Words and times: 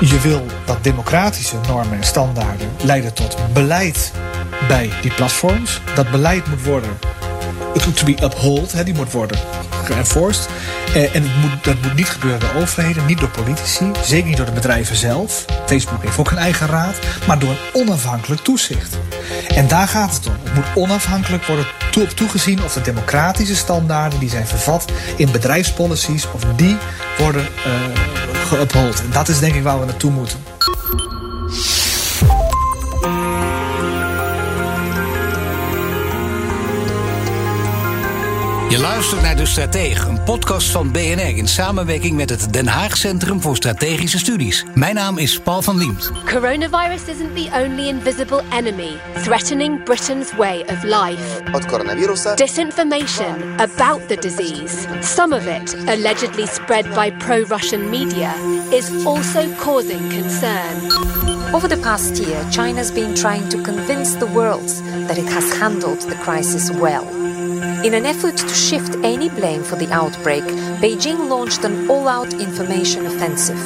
Je 0.00 0.20
wil 0.22 0.46
dat 0.64 0.84
democratische 0.84 1.56
normen 1.66 1.96
en 1.96 2.04
standaarden 2.04 2.68
leiden 2.82 3.14
tot 3.14 3.36
beleid 3.52 4.12
bij 4.68 4.90
die 5.02 5.14
platforms. 5.14 5.80
Dat 5.94 6.10
beleid 6.10 6.46
moet 6.46 6.64
worden 6.64 6.98
to 7.94 8.04
be 8.04 8.22
upheld, 8.22 8.72
hè, 8.72 8.84
die 8.84 8.94
moet 8.94 9.12
worden 9.12 9.38
geënforced. 9.84 10.48
Eh, 10.94 11.14
en 11.14 11.22
het 11.22 11.36
moet, 11.40 11.64
dat 11.64 11.82
moet 11.82 11.94
niet 11.94 12.08
gebeuren 12.08 12.40
door 12.40 12.62
overheden, 12.62 13.06
niet 13.06 13.18
door 13.18 13.28
politici, 13.28 13.90
zeker 14.04 14.28
niet 14.28 14.36
door 14.36 14.46
de 14.46 14.52
bedrijven 14.52 14.96
zelf. 14.96 15.44
Facebook 15.66 16.02
heeft 16.02 16.18
ook 16.18 16.30
een 16.30 16.38
eigen 16.38 16.66
raad, 16.66 16.98
maar 17.26 17.38
door 17.38 17.50
een 17.50 17.80
onafhankelijk 17.80 18.42
toezicht. 18.42 18.98
En 19.48 19.68
daar 19.68 19.88
gaat 19.88 20.14
het 20.14 20.26
om. 20.26 20.34
Het 20.42 20.54
moet 20.54 20.64
onafhankelijk 20.74 21.44
worden 21.44 21.66
op 22.00 22.08
toegezien 22.08 22.64
of 22.64 22.72
de 22.72 22.80
democratische 22.80 23.56
standaarden 23.56 24.18
die 24.18 24.30
zijn 24.30 24.46
vervat 24.46 24.84
in 25.16 25.30
bedrijfspolicies, 25.30 26.26
of 26.34 26.44
die 26.56 26.76
worden 27.18 27.46
uh, 28.52 28.60
En 28.60 29.10
dat 29.12 29.28
is 29.28 29.38
denk 29.38 29.54
ik 29.54 29.62
waar 29.62 29.80
we 29.80 29.86
naartoe 29.86 30.10
moeten. 30.10 30.49
Luistert 38.80 39.22
naar 39.22 39.36
De 39.36 39.46
Stratege, 39.46 40.08
een 40.08 40.22
podcast 40.22 40.70
van 40.70 40.92
BNR 40.92 41.36
in 41.36 41.48
samenwerking 41.48 42.16
met 42.16 42.30
het 42.30 42.52
Den 42.52 42.66
Haag 42.66 42.96
Centrum 42.96 43.40
voor 43.40 43.56
Strategische 43.56 44.18
Studies. 44.18 44.64
Mijn 44.74 44.94
naam 44.94 45.18
is 45.18 45.38
Paul 45.38 45.62
van 45.62 45.78
Liemt. 45.78 46.10
Coronavirus 46.24 47.04
isn't 47.06 47.34
the 47.34 47.48
only 47.64 47.88
invisible 47.88 48.42
enemy 48.50 48.90
threatening 49.22 49.82
Britain's 49.84 50.34
way 50.36 50.60
of 50.60 50.82
life. 50.82 51.42
Disinformation 52.34 53.58
about 53.58 54.08
the 54.08 54.16
disease, 54.16 54.86
some 55.00 55.36
of 55.36 55.46
it 55.46 55.76
allegedly 55.88 56.46
spread 56.46 56.94
by 56.94 57.10
pro-Russian 57.10 57.88
media, 57.90 58.32
is 58.70 59.04
also 59.06 59.40
causing 59.56 60.08
concern. 60.10 60.92
Over 61.54 61.68
the 61.68 61.80
past 61.82 62.16
year, 62.16 62.46
China's 62.50 62.92
been 62.92 63.14
trying 63.14 63.48
to 63.48 63.62
convince 63.62 64.16
the 64.16 64.26
world 64.26 64.68
that 65.06 65.18
it 65.18 65.28
has 65.28 65.58
handled 65.58 66.00
the 66.00 66.16
crisis 66.16 66.70
well. 66.70 67.19
In 67.82 67.94
an 67.94 68.04
effort 68.04 68.36
to 68.36 68.48
shift 68.48 68.94
any 69.02 69.30
blame 69.30 69.62
for 69.62 69.76
the 69.76 69.90
outbreak, 69.90 70.44
Beijing 70.82 71.30
launched 71.30 71.64
an 71.64 71.88
all 71.88 72.08
out 72.08 72.30
information 72.34 73.06
offensive, 73.06 73.58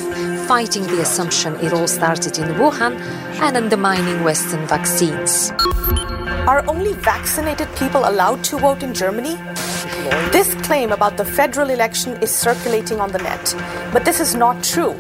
fighting 0.47 0.85
the 0.85 1.01
assumption 1.01 1.57
it 1.57 1.73
all 1.73 1.89
started 1.89 2.39
in 2.39 2.47
Wuhan 2.55 2.95
and 3.41 3.57
undermining 3.57 4.23
Western 4.23 4.65
vaccines. 4.69 5.51
Are 6.47 6.65
only 6.69 6.93
vaccinated 6.93 7.69
people 7.75 8.09
allowed 8.09 8.45
to 8.45 8.59
vote 8.59 8.85
in 8.85 8.95
Germany? 8.95 9.37
This 10.31 10.55
claim 10.63 10.93
about 10.93 11.17
the 11.17 11.25
federal 11.25 11.71
election 11.71 12.13
is 12.23 12.31
circulating 12.33 13.01
on 13.01 13.11
the 13.11 13.19
net, 13.19 13.57
but 13.93 14.05
this 14.05 14.21
is 14.21 14.37
not 14.37 14.63
true. 14.63 14.95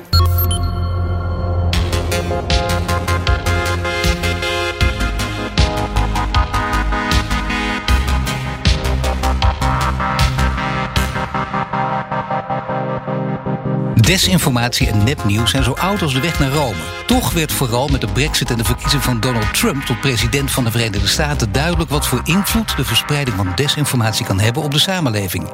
Desinformatie 14.04 14.88
en 14.88 15.04
nepnieuws 15.04 15.50
zijn 15.50 15.62
zo 15.62 15.72
oud 15.72 16.02
als 16.02 16.12
de 16.12 16.20
weg 16.20 16.38
naar 16.38 16.50
Rome. 16.50 16.78
Toch 17.06 17.32
werd 17.32 17.52
vooral 17.52 17.88
met 17.88 18.00
de 18.00 18.06
brexit 18.06 18.50
en 18.50 18.56
de 18.56 18.64
verkiezing 18.64 19.02
van 19.02 19.20
Donald 19.20 19.54
Trump 19.54 19.84
tot 19.84 20.00
president 20.00 20.50
van 20.50 20.64
de 20.64 20.70
Verenigde 20.70 21.08
Staten 21.08 21.52
duidelijk 21.52 21.90
wat 21.90 22.06
voor 22.06 22.20
invloed 22.24 22.76
de 22.76 22.84
verspreiding 22.84 23.36
van 23.36 23.52
desinformatie 23.54 24.26
kan 24.26 24.40
hebben 24.40 24.62
op 24.62 24.70
de 24.70 24.78
samenleving. 24.78 25.50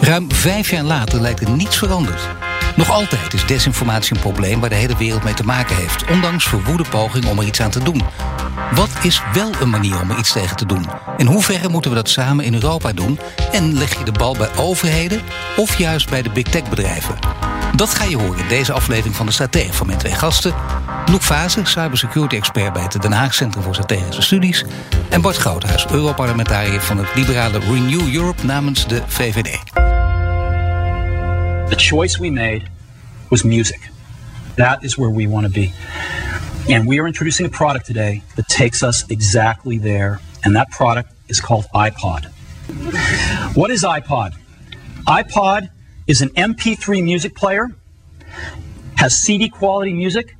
Ruim 0.00 0.32
vijf 0.32 0.70
jaar 0.70 0.82
later 0.82 1.20
lijkt 1.20 1.40
er 1.40 1.50
niets 1.50 1.78
veranderd. 1.78 2.20
Nog 2.76 2.90
altijd 2.90 3.34
is 3.34 3.46
desinformatie 3.46 4.14
een 4.14 4.20
probleem 4.20 4.60
waar 4.60 4.68
de 4.68 4.74
hele 4.74 4.96
wereld 4.96 5.24
mee 5.24 5.34
te 5.34 5.44
maken 5.44 5.76
heeft, 5.76 6.10
ondanks 6.10 6.44
verwoede 6.48 6.84
pogingen 6.90 7.28
om 7.28 7.38
er 7.38 7.46
iets 7.46 7.60
aan 7.60 7.70
te 7.70 7.82
doen. 7.82 8.02
Wat 8.74 8.90
is 9.02 9.22
wel 9.32 9.50
een 9.60 9.70
manier 9.70 10.00
om 10.00 10.10
er 10.10 10.18
iets 10.18 10.32
tegen 10.32 10.56
te 10.56 10.66
doen? 10.66 10.86
In 11.16 11.26
hoeverre 11.26 11.68
moeten 11.68 11.90
we 11.90 11.96
dat 11.96 12.08
samen 12.08 12.44
in 12.44 12.54
Europa 12.54 12.92
doen? 12.92 13.18
En 13.52 13.78
leg 13.78 13.98
je 13.98 14.04
de 14.04 14.12
bal 14.12 14.36
bij 14.36 14.56
overheden 14.56 15.20
of 15.56 15.78
juist 15.78 16.10
bij 16.10 16.22
de 16.22 16.30
big 16.30 16.44
tech 16.44 16.68
bedrijven? 16.68 17.49
Dat 17.76 17.94
ga 17.94 18.04
je 18.04 18.16
horen 18.16 18.38
in 18.38 18.48
deze 18.48 18.72
aflevering 18.72 19.16
van 19.16 19.26
de 19.26 19.32
Stratege 19.32 19.72
van 19.72 19.86
mijn 19.86 19.98
twee 19.98 20.12
gasten. 20.12 20.54
Loek 21.06 21.22
Fase, 21.22 21.60
cybersecurity 21.64 22.36
expert 22.36 22.72
bij 22.72 22.82
het 22.82 23.02
Den 23.02 23.12
Haag 23.12 23.34
Centrum 23.34 23.62
voor 23.62 23.74
Strategische 23.74 24.22
Studies. 24.22 24.64
En 25.08 25.20
Bart 25.20 25.36
Groothuis, 25.36 25.86
Europarlementariër 25.86 26.80
van 26.80 26.98
het 26.98 27.14
liberale 27.14 27.58
Renew 27.58 28.14
Europe 28.14 28.44
namens 28.44 28.86
de 28.86 29.02
VVD. 29.06 29.58
The 31.68 31.76
choice 31.76 32.20
we 32.20 32.30
made 32.30 32.62
was 33.28 33.42
music. 33.42 33.90
That 34.54 34.82
is 34.82 34.94
where 34.94 35.14
we 35.14 35.28
want 35.28 35.44
to 35.44 35.50
be. 35.50 35.70
And 36.74 36.88
we 36.88 36.98
are 36.98 37.06
introducing 37.06 37.54
a 37.54 37.56
product 37.56 37.84
today 37.84 38.22
that 38.34 38.48
takes 38.48 38.82
us 38.82 39.04
exactly 39.06 39.80
there. 39.80 40.18
And 40.40 40.54
that 40.54 40.68
product 40.68 41.08
is 41.26 41.40
called 41.40 41.66
iPod. 41.72 42.28
What 43.54 43.70
is 43.70 43.84
iPod? 43.84 44.30
iPod 45.06 45.68
is 46.10 46.20
an 46.22 46.30
MP3 46.34 47.02
music 47.02 47.32
player, 47.32 47.70
has 48.94 49.22
CD 49.24 49.48
quality 49.48 49.92
music, 49.92 50.36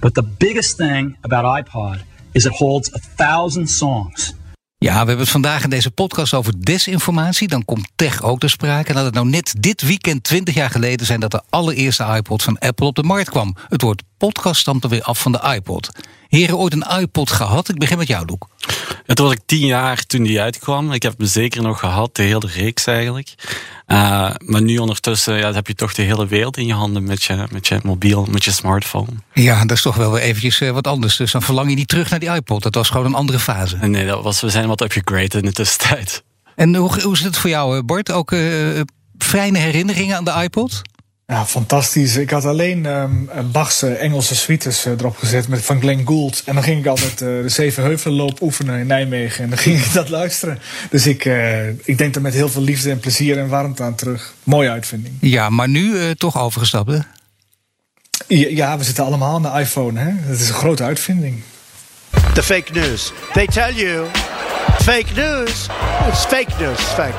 but 0.00 0.14
the 0.14 0.22
biggest 0.38 0.76
thing 0.76 1.16
about 1.20 1.44
iPod 1.44 2.02
is 2.32 2.44
it 2.44 2.52
holds 2.52 2.94
a 2.94 2.98
thousand 3.16 3.70
songs. 3.70 4.34
Ja, 4.78 4.92
we 4.92 4.96
hebben 4.96 5.18
het 5.18 5.28
vandaag 5.28 5.64
in 5.64 5.70
deze 5.70 5.90
podcast 5.90 6.34
over 6.34 6.64
desinformatie. 6.64 7.48
Dan 7.48 7.64
komt 7.64 7.88
tech 7.94 8.22
ook 8.22 8.38
te 8.40 8.48
sprake. 8.48 8.88
En 8.88 8.94
dat 8.94 9.04
het 9.04 9.14
nou 9.14 9.28
net 9.28 9.54
dit 9.58 9.82
weekend, 9.82 10.22
20 10.22 10.54
jaar 10.54 10.70
geleden, 10.70 11.06
zijn 11.06 11.20
dat 11.20 11.30
de 11.30 11.42
allereerste 11.50 12.04
iPod 12.04 12.42
van 12.42 12.58
Apple 12.58 12.86
op 12.86 12.94
de 12.94 13.02
markt 13.02 13.30
kwam. 13.30 13.56
Het 13.68 13.82
woord 13.82 14.02
podcast 14.18 14.60
stamt 14.60 14.84
er 14.84 14.90
weer 14.90 15.02
af 15.02 15.18
van 15.18 15.32
de 15.32 15.54
iPod. 15.54 15.90
Heren, 16.28 16.58
ooit 16.58 16.72
een 16.72 17.00
iPod 17.00 17.30
gehad? 17.30 17.68
Ik 17.68 17.78
begin 17.78 17.98
met 17.98 18.08
jou, 18.08 18.26
Doek. 18.26 18.48
Het 19.06 19.18
was 19.18 19.32
ik 19.32 19.40
tien 19.46 19.66
jaar 19.66 20.06
toen 20.06 20.22
die 20.22 20.40
uitkwam. 20.40 20.92
Ik 20.92 21.02
heb 21.02 21.18
hem 21.18 21.26
zeker 21.26 21.62
nog 21.62 21.78
gehad, 21.78 22.16
de 22.16 22.22
hele 22.22 22.46
reeks 22.46 22.86
eigenlijk. 22.86 23.34
Uh, 23.86 24.30
maar 24.38 24.62
nu 24.62 24.78
ondertussen 24.78 25.36
ja, 25.36 25.52
heb 25.52 25.66
je 25.66 25.74
toch 25.74 25.94
de 25.94 26.02
hele 26.02 26.26
wereld 26.26 26.56
in 26.56 26.66
je 26.66 26.72
handen 26.72 27.04
met 27.04 27.22
je, 27.22 27.46
met 27.50 27.68
je 27.68 27.80
mobiel, 27.82 28.26
met 28.30 28.44
je 28.44 28.50
smartphone. 28.50 29.10
Ja, 29.32 29.60
dat 29.60 29.76
is 29.76 29.82
toch 29.82 29.96
wel 29.96 30.12
weer 30.12 30.22
eventjes 30.22 30.60
uh, 30.60 30.70
wat 30.70 30.86
anders. 30.86 31.16
Dus 31.16 31.32
dan 31.32 31.42
verlang 31.42 31.68
je 31.68 31.76
niet 31.76 31.88
terug 31.88 32.10
naar 32.10 32.20
die 32.20 32.34
iPod. 32.34 32.62
Dat 32.62 32.74
was 32.74 32.88
gewoon 32.90 33.06
een 33.06 33.14
andere 33.14 33.38
fase. 33.38 33.76
Nee, 33.76 34.06
dat 34.06 34.22
was, 34.22 34.40
we 34.40 34.50
zijn 34.50 34.68
wat 34.68 34.80
upgraded 34.80 35.34
in 35.34 35.44
de 35.44 35.52
tussentijd. 35.52 36.22
En 36.54 36.74
hoe, 36.74 37.02
hoe 37.02 37.12
is 37.12 37.20
het 37.20 37.36
voor 37.36 37.50
jou, 37.50 37.82
Bart? 37.82 38.12
Ook 38.12 38.32
uh, 38.32 38.80
fijne 39.18 39.58
herinneringen 39.58 40.16
aan 40.16 40.24
de 40.24 40.40
iPod? 40.42 40.82
Ja, 41.26 41.46
fantastisch. 41.46 42.16
Ik 42.16 42.30
had 42.30 42.44
alleen 42.44 42.84
um, 42.84 43.28
Bach's 43.52 43.82
Engelse 43.82 44.34
suites 44.34 44.86
uh, 44.86 44.92
erop 44.92 45.16
gezet 45.16 45.48
met, 45.48 45.64
van 45.64 45.80
Glenn 45.80 46.06
Gould. 46.06 46.42
En 46.44 46.54
dan 46.54 46.62
ging 46.62 46.80
ik 46.80 46.86
altijd 46.86 47.12
uh, 47.12 47.42
de 47.42 47.48
Zevenheuvelenloop 47.48 48.40
oefenen 48.40 48.78
in 48.78 48.86
Nijmegen. 48.86 49.44
En 49.44 49.50
dan 49.50 49.58
ging 49.58 49.78
ik 49.78 49.92
dat 49.92 50.08
luisteren. 50.08 50.58
Dus 50.90 51.06
ik, 51.06 51.24
uh, 51.24 51.68
ik 51.68 51.98
denk 51.98 52.14
er 52.14 52.20
met 52.20 52.34
heel 52.34 52.48
veel 52.48 52.62
liefde 52.62 52.90
en 52.90 53.00
plezier 53.00 53.38
en 53.38 53.48
warmte 53.48 53.82
aan 53.82 53.94
terug. 53.94 54.34
Mooie 54.42 54.70
uitvinding. 54.70 55.14
Ja, 55.20 55.50
maar 55.50 55.68
nu 55.68 56.14
toch 56.14 56.38
overgestapt, 56.38 56.90
hè? 56.90 56.98
Ja, 58.28 58.48
ja, 58.48 58.78
we 58.78 58.84
zitten 58.84 59.04
allemaal 59.04 59.34
aan 59.34 59.42
de 59.42 59.60
iPhone, 59.60 60.00
hè? 60.00 60.10
Dat 60.28 60.38
is 60.38 60.48
een 60.48 60.54
grote 60.54 60.82
uitvinding. 60.82 61.42
The 62.36 62.42
fake 62.42 62.74
news. 62.74 63.12
They 63.32 63.46
tell 63.46 63.72
you... 63.72 64.06
Fake 64.82 65.14
news. 65.16 65.68
It's 66.06 66.24
fake 66.26 66.58
news. 66.58 66.80
Fake. 66.80 67.14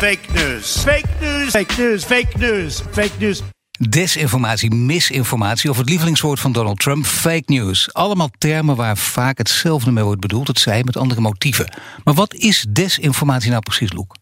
Fake 0.00 0.32
news. 0.32 0.82
Fake 0.82 1.20
news. 1.20 1.50
Fake 1.50 1.76
news. 1.76 2.04
Fake 2.04 2.38
news. 2.38 2.82
Fake 2.92 3.12
news. 3.18 3.42
Desinformatie, 3.78 4.74
misinformatie 4.74 5.70
of 5.70 5.76
het 5.76 5.88
lievelingswoord 5.88 6.40
van 6.40 6.52
Donald 6.52 6.78
Trump, 6.78 7.06
fake 7.06 7.42
news. 7.46 7.92
Allemaal 7.92 8.30
termen 8.38 8.76
waar 8.76 8.96
vaak 8.96 9.38
hetzelfde 9.38 9.90
mee 9.90 10.04
wordt 10.04 10.20
bedoeld, 10.20 10.48
het 10.48 10.58
zij 10.58 10.82
met 10.84 10.96
andere 10.96 11.20
motieven. 11.20 11.74
Maar 12.04 12.14
wat 12.14 12.34
is 12.34 12.66
desinformatie 12.68 13.50
nou 13.50 13.62
precies, 13.62 13.92
Loek? 13.92 14.14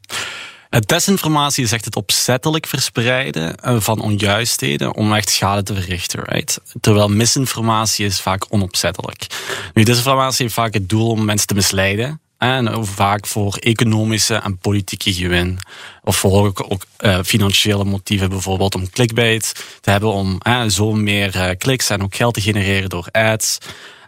Desinformatie 0.80 1.64
is 1.64 1.72
echt 1.72 1.84
het 1.84 1.96
opzettelijk 1.96 2.66
verspreiden 2.66 3.56
eh, 3.56 3.80
van 3.80 4.00
onjuistheden 4.00 4.94
om 4.94 5.14
echt 5.14 5.30
schade 5.30 5.62
te 5.62 5.74
verrichten. 5.74 6.24
Right? 6.24 6.60
Terwijl 6.80 7.08
misinformatie 7.08 8.06
is 8.06 8.20
vaak 8.20 8.46
onopzettelijk. 8.48 9.26
Nu, 9.74 9.82
desinformatie 9.82 10.42
heeft 10.42 10.54
vaak 10.54 10.74
het 10.74 10.88
doel 10.88 11.08
om 11.08 11.24
mensen 11.24 11.46
te 11.46 11.54
misleiden. 11.54 12.20
En 12.38 12.86
vaak 12.86 13.26
voor 13.26 13.56
economische 13.56 14.34
en 14.34 14.58
politieke 14.58 15.12
gewin. 15.12 15.58
Of 16.02 16.16
voor 16.16 16.46
ook, 16.46 16.84
uh, 17.00 17.18
financiële 17.25 17.84
motieven, 17.84 18.28
bijvoorbeeld 18.28 18.75
om 18.75 18.90
clickbait 18.90 19.52
te 19.80 19.90
hebben, 19.90 20.12
om 20.12 20.38
zo 20.68 20.92
meer 20.92 21.36
uh, 21.36 21.50
kliks 21.58 21.90
en 21.90 22.02
ook 22.02 22.14
geld 22.14 22.34
te 22.34 22.40
genereren 22.40 22.88
door 22.88 23.08
ads. 23.10 23.58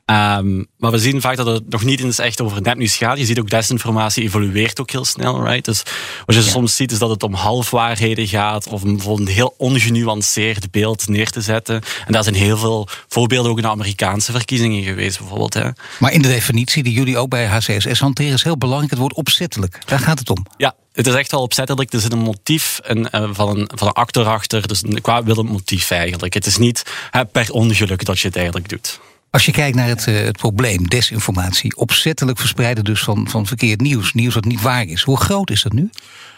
Ehm, 0.04 0.62
maar 0.78 0.90
we 0.90 0.98
zien 0.98 1.20
vaak 1.20 1.36
dat 1.36 1.46
het 1.46 1.68
nog 1.68 1.84
niet 1.84 2.00
eens 2.00 2.18
echt 2.18 2.40
over 2.40 2.62
nepnieuws 2.62 2.96
gaat. 2.96 3.18
Je 3.18 3.24
ziet 3.24 3.38
ook 3.38 3.50
desinformatie 3.50 4.22
evolueert 4.22 4.80
ook 4.80 4.90
heel 4.90 5.04
snel, 5.04 5.44
right? 5.44 5.64
Dus 5.64 5.82
wat 6.26 6.34
je 6.34 6.42
soms 6.42 6.76
ziet 6.76 6.92
is 6.92 6.98
dat 6.98 7.10
het 7.10 7.22
om 7.22 7.34
halfwaarheden 7.34 8.26
gaat 8.26 8.66
of 8.66 8.82
om 8.82 8.96
bijvoorbeeld 8.96 9.28
een 9.28 9.34
heel 9.34 9.54
ongenuanceerd 9.56 10.70
beeld 10.70 11.08
neer 11.08 11.30
te 11.30 11.40
zetten. 11.40 11.82
En 12.06 12.12
daar 12.12 12.22
zijn 12.22 12.34
heel 12.34 12.56
veel 12.56 12.88
voorbeelden 13.08 13.50
ook 13.50 13.56
in 13.56 13.62
de 13.62 13.68
Amerikaanse 13.68 14.32
verkiezingen 14.32 14.82
geweest, 14.82 15.18
bijvoorbeeld. 15.18 15.54
Hè. 15.54 15.68
Maar 15.98 16.12
in 16.12 16.22
de 16.22 16.28
definitie 16.28 16.82
die 16.82 16.92
jullie 16.92 17.18
ook 17.18 17.28
bij 17.28 17.46
HCSS 17.46 18.00
hanteren 18.00 18.32
is 18.32 18.42
heel 18.42 18.58
belangrijk 18.58 18.90
het 18.90 19.00
woord 19.00 19.14
opzettelijk. 19.14 19.78
Daar 19.86 19.98
gaat 19.98 20.18
het 20.18 20.30
om. 20.30 20.46
Ja, 20.56 20.74
het 20.92 21.06
is 21.06 21.14
echt 21.14 21.30
wel 21.30 21.42
opzettelijk. 21.42 21.92
Er 21.92 22.00
zit 22.00 22.12
een 22.12 22.18
motief 22.18 22.80
een, 22.82 23.08
uh, 23.12 23.28
van, 23.32 23.58
een, 23.58 23.70
van 23.74 23.88
een 23.88 23.94
actor 23.94 24.26
achter. 24.26 24.68
Dus 24.68 24.82
een 24.82 25.00
kwaadwillend 25.00 25.48
motief 25.48 25.90
eigenlijk. 25.90 26.34
Het 26.34 26.46
is 26.46 26.56
niet 26.56 26.82
per 27.32 27.52
ongeluk 27.52 28.04
dat 28.04 28.20
je 28.20 28.26
het 28.26 28.36
eigenlijk 28.36 28.68
doet. 28.68 29.00
Als 29.34 29.44
je 29.44 29.52
kijkt 29.52 29.76
naar 29.76 29.86
het, 29.86 30.06
uh, 30.06 30.24
het 30.24 30.36
probleem, 30.36 30.88
desinformatie, 30.88 31.76
opzettelijk 31.76 32.38
verspreiden 32.38 32.84
dus 32.84 33.02
van, 33.02 33.28
van 33.28 33.46
verkeerd 33.46 33.80
nieuws, 33.80 34.12
nieuws 34.12 34.34
wat 34.34 34.44
niet 34.44 34.60
waar 34.62 34.84
is. 34.84 35.02
Hoe 35.02 35.16
groot 35.16 35.50
is 35.50 35.62
dat 35.62 35.72
nu? 35.72 35.90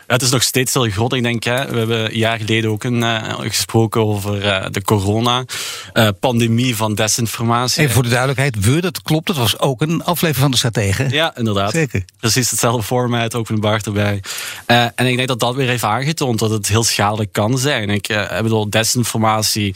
Ja, 0.07 0.15
het 0.15 0.23
is 0.23 0.31
nog 0.31 0.43
steeds 0.43 0.75
heel 0.75 0.91
groot. 0.91 1.13
Ik 1.13 1.23
denk, 1.23 1.45
hè, 1.45 1.67
we 1.71 1.79
hebben 1.79 2.05
een 2.05 2.19
jaar 2.19 2.39
geleden 2.39 2.71
ook 2.71 2.85
een, 2.85 3.01
uh, 3.01 3.35
gesproken 3.39 4.01
over 4.01 4.45
uh, 4.45 4.67
de 4.71 4.83
corona-pandemie 4.83 6.71
uh, 6.71 6.77
van 6.77 6.95
desinformatie. 6.95 7.83
Even 7.83 7.95
voor 7.95 8.03
de 8.03 8.09
duidelijkheid, 8.09 8.65
we, 8.65 8.81
dat 8.81 9.03
klopt. 9.03 9.27
Dat 9.27 9.37
was 9.37 9.59
ook 9.59 9.81
een 9.81 10.05
aflevering 10.05 10.37
van 10.37 10.51
de 10.51 10.57
Strategen. 10.57 11.11
Ja, 11.11 11.37
inderdaad. 11.37 11.71
Zeker. 11.71 12.05
Precies 12.21 12.51
hetzelfde 12.51 12.83
format, 12.83 13.35
ook 13.35 13.49
een 13.49 13.61
Bart 13.61 13.87
erbij. 13.87 14.23
en 14.67 15.07
ik 15.07 15.17
denk 15.17 15.29
dat 15.29 15.41
dat 15.41 15.55
weer 15.55 15.69
heeft 15.69 15.85
aangetoond 15.85 16.39
dat 16.39 16.51
het 16.51 16.69
heel 16.69 16.85
schadelijk 16.85 17.33
kan 17.33 17.59
zijn. 17.59 17.91
Ik 17.91 18.27
bedoel, 18.43 18.71
desinformatie 18.71 19.75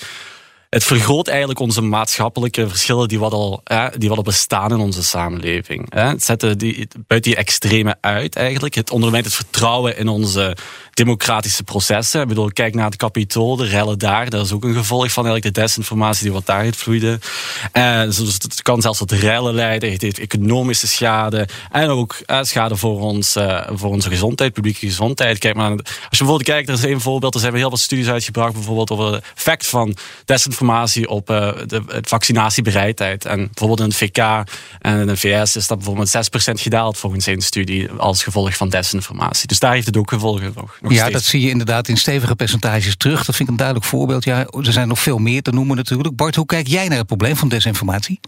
het 0.71 0.85
vergroot 0.85 1.29
eigenlijk 1.29 1.59
onze 1.59 1.81
maatschappelijke 1.81 2.69
verschillen 2.69 3.09
die 3.09 3.19
wat 3.19 3.33
al, 3.33 3.63
die 3.99 4.09
wat 4.09 4.19
al 4.19 4.25
bestaan 4.25 4.71
in 4.71 4.79
onze 4.79 5.03
samenleving. 5.03 5.95
Het 5.95 6.25
zet 6.25 6.41
die, 6.59 6.89
buiten 7.07 7.31
die 7.31 7.41
extreme 7.41 7.97
uit 8.01 8.37
eigenlijk. 8.37 8.75
Het 8.75 8.91
ondermijnt 8.91 9.27
het 9.27 9.35
vertrouwen 9.35 9.97
in 9.97 10.09
onze 10.09 10.57
democratische 11.05 11.63
processen. 11.63 12.21
Ik 12.21 12.29
bedoel, 12.29 12.51
kijk 12.53 12.75
naar 12.75 12.85
het 12.85 12.97
kapitool, 12.97 13.57
de 13.57 13.67
rellen 13.67 13.99
daar. 13.99 14.31
Dat 14.31 14.45
is 14.45 14.53
ook 14.53 14.65
een 14.65 14.75
gevolg 14.75 15.13
van 15.13 15.25
eigenlijk 15.27 15.55
de 15.55 15.61
desinformatie 15.61 16.23
die 16.23 16.33
wat 16.33 16.47
daaruit 16.47 16.77
vloeide. 16.77 17.19
En 17.73 18.07
dus 18.07 18.19
het 18.19 18.63
kan 18.63 18.81
zelfs 18.81 18.99
tot 18.99 19.13
rellen 19.13 19.55
leiden. 19.55 19.93
Het 19.93 20.03
heeft 20.03 20.19
economische 20.19 20.89
schade. 20.89 21.49
En 21.71 21.89
ook 21.89 22.17
schade 22.41 22.77
voor, 22.77 23.01
ons, 23.01 23.37
uh, 23.37 23.67
voor 23.73 23.91
onze 23.91 24.09
gezondheid, 24.09 24.53
publieke 24.53 24.87
gezondheid. 24.87 25.39
Kijk 25.39 25.55
maar, 25.55 25.71
als 25.71 25.79
je 25.85 26.09
bijvoorbeeld 26.09 26.43
kijkt, 26.43 26.69
er 26.69 26.75
is 26.75 26.83
een 26.83 27.01
voorbeeld. 27.01 27.35
Er 27.35 27.41
zijn 27.41 27.55
heel 27.55 27.71
wat 27.71 27.81
studies 27.81 28.09
uitgebracht, 28.09 28.53
bijvoorbeeld 28.53 28.91
over 28.91 29.13
het 29.13 29.25
effect 29.37 29.67
van 29.67 29.97
desinformatie 30.25 31.09
op 31.09 31.27
de, 31.27 31.83
vaccinatiebereidheid. 32.03 33.25
En 33.25 33.37
bijvoorbeeld 33.37 33.81
in 33.81 33.87
het 33.87 33.97
VK 33.97 34.19
en 34.79 35.01
in 35.01 35.07
de 35.07 35.17
VS 35.17 35.57
is 35.57 35.67
dat 35.67 35.77
bijvoorbeeld 35.79 36.11
6% 36.11 36.61
gedaald 36.61 36.99
volgens 36.99 37.27
een 37.27 37.41
studie 37.41 37.91
als 37.91 38.23
gevolg 38.23 38.57
van 38.57 38.69
desinformatie. 38.69 39.47
Dus 39.47 39.59
daar 39.59 39.73
heeft 39.73 39.87
het 39.87 39.97
ook 39.97 40.11
gevolgen 40.11 40.53
nog 40.81 40.90
ja, 40.95 41.11
dat 41.11 41.23
zie 41.23 41.41
je 41.41 41.49
inderdaad 41.49 41.89
in 41.89 41.97
stevige 41.97 42.37
percentages 42.37 42.97
terug. 42.97 43.25
Dat 43.25 43.37
vind 43.37 43.49
ik 43.49 43.49
een 43.49 43.57
duidelijk 43.57 43.87
voorbeeld. 43.87 44.25
Ja, 44.25 44.47
er 44.47 44.73
zijn 44.73 44.89
nog 44.89 45.01
veel 45.01 45.19
meer 45.19 45.43
te 45.43 45.51
noemen 45.51 45.77
natuurlijk. 45.77 46.17
Bart, 46.17 46.35
hoe 46.35 46.47
kijk 46.47 46.67
jij 46.67 46.89
naar 46.89 46.99
het 46.99 47.07
probleem 47.07 47.37
van 47.37 47.49
desinformatie? 47.49 48.21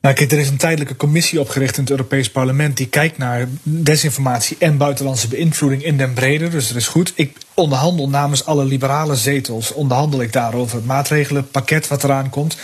Nou, 0.00 0.14
kijk, 0.14 0.32
er 0.32 0.38
is 0.38 0.48
een 0.48 0.56
tijdelijke 0.56 0.96
commissie 0.96 1.40
opgericht 1.40 1.76
in 1.76 1.82
het 1.82 1.90
Europees 1.90 2.30
Parlement. 2.30 2.76
die 2.76 2.86
kijkt 2.86 3.18
naar 3.18 3.48
desinformatie 3.62 4.56
en 4.58 4.76
buitenlandse 4.76 5.28
beïnvloeding 5.28 5.84
in 5.84 5.96
den 5.96 6.12
brede. 6.12 6.48
Dus 6.48 6.68
dat 6.68 6.76
is 6.76 6.86
goed. 6.86 7.12
Ik 7.14 7.36
onderhandel 7.60 8.08
namens 8.08 8.44
alle 8.44 8.64
liberale 8.64 9.16
zetels. 9.16 9.72
onderhandel 9.72 10.22
ik 10.22 10.32
daarover 10.32 10.76
het 10.76 10.86
maatregelenpakket 10.86 11.88
wat 11.88 12.04
eraan 12.04 12.30
komt. 12.30 12.56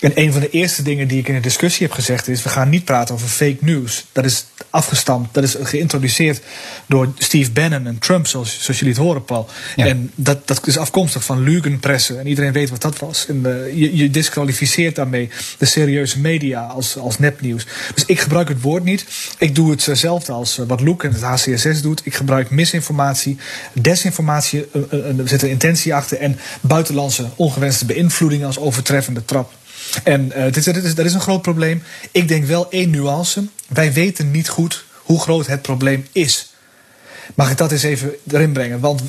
En 0.00 0.12
een 0.14 0.32
van 0.32 0.40
de 0.40 0.50
eerste 0.50 0.82
dingen 0.82 1.08
die 1.08 1.18
ik 1.18 1.28
in 1.28 1.34
de 1.34 1.40
discussie 1.40 1.86
heb 1.86 1.94
gezegd 1.94 2.28
is. 2.28 2.42
we 2.42 2.48
gaan 2.48 2.68
niet 2.68 2.84
praten 2.84 3.14
over 3.14 3.28
fake 3.28 3.56
news. 3.60 4.04
Dat 4.12 4.24
is 4.24 4.46
afgestampt, 4.70 5.34
dat 5.34 5.44
is 5.44 5.56
geïntroduceerd 5.62 6.40
door 6.86 7.12
Steve 7.18 7.50
Bannon 7.50 7.86
en 7.86 7.98
Trump, 7.98 8.26
zoals, 8.26 8.58
zoals 8.60 8.78
jullie 8.78 8.94
het 8.94 9.02
horen, 9.02 9.24
Paul. 9.24 9.48
En 9.76 10.10
dat, 10.14 10.46
dat 10.46 10.66
is 10.66 10.78
afkomstig 10.78 11.24
van 11.24 11.42
Lugenpressen. 11.42 12.18
En 12.18 12.26
iedereen 12.26 12.52
weet 12.52 12.70
wat 12.70 12.82
dat 12.82 12.98
was. 12.98 13.26
En, 13.26 13.42
uh, 13.46 13.74
je, 13.74 13.96
je 13.96 14.10
disqualificeert 14.10 14.94
daarmee 14.94 15.30
de 15.58 15.66
serieuze 15.66 16.20
media 16.20 16.62
als, 16.66 16.96
als 16.96 17.18
nepnieuws. 17.18 17.66
Dus 17.94 18.04
ik 18.06 18.20
gebruik 18.20 18.48
het 18.48 18.62
woord 18.62 18.84
niet. 18.84 19.06
Ik 19.38 19.54
doe 19.54 19.70
hetzelfde 19.70 20.32
als 20.32 20.58
eh, 20.58 20.66
wat 20.66 20.80
Luke 20.80 21.06
en 21.06 21.12
het 21.12 21.22
HCSS 21.22 21.82
doet. 21.82 22.00
Ik 22.04 22.14
gebruik 22.14 22.50
misinformatie, 22.50 23.36
desinformatie, 23.72 24.37
er 24.44 25.28
zit 25.28 25.42
een 25.42 25.48
intentie 25.48 25.94
achter. 25.94 26.18
En 26.18 26.38
buitenlandse 26.60 27.28
ongewenste 27.36 27.84
beïnvloeding 27.84 28.44
als 28.44 28.58
overtreffende 28.58 29.24
trap. 29.24 29.52
En 30.04 30.32
uh, 30.36 30.52
dit, 30.52 30.64
dit 30.64 30.84
is, 30.84 30.94
dat 30.94 31.06
is 31.06 31.14
een 31.14 31.20
groot 31.20 31.42
probleem. 31.42 31.82
Ik 32.10 32.28
denk 32.28 32.44
wel 32.44 32.70
één 32.70 32.90
nuance. 32.90 33.46
Wij 33.68 33.92
weten 33.92 34.30
niet 34.30 34.48
goed 34.48 34.84
hoe 34.94 35.20
groot 35.20 35.46
het 35.46 35.62
probleem 35.62 36.06
is. 36.12 36.52
Mag 37.34 37.50
ik 37.50 37.56
dat 37.56 37.72
eens 37.72 37.82
even 37.82 38.12
erin 38.26 38.52
brengen? 38.52 38.80
Want 38.80 39.02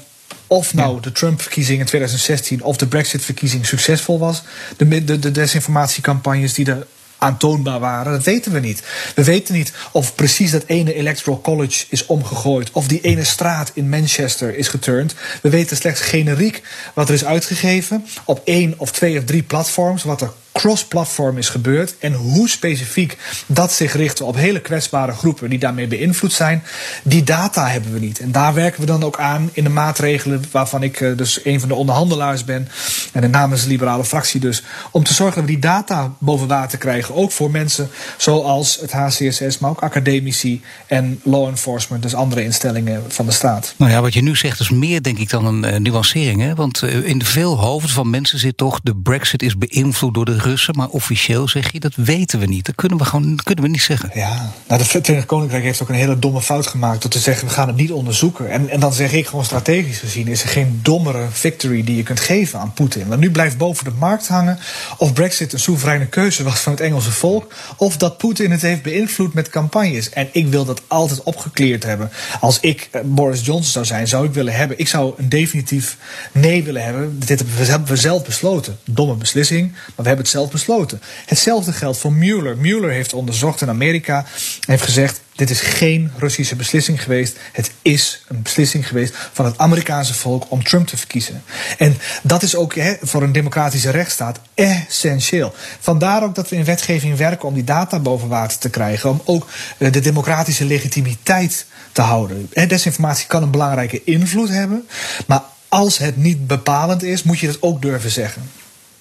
of 0.47 0.73
nou 0.73 1.01
de 1.01 1.11
Trump-verkiezing 1.11 1.79
in 1.79 1.85
2016 1.85 2.63
of 2.63 2.77
de 2.77 2.87
Brexit-verkiezing 2.87 3.65
succesvol 3.65 4.19
was, 4.19 4.43
de, 4.77 5.03
de, 5.03 5.19
de 5.19 5.31
desinformatiecampagnes 5.31 6.53
die 6.53 6.65
er 6.65 6.87
aantoonbaar 7.19 7.79
waren. 7.79 8.11
Dat 8.11 8.23
weten 8.23 8.51
we 8.51 8.59
niet. 8.59 8.83
We 9.15 9.23
weten 9.23 9.53
niet 9.53 9.73
of 9.91 10.15
precies 10.15 10.51
dat 10.51 10.63
ene 10.65 10.93
Electoral 10.93 11.41
College 11.41 11.85
is 11.89 12.05
omgegooid. 12.05 12.71
Of 12.71 12.87
die 12.87 13.01
ene 13.01 13.23
straat 13.23 13.71
in 13.73 13.89
Manchester 13.89 14.57
is 14.57 14.67
geturnd. 14.67 15.15
We 15.41 15.49
weten 15.49 15.77
slechts 15.77 16.01
generiek 16.01 16.61
wat 16.93 17.07
er 17.07 17.13
is 17.13 17.25
uitgegeven 17.25 18.05
op 18.25 18.41
één 18.43 18.73
of 18.77 18.91
twee 18.91 19.17
of 19.17 19.23
drie 19.23 19.43
platforms. 19.43 20.03
Wat 20.03 20.21
er 20.21 20.31
cross-platform 20.51 21.37
is 21.37 21.49
gebeurd 21.49 21.95
en 21.99 22.13
hoe 22.13 22.49
specifiek 22.49 23.17
dat 23.45 23.71
zich 23.71 23.93
richt 23.93 24.21
op 24.21 24.35
hele 24.35 24.61
kwetsbare 24.61 25.11
groepen 25.11 25.49
die 25.49 25.59
daarmee 25.59 25.87
beïnvloed 25.87 26.33
zijn, 26.33 26.63
die 27.03 27.23
data 27.23 27.67
hebben 27.67 27.93
we 27.93 27.99
niet. 27.99 28.19
En 28.19 28.31
daar 28.31 28.53
werken 28.53 28.79
we 28.79 28.85
dan 28.85 29.03
ook 29.03 29.19
aan 29.19 29.49
in 29.53 29.63
de 29.63 29.69
maatregelen 29.69 30.43
waarvan 30.51 30.83
ik 30.83 31.01
eh, 31.01 31.17
dus 31.17 31.45
een 31.45 31.59
van 31.59 31.69
de 31.69 31.75
onderhandelaars 31.75 32.45
ben 32.45 32.67
en 33.13 33.31
namens 33.31 33.63
de 33.63 33.67
liberale 33.67 34.05
fractie 34.05 34.39
dus, 34.39 34.63
om 34.91 35.03
te 35.03 35.13
zorgen 35.13 35.35
dat 35.35 35.45
we 35.45 35.51
die 35.51 35.61
data 35.61 36.13
boven 36.19 36.47
water 36.47 36.77
krijgen, 36.77 37.15
ook 37.15 37.31
voor 37.31 37.51
mensen 37.51 37.89
zoals 38.17 38.79
het 38.81 38.91
HCSS, 38.91 39.57
maar 39.57 39.69
ook 39.69 39.81
academici 39.81 40.61
en 40.87 41.19
law 41.23 41.47
enforcement, 41.47 42.01
dus 42.03 42.15
andere 42.15 42.43
instellingen 42.43 43.03
van 43.07 43.25
de 43.25 43.31
staat. 43.31 43.73
Nou 43.77 43.91
ja, 43.91 44.01
wat 44.01 44.13
je 44.13 44.21
nu 44.21 44.35
zegt 44.35 44.59
is 44.59 44.69
meer 44.69 45.01
denk 45.01 45.17
ik 45.17 45.29
dan 45.29 45.45
een 45.45 45.73
uh, 45.73 45.79
nuancering, 45.79 46.41
hè? 46.41 46.55
want 46.55 46.81
uh, 46.81 47.07
in 47.07 47.23
veel 47.23 47.57
hoofden 47.57 47.91
van 47.91 48.09
mensen 48.09 48.39
zit 48.39 48.57
toch 48.57 48.79
de 48.83 48.95
brexit 48.95 49.41
is 49.41 49.57
beïnvloed 49.57 50.13
door 50.13 50.25
de 50.25 50.39
Maar 50.71 50.87
officieel 50.87 51.47
zeg 51.47 51.71
je 51.71 51.79
dat 51.79 51.95
weten 51.95 52.39
we 52.39 52.45
niet. 52.45 52.65
Dat 52.65 52.75
kunnen 52.75 52.97
we 52.97 53.05
gewoon 53.05 53.39
kunnen 53.43 53.63
we 53.63 53.69
niet 53.69 53.81
zeggen. 53.81 54.11
Ja, 54.13 54.51
nou, 54.67 54.81
de 54.81 54.87
Verenigd 54.87 55.25
Koninkrijk 55.25 55.63
heeft 55.63 55.81
ook 55.81 55.89
een 55.89 55.95
hele 55.95 56.19
domme 56.19 56.41
fout 56.41 56.67
gemaakt 56.67 57.01
door 57.01 57.11
te 57.11 57.19
zeggen 57.19 57.47
we 57.47 57.53
gaan 57.53 57.67
het 57.67 57.75
niet 57.75 57.91
onderzoeken. 57.91 58.51
En, 58.51 58.69
en 58.69 58.79
dan 58.79 58.93
zeg 58.93 59.11
ik 59.11 59.27
gewoon 59.27 59.45
strategisch 59.45 59.99
gezien 59.99 60.27
is 60.27 60.43
er 60.43 60.49
geen 60.49 60.79
dommere 60.83 61.27
victory 61.31 61.83
die 61.83 61.95
je 61.95 62.03
kunt 62.03 62.19
geven 62.19 62.59
aan 62.59 62.73
Poetin. 62.73 63.07
Want 63.07 63.19
nu 63.19 63.31
blijft 63.31 63.57
boven 63.57 63.85
de 63.85 63.91
markt 63.99 64.27
hangen 64.27 64.59
of 64.97 65.13
Brexit 65.13 65.53
een 65.53 65.59
soevereine 65.59 66.05
keuze 66.05 66.43
was 66.43 66.59
van 66.59 66.71
het 66.71 66.81
Engelse 66.81 67.11
volk, 67.11 67.53
of 67.77 67.97
dat 67.97 68.17
Poetin 68.17 68.51
het 68.51 68.61
heeft 68.61 68.81
beïnvloed 68.81 69.33
met 69.33 69.49
campagnes. 69.49 70.09
En 70.09 70.29
ik 70.31 70.47
wil 70.47 70.65
dat 70.65 70.81
altijd 70.87 71.23
opgekleerd 71.23 71.83
hebben. 71.83 72.11
Als 72.39 72.59
ik 72.59 72.87
eh, 72.91 73.01
Boris 73.05 73.45
Johnson 73.45 73.71
zou 73.71 73.85
zijn, 73.85 74.07
zou 74.07 74.25
ik 74.25 74.33
willen 74.33 74.53
hebben. 74.53 74.79
Ik 74.79 74.87
zou 74.87 75.13
een 75.17 75.29
definitief 75.29 75.97
nee 76.31 76.63
willen 76.63 76.83
hebben. 76.83 77.19
Dit 77.19 77.39
hebben 77.39 77.87
we 77.87 77.95
zelf 77.95 78.23
besloten. 78.23 78.79
Domme 78.85 79.15
beslissing, 79.15 79.71
maar 79.71 79.81
we 79.95 80.07
hebben 80.07 80.17
het 80.17 80.28
zelf 80.29 80.51
besloten. 80.51 81.01
Hetzelfde 81.25 81.73
geldt 81.73 81.97
voor 81.97 82.13
Mueller. 82.13 82.57
Mueller 82.57 82.91
heeft 82.91 83.13
onderzocht 83.13 83.61
in 83.61 83.69
Amerika 83.69 84.17
en 84.17 84.25
heeft 84.71 84.83
gezegd: 84.83 85.21
dit 85.39 85.49
is 85.49 85.61
geen 85.61 86.11
Russische 86.17 86.55
beslissing 86.55 87.03
geweest. 87.03 87.37
Het 87.51 87.71
is 87.81 88.23
een 88.27 88.41
beslissing 88.41 88.87
geweest 88.87 89.15
van 89.33 89.45
het 89.45 89.57
Amerikaanse 89.57 90.13
volk 90.13 90.45
om 90.49 90.63
Trump 90.63 90.87
te 90.87 90.97
verkiezen. 90.97 91.43
En 91.77 91.97
dat 92.23 92.43
is 92.43 92.55
ook 92.55 92.73
voor 93.01 93.23
een 93.23 93.31
democratische 93.31 93.89
rechtsstaat 93.89 94.39
essentieel. 94.53 95.53
Vandaar 95.79 96.23
ook 96.23 96.35
dat 96.35 96.49
we 96.49 96.55
in 96.55 96.65
wetgeving 96.65 97.17
werken 97.17 97.47
om 97.47 97.53
die 97.53 97.63
data 97.63 97.99
boven 97.99 98.27
water 98.27 98.57
te 98.57 98.69
krijgen. 98.69 99.09
Om 99.09 99.21
ook 99.25 99.47
eh, 99.77 99.91
de 99.91 99.99
democratische 99.99 100.65
legitimiteit 100.65 101.65
te 101.91 102.01
houden. 102.01 102.49
Desinformatie 102.67 103.27
kan 103.27 103.43
een 103.43 103.51
belangrijke 103.51 104.03
invloed 104.03 104.49
hebben. 104.49 104.87
Maar 105.27 105.41
als 105.69 105.97
het 105.97 106.17
niet 106.17 106.47
bepalend 106.47 107.03
is, 107.03 107.23
moet 107.23 107.39
je 107.39 107.47
dat 107.47 107.61
ook 107.61 107.81
durven 107.81 108.11
zeggen. 108.11 108.51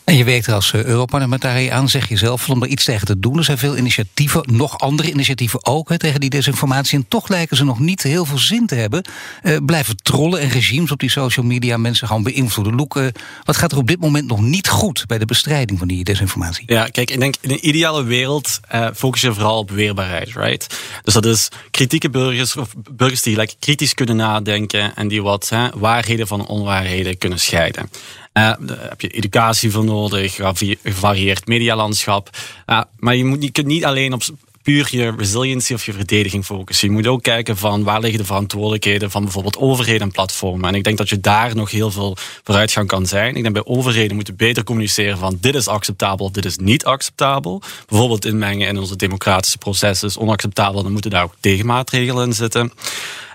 En 0.09 0.17
je 0.17 0.25
werkt 0.25 0.47
er 0.47 0.55
als 0.55 0.73
eh, 0.73 0.85
Europarlementariër 0.85 1.73
aan, 1.73 1.89
zeg 1.89 2.09
je 2.09 2.17
zelf, 2.17 2.51
om 2.51 2.63
er 2.63 2.69
iets 2.69 2.85
tegen 2.85 3.07
te 3.07 3.19
doen. 3.19 3.39
Er 3.39 3.45
zijn 3.45 3.59
veel 3.59 3.77
initiatieven, 3.77 4.45
nog 4.47 4.79
andere 4.79 5.11
initiatieven 5.11 5.67
ook, 5.67 5.97
tegen 5.97 6.21
die 6.21 6.31
desinformatie. 6.31 6.99
En 6.99 7.09
toch 7.09 7.29
lijken 7.29 7.57
ze 7.57 7.65
nog 7.65 7.79
niet 7.79 8.03
heel 8.03 8.25
veel 8.25 8.39
zin 8.39 8.67
te 8.67 8.75
hebben. 8.75 9.05
Uh, 9.43 9.57
blijven 9.67 9.97
trollen 9.97 10.41
en 10.41 10.49
regimes 10.49 10.91
op 10.91 10.99
die 10.99 11.11
social 11.11 11.47
media 11.47 11.77
mensen 11.77 12.09
gaan 12.09 12.23
beïnvloeden. 12.23 12.75
Loek, 12.75 12.97
uh, 12.97 13.07
wat 13.45 13.57
gaat 13.57 13.73
er 13.73 13.79
op 13.79 13.87
dit 13.87 14.01
moment 14.01 14.27
nog 14.27 14.41
niet 14.41 14.69
goed 14.69 15.05
bij 15.07 15.19
de 15.19 15.25
bestrijding 15.25 15.79
van 15.79 15.89
die 15.89 16.05
desinformatie? 16.05 16.65
Ja, 16.67 16.87
kijk, 16.87 17.11
ik 17.11 17.21
denk 17.21 17.35
in 17.41 17.51
een 17.51 17.69
ideale 17.69 18.03
wereld 18.03 18.61
uh, 18.75 18.89
focus 18.95 19.21
je 19.21 19.35
vooral 19.35 19.59
op 19.59 19.71
weerbaarheid, 19.71 20.33
right? 20.35 20.77
Dus 21.03 21.15
dat 21.15 21.27
is 21.27 21.49
kritieke 21.71 22.11
burgers, 22.11 22.57
of 22.57 22.75
burgers 22.91 23.23
die 23.23 23.37
like, 23.37 23.55
kritisch 23.59 23.95
kunnen 23.95 24.17
nadenken 24.17 24.97
en 24.97 25.09
die 25.09 25.23
wat 25.23 25.53
waarheden 25.75 26.27
van 26.27 26.47
onwaarheden 26.47 27.19
kunnen 27.19 27.41
scheiden. 27.41 27.91
Uh, 28.33 28.53
daar 28.61 28.89
heb 28.89 29.01
je 29.01 29.09
educatie 29.09 29.71
voor 29.71 29.85
nodig, 29.85 30.39
gevarieerd 30.83 31.47
medialandschap. 31.47 32.31
Uh, 32.67 32.81
maar 32.99 33.17
je, 33.17 33.25
moet, 33.25 33.53
kunt 33.53 33.67
niet 33.67 33.85
alleen 33.85 34.13
op 34.13 34.23
puur 34.69 34.89
je 34.91 35.15
resiliency 35.17 35.75
of 35.75 35.87
je 35.87 35.93
verdediging 35.93 36.45
focussen. 36.45 36.89
Je 36.89 36.95
moet 36.95 37.07
ook 37.07 37.23
kijken 37.23 37.57
van 37.57 37.85
waar 37.85 38.01
liggen 38.01 38.19
de 38.19 38.27
verantwoordelijkheden 38.27 39.11
van 39.11 39.23
bijvoorbeeld 39.23 39.57
overheden 39.57 40.01
en 40.01 40.11
platformen. 40.11 40.69
En 40.69 40.75
ik 40.75 40.85
denk 40.85 40.99
dat 40.99 41.09
je 41.09 41.21
daar 41.21 41.57
nog 41.57 41.71
heel 41.71 41.91
veel 41.91 42.17
vooruitgang 42.45 42.89
kan 42.89 43.07
zijn. 43.07 43.37
Ik 43.37 43.43
denk 43.43 43.55
bij 43.55 43.67
overheden 43.67 44.15
moeten 44.15 44.37
beter 44.37 44.65
communiceren 44.65 45.19
van 45.19 45.39
dit 45.41 45.55
is 45.55 45.69
acceptabel 45.69 46.27
of 46.27 46.33
dit 46.33 46.45
is 46.45 46.57
niet 46.57 46.85
acceptabel. 46.85 47.63
Bijvoorbeeld 47.87 48.25
inmengen 48.25 48.69
in 48.69 48.79
onze 48.79 48.97
democratische 48.97 49.59
processen 49.59 50.09
is 50.09 50.19
onacceptabel. 50.19 50.83
Dan 50.83 50.93
moeten 50.93 51.11
daar 51.11 51.25
ook 51.25 51.35
tegenmaatregelen 51.41 52.27
in 52.27 52.33
zitten. 52.33 52.73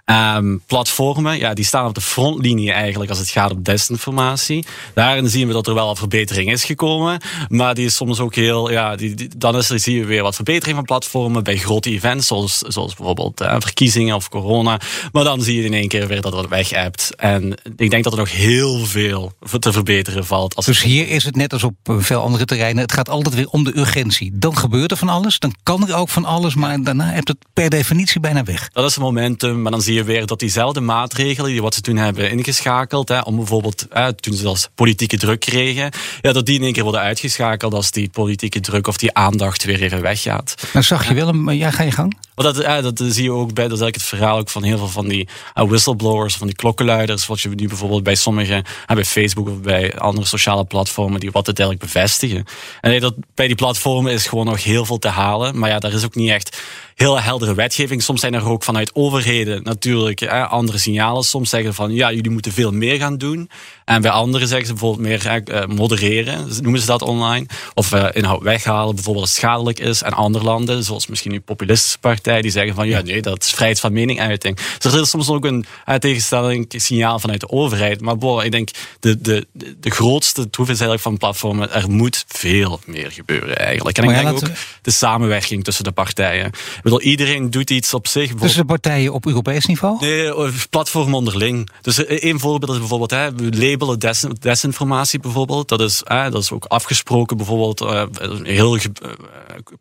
Um, 0.06 0.62
platformen, 0.68 1.38
ja, 1.38 1.54
die 1.54 1.66
staan 1.66 1.88
op 1.88 1.96
de 1.96 2.02
frontlinie 2.02 2.72
eigenlijk 2.72 3.10
als 3.10 3.20
het 3.20 3.30
gaat 3.30 3.52
om 3.52 3.64
desinformatie. 3.64 4.66
Daarin 4.94 5.30
zien 5.30 5.48
we 5.48 5.54
dat 5.54 5.68
er 5.68 5.74
wel 5.74 5.90
een 5.90 5.96
verbetering 5.96 6.52
is 6.52 6.64
gekomen. 6.64 7.22
Maar 7.48 7.76
die 7.76 7.86
is 7.86 7.96
soms 7.96 8.20
ook 8.20 8.36
heel, 8.36 8.72
ja, 8.72 8.96
die, 8.96 9.30
dan 9.38 9.56
is 9.58 9.70
er, 9.70 9.80
zie 9.80 9.96
je 9.96 10.06
weer 10.06 10.24
wat 10.24 10.36
verbetering 10.36 10.76
van 10.76 10.86
platformen 10.86 11.44
bij 11.44 11.58
grote 11.58 11.90
events, 11.90 12.28
zoals, 12.28 12.58
zoals 12.58 12.96
bijvoorbeeld 12.96 13.42
uh, 13.42 13.56
verkiezingen 13.60 14.16
of 14.16 14.30
corona. 14.30 14.80
Maar 15.12 15.24
dan 15.24 15.42
zie 15.42 15.58
je 15.58 15.64
in 15.64 15.74
één 15.74 15.88
keer 15.88 16.08
weer 16.08 16.22
dat 16.22 16.34
het 16.34 16.48
weg 16.48 16.70
hebt. 16.70 17.16
En 17.16 17.56
ik 17.76 17.90
denk 17.90 18.04
dat 18.04 18.14
er 18.14 18.20
nog 18.20 18.32
heel 18.32 18.86
veel 18.86 19.32
te 19.60 19.72
verbeteren 19.72 20.26
valt. 20.26 20.56
Als 20.56 20.66
dus 20.66 20.82
hier 20.82 21.08
is 21.08 21.24
het 21.24 21.36
net 21.36 21.54
als 21.54 21.64
op 21.64 21.76
eh, 21.84 21.96
veel 22.00 22.22
andere 22.22 22.46
terreinen. 22.46 22.84
Het 22.84 22.94
gaat 22.94 23.10
altijd 23.10 23.36
weer 23.36 23.50
om 23.50 23.64
de 23.64 23.78
urgentie. 23.78 24.32
Dan 24.34 24.58
gebeurt 24.58 24.92
er 24.92 24.98
van 24.98 25.10
alles, 25.10 25.40
dan 25.40 25.56
kan 25.64 25.88
er 25.88 25.96
ook 25.96 26.10
van 26.10 26.26
alles, 26.26 26.56
maar 26.56 26.82
daarna 26.82 27.12
hebt 27.12 27.28
het 27.28 27.38
per 27.54 27.70
definitie 27.70 28.20
bijna 28.20 28.44
weg. 28.44 28.70
Dat 28.70 28.86
is 28.86 28.96
het 28.96 29.04
momentum, 29.04 29.62
maar 29.62 29.72
dan 29.72 29.82
zie 29.82 29.93
je 29.93 29.93
weer 30.02 30.26
dat 30.26 30.40
diezelfde 30.40 30.80
maatregelen, 30.80 31.52
die 31.52 31.62
wat 31.62 31.74
ze 31.74 31.82
toen 31.82 31.98
hebben 31.98 32.32
ingeschakeld, 32.32 33.10
hè, 33.10 33.20
om 33.20 33.36
bijvoorbeeld, 33.36 33.88
toen 34.16 34.34
ze 34.34 34.48
als 34.48 34.70
politieke 34.76 35.18
druk 35.18 35.40
kregen, 35.40 35.92
ja, 36.22 36.32
dat 36.32 36.46
die 36.46 36.56
in 36.56 36.64
één 36.64 36.74
keer 36.74 36.84
worden 36.84 37.02
uitgeschakeld 37.02 37.74
als 37.74 37.92
die 37.92 38.10
politieke 38.10 38.60
druk 38.60 38.88
of 38.88 38.98
die 38.98 39.14
aandacht 39.14 39.64
weer 39.64 39.82
even 39.82 40.02
weggaat. 40.02 40.56
Nou 40.74 40.86
zag 40.86 41.08
je 41.08 41.14
wel 41.14 41.28
een, 41.28 41.58
ja, 41.58 41.72
ga 41.72 41.84
je 41.84 41.92
gang? 41.92 42.18
Dat, 42.36 42.58
ja, 42.58 42.82
dat 42.82 43.02
zie 43.06 43.24
je 43.24 43.32
ook 43.32 43.54
bij, 43.54 43.68
dat 43.68 43.82
is 43.82 43.86
het 43.86 44.04
verhaal 44.04 44.38
ook 44.38 44.50
van 44.50 44.64
heel 44.64 44.78
veel 44.78 44.88
van 44.88 45.08
die 45.08 45.28
uh, 45.56 45.64
whistleblowers, 45.64 46.36
van 46.36 46.48
die 46.48 46.56
klokkenluiders, 46.56 47.26
wat 47.26 47.42
je 47.42 47.50
nu 47.50 47.68
bijvoorbeeld 47.68 48.04
bij 48.04 48.16
sommige, 48.16 48.64
bij 48.88 49.06
Facebook 49.06 49.50
of 49.50 49.62
bij 49.62 49.98
andere 49.98 50.28
sociale 50.28 50.66
platformen, 50.66 51.20
die 51.20 51.32
wat 51.32 51.48
het 51.48 51.60
eigenlijk 51.60 51.92
bevestigen. 51.92 52.46
En 52.82 53.00
dat, 53.00 53.14
bij 53.36 53.48
die 53.48 53.56
platformen 53.56 54.12
is 54.12 54.28
gewoon 54.28 54.46
nog 54.46 54.64
heel 54.64 54.86
veel 54.86 55.00
te 55.00 55.08
halen, 55.08 55.60
maar 55.60 55.70
ja, 55.70 55.80
daar 55.80 55.94
is 55.94 56.06
ook 56.06 56.16
niet 56.16 56.30
echt 56.30 56.62
heel 56.96 57.22
heldere 57.22 57.54
wetgeving. 57.54 58.04
Soms 58.04 58.20
zijn 58.20 58.34
er 58.34 58.50
ook 58.50 58.64
vanuit 58.64 58.96
overheden 58.96 59.64
natuurlijk 59.64 60.20
hè, 60.20 60.46
andere 60.48 60.78
signalen. 60.78 61.24
Soms 61.24 61.50
zeggen 61.50 61.74
van 61.74 61.94
ja, 61.94 62.12
jullie 62.12 62.32
moeten 62.32 62.52
veel 62.52 62.72
meer 62.72 62.98
gaan 62.98 63.18
doen. 63.18 63.50
En 63.86 64.02
bij 64.02 64.12
anderen 64.12 64.48
zeggen 64.48 64.68
ze 64.68 64.74
bijvoorbeeld 64.74 65.08
meer 65.08 65.28
eh, 65.28 65.68
modereren, 65.68 66.48
noemen 66.62 66.80
ze 66.80 66.86
dat 66.86 67.02
online. 67.02 67.46
Of 67.74 67.94
uh, 67.94 68.06
inhoud 68.12 68.42
weghalen, 68.42 68.96
bijvoorbeeld 68.96 69.26
als 69.26 69.36
schadelijk 69.36 69.80
is. 69.80 70.02
En 70.02 70.14
andere 70.14 70.44
landen, 70.44 70.84
zoals 70.84 71.08
misschien 71.08 71.32
die 71.32 71.40
populistische 71.40 72.00
partij, 72.00 72.42
die 72.42 72.52
zeggen 72.52 72.76
van 72.76 72.88
ja, 72.88 73.02
nee, 73.02 73.22
dat 73.22 73.44
is 73.44 73.50
vrijheid 73.50 73.80
van 73.80 73.94
meninguiting. 73.94 74.60
Dus 74.78 74.94
er 74.94 75.02
is 75.02 75.10
soms 75.10 75.30
ook 75.30 75.46
een 75.46 75.66
uh, 75.90 75.96
tegenstelling 75.96 76.66
signaal 76.78 77.20
vanuit 77.20 77.40
de 77.40 77.50
overheid. 77.50 78.02
Maar 78.02 78.18
boah, 78.18 78.46
ik 78.46 78.52
denk 78.52 78.70
de, 79.00 79.22
de, 79.22 79.48
de 79.80 79.90
grootste 79.90 80.50
troef 80.50 80.68
is 80.68 80.80
eigenlijk 80.80 81.02
van 81.02 81.18
platformen, 81.18 81.72
er 81.72 81.90
moet 81.90 82.26
veel 82.28 82.80
meer 82.86 83.12
gebeuren 83.12 83.58
eigenlijk. 83.58 83.98
En 83.98 84.04
ik 84.04 84.10
denk 84.10 84.30
ook 84.30 84.50
de 84.82 84.92
samenwerking 84.92 85.64
tussen 85.64 85.84
de 85.84 85.92
partijen. 85.92 86.46
Ik 86.46 86.80
bedoel, 86.84 87.02
iedereen 87.02 87.50
doet 87.50 87.70
iets 87.70 87.94
op 87.94 88.08
zich. 88.08 88.34
Tussen 88.34 88.60
de 88.60 88.66
partijen 88.66 89.14
op 89.14 89.26
Europees 89.26 89.66
niveau? 89.66 89.98
Nee, 90.00 90.52
platform 90.70 91.14
onderling. 91.14 91.70
Dus 91.82 92.06
één 92.06 92.40
voorbeeld 92.40 92.72
is 92.72 92.78
bijvoorbeeld, 92.78 93.12
hè, 93.12 93.32
labelen 93.80 94.38
desinformatie 94.40 95.20
bijvoorbeeld. 95.20 95.68
Dat 95.68 95.82
is, 95.82 96.04
eh, 96.04 96.24
dat 96.24 96.42
is 96.42 96.52
ook 96.52 96.66
afgesproken 96.66 97.38
bijvoorbeeld. 97.38 97.82
Uh, 97.82 98.04
een 98.12 98.46
heel 98.46 98.76
uh, 98.76 98.82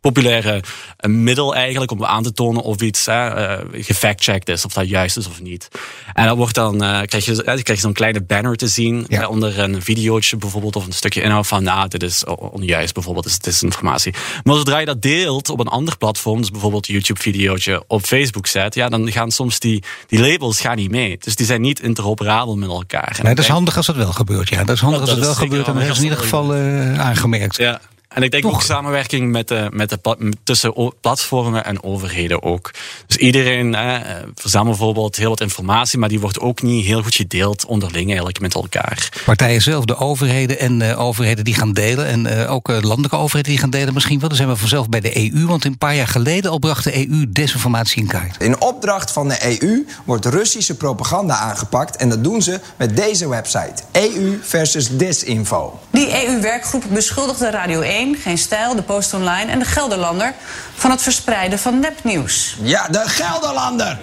populaire 0.01 0.63
middel 1.07 1.55
eigenlijk 1.55 1.91
om 1.91 2.05
aan 2.05 2.23
te 2.23 2.33
tonen 2.33 2.61
of 2.61 2.81
iets 2.81 3.07
uh, 3.07 3.57
gefactcheckt 3.71 4.49
is. 4.49 4.65
Of 4.65 4.73
dat 4.73 4.89
juist 4.89 5.17
is 5.17 5.27
of 5.27 5.41
niet. 5.41 5.67
En 6.13 6.25
dan 6.25 6.37
wordt 6.37 6.55
dan, 6.55 6.77
krijg 7.05 7.25
je, 7.25 7.43
krijg 7.43 7.65
je 7.67 7.75
zo'n 7.75 7.93
kleine 7.93 8.21
banner 8.21 8.55
te 8.55 8.67
zien. 8.67 9.07
onder 9.27 9.59
een 9.59 9.81
videootje 9.81 10.37
bijvoorbeeld 10.37 10.75
of 10.75 10.85
een 10.85 10.93
stukje 10.93 11.21
inhoud 11.21 11.47
van 11.47 11.63
nou, 11.63 11.87
dit 11.87 12.03
is 12.03 12.25
onjuist 12.25 12.93
bijvoorbeeld, 12.93 13.25
dit 13.25 13.33
is 13.33 13.39
desinformatie. 13.39 14.13
Maar 14.43 14.55
zodra 14.55 14.77
je 14.77 14.85
dat 14.85 15.01
deelt 15.01 15.49
op 15.49 15.59
een 15.59 15.67
ander 15.67 15.97
platform, 15.97 16.39
dus 16.39 16.51
bijvoorbeeld 16.51 16.87
een 16.87 16.93
YouTube 16.93 17.19
videootje 17.19 17.83
op 17.87 18.05
Facebook 18.05 18.47
zet, 18.47 18.75
ja, 18.75 18.89
dan 18.89 19.11
gaan 19.11 19.31
soms 19.31 19.59
die, 19.59 19.83
die 20.07 20.19
labels 20.19 20.61
gaan 20.61 20.75
niet 20.75 20.91
mee. 20.91 21.17
Dus 21.19 21.35
die 21.35 21.45
zijn 21.45 21.61
niet 21.61 21.79
interoperabel 21.79 22.57
met 22.57 22.69
elkaar. 22.69 23.19
Nee, 23.23 23.35
dat 23.35 23.43
is 23.43 23.49
handig 23.51 23.82
als 23.87 23.95
dat 23.95 24.05
wel 24.05 24.13
gebeurt. 24.13 24.49
Ja, 24.49 24.63
dat 24.63 24.75
is 24.75 24.81
handig 24.81 25.01
als 25.01 25.09
het 25.09 25.19
wel 25.19 25.33
gebeurt. 25.33 25.67
En 25.67 25.73
dat 25.73 25.83
is 25.83 25.97
in 25.97 26.03
ieder 26.03 26.17
geval 26.17 26.55
uh, 26.55 26.99
aangemerkt. 26.99 27.57
Ja. 27.57 27.79
En 28.13 28.23
ik 28.23 28.31
denk 28.31 28.45
ook 28.45 28.61
samenwerking 28.61 29.31
met 29.31 29.47
de, 29.47 29.67
met 29.71 29.89
de, 29.89 30.33
tussen 30.43 30.93
platformen 31.01 31.65
en 31.65 31.83
overheden 31.83 32.43
ook. 32.43 32.71
Dus 33.07 33.17
iedereen 33.17 33.75
eh, 33.75 33.95
verzamelt 34.35 34.77
bijvoorbeeld 34.77 35.15
heel 35.15 35.29
wat 35.29 35.41
informatie, 35.41 35.99
maar 35.99 36.09
die 36.09 36.19
wordt 36.19 36.39
ook 36.39 36.61
niet 36.61 36.85
heel 36.85 37.03
goed 37.03 37.15
gedeeld 37.15 37.65
onderling 37.65 38.07
eigenlijk 38.07 38.39
met 38.39 38.55
elkaar. 38.55 39.09
Partijen 39.25 39.61
zelf, 39.61 39.85
de 39.85 39.95
overheden 39.95 40.59
en 40.59 40.79
uh, 40.79 40.99
overheden 40.99 41.43
die 41.43 41.53
gaan 41.53 41.73
delen. 41.73 42.05
En 42.05 42.25
uh, 42.25 42.51
ook 42.51 42.67
landelijke 42.67 43.17
overheden 43.17 43.51
die 43.51 43.59
gaan 43.59 43.69
delen 43.69 43.93
misschien 43.93 44.19
wel. 44.19 44.27
Dan 44.27 44.37
zijn 44.37 44.49
we 44.49 44.55
vanzelf 44.55 44.89
bij 44.89 44.99
de 44.99 45.17
EU, 45.17 45.45
want 45.45 45.65
een 45.65 45.77
paar 45.77 45.95
jaar 45.95 46.07
geleden 46.07 46.51
al 46.51 46.59
bracht 46.59 46.83
de 46.83 47.09
EU 47.09 47.25
desinformatie 47.29 48.01
in 48.01 48.07
kaart. 48.07 48.41
In 48.41 48.61
opdracht 48.61 49.11
van 49.11 49.27
de 49.27 49.59
EU 49.59 49.85
wordt 50.05 50.25
Russische 50.25 50.77
propaganda 50.77 51.35
aangepakt. 51.35 51.95
En 51.95 52.09
dat 52.09 52.23
doen 52.23 52.41
ze 52.41 52.59
met 52.77 52.95
deze 52.95 53.29
website. 53.29 53.83
EU 53.91 54.39
versus 54.41 54.97
Disinfo. 54.97 55.79
Die 55.91 56.27
EU-werkgroep 56.27 56.83
beschuldigde 56.89 57.49
Radio 57.49 57.81
1 57.81 58.02
geen 58.11 58.37
Stijl, 58.37 58.75
de 58.75 58.81
Post 58.81 59.13
Online 59.13 59.51
en 59.51 59.59
de 59.59 59.65
Gelderlander 59.65 60.33
van 60.75 60.91
het 60.91 61.01
verspreiden 61.01 61.59
van 61.59 61.79
nepnieuws. 61.79 62.57
Ja, 62.61 62.87
de 62.87 63.03
Gelderlander. 63.05 63.99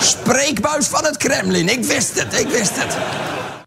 Spreekbuis 0.00 0.86
van 0.86 1.04
het 1.04 1.16
Kremlin. 1.16 1.68
Ik 1.68 1.84
wist 1.84 2.22
het, 2.22 2.40
ik 2.40 2.48
wist 2.48 2.82
het. 2.82 2.96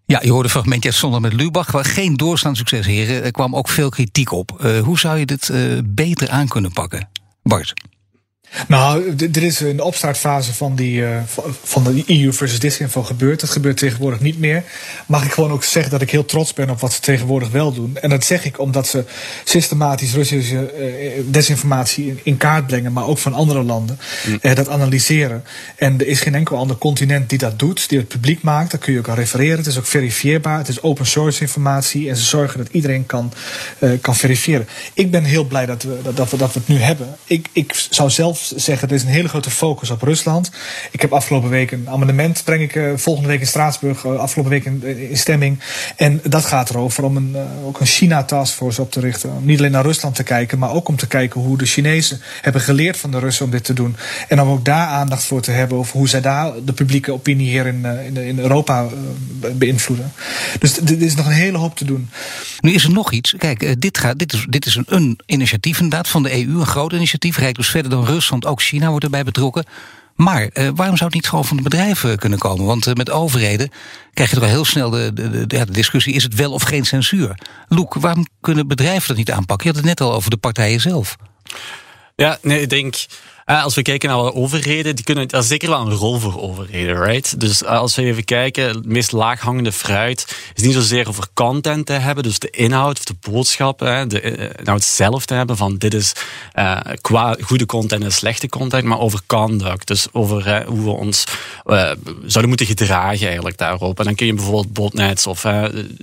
Ja, 0.05 0.19
je 0.21 0.29
hoorde 0.29 0.43
een 0.43 0.49
fragmentje 0.49 0.89
uit 0.89 0.97
Zondag 0.97 1.19
met 1.19 1.33
Lubach. 1.33 1.71
Waar 1.71 1.85
geen 1.85 2.17
doorstaand 2.17 2.57
succes, 2.57 2.85
heren. 2.85 3.23
Er 3.23 3.31
kwam 3.31 3.55
ook 3.55 3.69
veel 3.69 3.89
kritiek 3.89 4.31
op. 4.31 4.59
Uh, 4.61 4.79
hoe 4.79 4.99
zou 4.99 5.17
je 5.17 5.25
dit 5.25 5.49
uh, 5.49 5.79
beter 5.85 6.29
aan 6.29 6.47
kunnen 6.47 6.71
pakken? 6.71 7.09
Bart? 7.43 7.73
Nou, 8.67 9.15
er 9.34 9.43
is 9.43 9.60
een 9.60 9.81
opstartfase 9.81 10.53
van, 10.53 10.75
die, 10.75 11.01
uh, 11.01 11.17
van 11.63 11.84
de 11.84 12.03
EU 12.05 12.34
versus 12.34 12.60
disinfo 12.60 13.03
gebeurd. 13.03 13.39
Dat 13.39 13.50
gebeurt 13.50 13.77
tegenwoordig 13.77 14.20
niet 14.20 14.39
meer. 14.39 14.63
Mag 15.08 15.25
ik 15.25 15.31
gewoon 15.31 15.51
ook 15.51 15.63
zeggen 15.63 15.91
dat 15.91 16.01
ik 16.01 16.12
heel 16.12 16.25
trots 16.25 16.53
ben 16.53 16.70
op 16.70 16.79
wat 16.79 16.93
ze 16.93 17.00
tegenwoordig 17.00 17.50
wel 17.50 17.74
doen. 17.74 17.98
En 17.98 18.10
dat 18.10 18.24
zeg 18.24 18.46
ik 18.46 18.60
omdat 18.60 18.88
ze 18.88 19.03
systematisch 19.43 20.13
Russische 20.13 20.74
uh, 20.79 21.24
desinformatie 21.25 22.20
in, 22.24 22.38
kaart 22.38 22.67
brengen, 22.67 22.93
maar 22.93 23.05
ook 23.05 23.17
van 23.17 23.34
andere 23.34 23.63
landen. 23.63 24.00
Mm. 24.27 24.39
Uh, 24.41 24.55
dat 24.55 24.70
analyseren. 24.70 25.43
En 25.75 26.00
er 26.00 26.08
is 26.08 26.20
geen 26.20 26.36
enkel 26.36 26.58
ander 26.58 26.77
continent 26.77 27.29
die 27.29 27.38
dat 27.38 27.60
doet, 27.60 27.89
die 27.89 27.98
het 27.98 28.08
publiek 28.08 28.41
maakt. 28.41 28.72
Daar 28.72 28.79
kun 28.79 28.93
je 28.93 29.00
ook 29.00 29.10
aan 29.10 29.15
refereren. 29.15 29.58
Het 29.58 29.67
is 29.67 29.77
ook 29.77 29.86
verifieerbaar. 29.86 30.58
Het 30.58 30.67
is 30.67 30.81
open 30.81 31.05
source 31.05 31.41
informatie. 31.41 32.10
En 32.10 32.15
ze 32.15 32.24
zorgen 32.24 32.58
dat 32.58 32.67
iedereen 32.72 33.05
kan, 33.05 33.34
kan 34.01 34.15
verifiëren. 34.15 34.67
Ik 34.93 35.12
ben 35.12 35.24
heel 35.24 35.43
blij 35.43 35.65
dat 35.65 35.84
we, 35.84 36.00
dat, 36.03 36.17
dat, 36.17 36.29
we, 36.29 36.38
dat 36.38 36.53
we 36.53 36.60
het 36.60 36.67
nu 36.67 36.77
hebben. 36.77 37.15
Ik, 37.25 37.48
ik 37.51 37.74
zou 37.89 38.10
zelf 38.10 38.40
zeggen, 38.55 38.88
er 38.88 38.95
is 38.95 39.03
een 39.03 39.10
hele 39.10 39.27
grote 39.27 39.50
focus 39.50 39.89
op 39.89 40.01
Rusland. 40.01 40.51
Ik 40.91 41.01
heb 41.01 41.13
afgelopen 41.13 41.50
week 41.50 41.71
een 41.71 41.89
amendement, 41.89 42.41
breng 42.43 42.62
ik 42.62 42.75
uh, 42.75 42.91
volgende 42.95 43.29
week 43.29 43.39
in 43.39 43.48
Straatsburg, 43.48 44.03
uh, 44.03 44.15
afgelopen 44.15 44.51
week 44.51 44.65
in, 44.65 44.83
in, 45.10 45.17
stemming. 45.17 45.60
En 45.95 46.21
dat 46.24 46.45
gaat 46.45 46.69
erover 46.69 47.03
om 47.03 47.17
een, 47.17 47.31
uh, 47.36 47.65
ook 47.65 47.79
een 47.79 47.86
China-taskforce 47.86 48.81
op 48.81 48.91
te 48.91 49.00
richten. 49.00 49.29
Om 49.36 49.45
niet 49.45 49.60
alleen 49.60 49.71
naar 49.71 49.83
Rusland 49.83 50.15
te 50.15 50.24
kijken, 50.24 50.60
maar 50.60 50.71
ook 50.71 50.88
om 50.88 50.95
te 50.95 51.07
kijken 51.07 51.41
hoe 51.41 51.57
de 51.57 51.65
Chinezen 51.65 52.21
hebben 52.41 52.62
geleerd 52.62 52.98
van 52.98 53.12
de 53.12 53.19
Russen 53.19 53.45
om 53.45 53.51
dit 53.51 53.63
te 53.63 53.74
doen. 53.74 53.95
En 54.27 54.41
om 54.41 54.50
ook 54.50 54.65
daar 54.65 54.88
aandacht 54.88 55.24
voor 55.24 55.41
te 55.41 55.51
hebben 55.51 55.77
over 55.77 55.98
hoe 55.98 56.10
zij 56.10 56.21
daar 56.21 56.51
de 56.65 56.74
publieke 56.74 57.13
opinie 57.13 57.50
hier 57.50 57.65
in, 57.65 57.86
in, 58.17 58.39
Europa 58.39 58.88
beïnvloeden. 59.53 60.13
Dus 60.60 60.77
er 60.77 61.01
is 61.01 61.15
nog 61.15 61.25
een 61.25 61.31
hele 61.31 61.57
hoop 61.57 61.75
te 61.75 61.86
doen. 61.86 62.10
Nu 62.60 62.74
is 62.74 62.83
er 62.83 62.91
nog 62.91 63.12
iets. 63.12 63.36
Kijk, 63.38 63.81
dit, 63.81 63.98
gaat, 63.98 64.19
dit 64.19 64.33
is, 64.33 64.45
dit 64.50 64.65
is 64.65 64.75
een, 64.75 64.86
een 64.88 65.19
initiatief 65.25 65.79
inderdaad 65.79 66.07
van 66.07 66.24
de 66.24 66.31
EU, 66.31 66.60
een 66.60 66.65
groot 66.65 66.93
initiatief. 66.93 67.38
Rijdt 67.38 67.57
dus 67.57 67.69
verder 67.69 67.91
dan 67.91 68.05
Rusland 68.05 68.30
ook 68.39 68.61
China 68.61 68.89
wordt 68.89 69.03
erbij 69.03 69.23
betrokken. 69.23 69.65
Maar 70.15 70.47
eh, 70.47 70.69
waarom 70.75 70.97
zou 70.97 71.09
het 71.09 71.13
niet 71.13 71.29
gewoon 71.29 71.45
van 71.45 71.57
de 71.57 71.63
bedrijven 71.63 72.17
kunnen 72.17 72.39
komen? 72.39 72.65
Want 72.65 72.88
eh, 72.88 72.93
met 72.93 73.09
overheden 73.09 73.69
krijg 74.13 74.29
je 74.29 74.35
toch 74.35 74.45
heel 74.45 74.65
snel 74.65 74.89
de, 74.89 75.11
de, 75.13 75.29
de, 75.29 75.47
de, 75.47 75.71
discussie: 75.71 76.13
is 76.13 76.23
het 76.23 76.35
wel 76.35 76.51
of 76.51 76.61
geen 76.61 76.85
censuur? 76.85 77.38
Loek, 77.67 77.93
waarom 77.93 78.27
kunnen 78.41 78.67
bedrijven 78.67 79.07
dat 79.07 79.17
niet 79.17 79.31
aanpakken? 79.31 79.67
Je 79.67 79.73
had 79.73 79.83
het 79.85 80.00
net 80.00 80.07
al 80.07 80.15
over 80.15 80.29
de 80.29 80.38
partijen 80.38 80.81
zelf. 80.81 81.15
Ja, 82.15 82.38
nee, 82.41 82.61
ik 82.61 82.69
denk 82.69 82.95
als 83.45 83.75
we 83.75 83.81
kijken 83.81 84.10
naar 84.10 84.33
overheden, 84.33 84.95
die 84.95 85.05
kunnen, 85.05 85.27
dat 85.27 85.43
is 85.43 85.50
zeker 85.50 85.69
wel 85.69 85.79
een 85.81 85.93
rol 85.93 86.19
voor 86.19 86.41
overheden, 86.41 87.03
right? 87.03 87.39
Dus 87.39 87.62
uh, 87.62 87.69
als 87.69 87.95
we 87.95 88.03
even 88.03 88.25
kijken, 88.25 88.67
het 88.67 88.86
meest 88.86 89.12
laaghangende 89.12 89.71
fruit 89.71 90.36
is 90.53 90.63
niet 90.63 90.74
zozeer 90.74 91.07
over 91.07 91.27
content 91.33 91.86
te 91.86 91.93
hebben, 91.93 92.24
dus 92.24 92.39
de 92.39 92.50
inhoud 92.50 92.98
of 92.98 93.05
de 93.05 93.15
boodschap, 93.31 93.79
hè, 93.79 94.07
de 94.07 94.38
uh, 94.38 94.50
inhoud 94.60 94.83
zelf 94.83 95.25
te 95.25 95.33
hebben 95.33 95.57
van 95.57 95.77
dit 95.77 95.93
is 95.93 96.13
qua 97.01 97.36
goede 97.41 97.65
content 97.65 98.03
en 98.03 98.12
slechte 98.12 98.50
content, 98.50 98.83
maar 98.83 99.00
over 99.00 99.19
conduct, 99.27 99.88
dus 99.88 100.07
over 100.12 100.65
hoe 100.65 100.83
we 100.83 100.89
ons 100.89 101.24
zouden 102.25 102.48
moeten 102.48 102.65
gedragen 102.65 103.27
eigenlijk 103.27 103.57
daarop. 103.57 104.00
En 104.00 104.05
dan 104.05 104.15
kun 104.15 104.25
je 104.25 104.33
bijvoorbeeld 104.33 104.74
botnets 104.74 105.27
of 105.27 105.45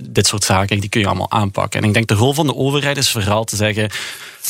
dit 0.01 0.27
soort 0.27 0.43
zaken, 0.43 0.79
die 0.79 0.89
kun 0.89 1.01
je 1.01 1.07
allemaal 1.07 1.31
aanpakken. 1.31 1.81
En 1.81 1.87
ik 1.87 1.93
denk 1.93 2.07
de 2.07 2.13
rol 2.13 2.33
van 2.33 2.47
de 2.47 2.55
overheid 2.55 2.97
is 2.97 3.11
vooral 3.11 3.43
te 3.43 3.55
zeggen, 3.55 3.89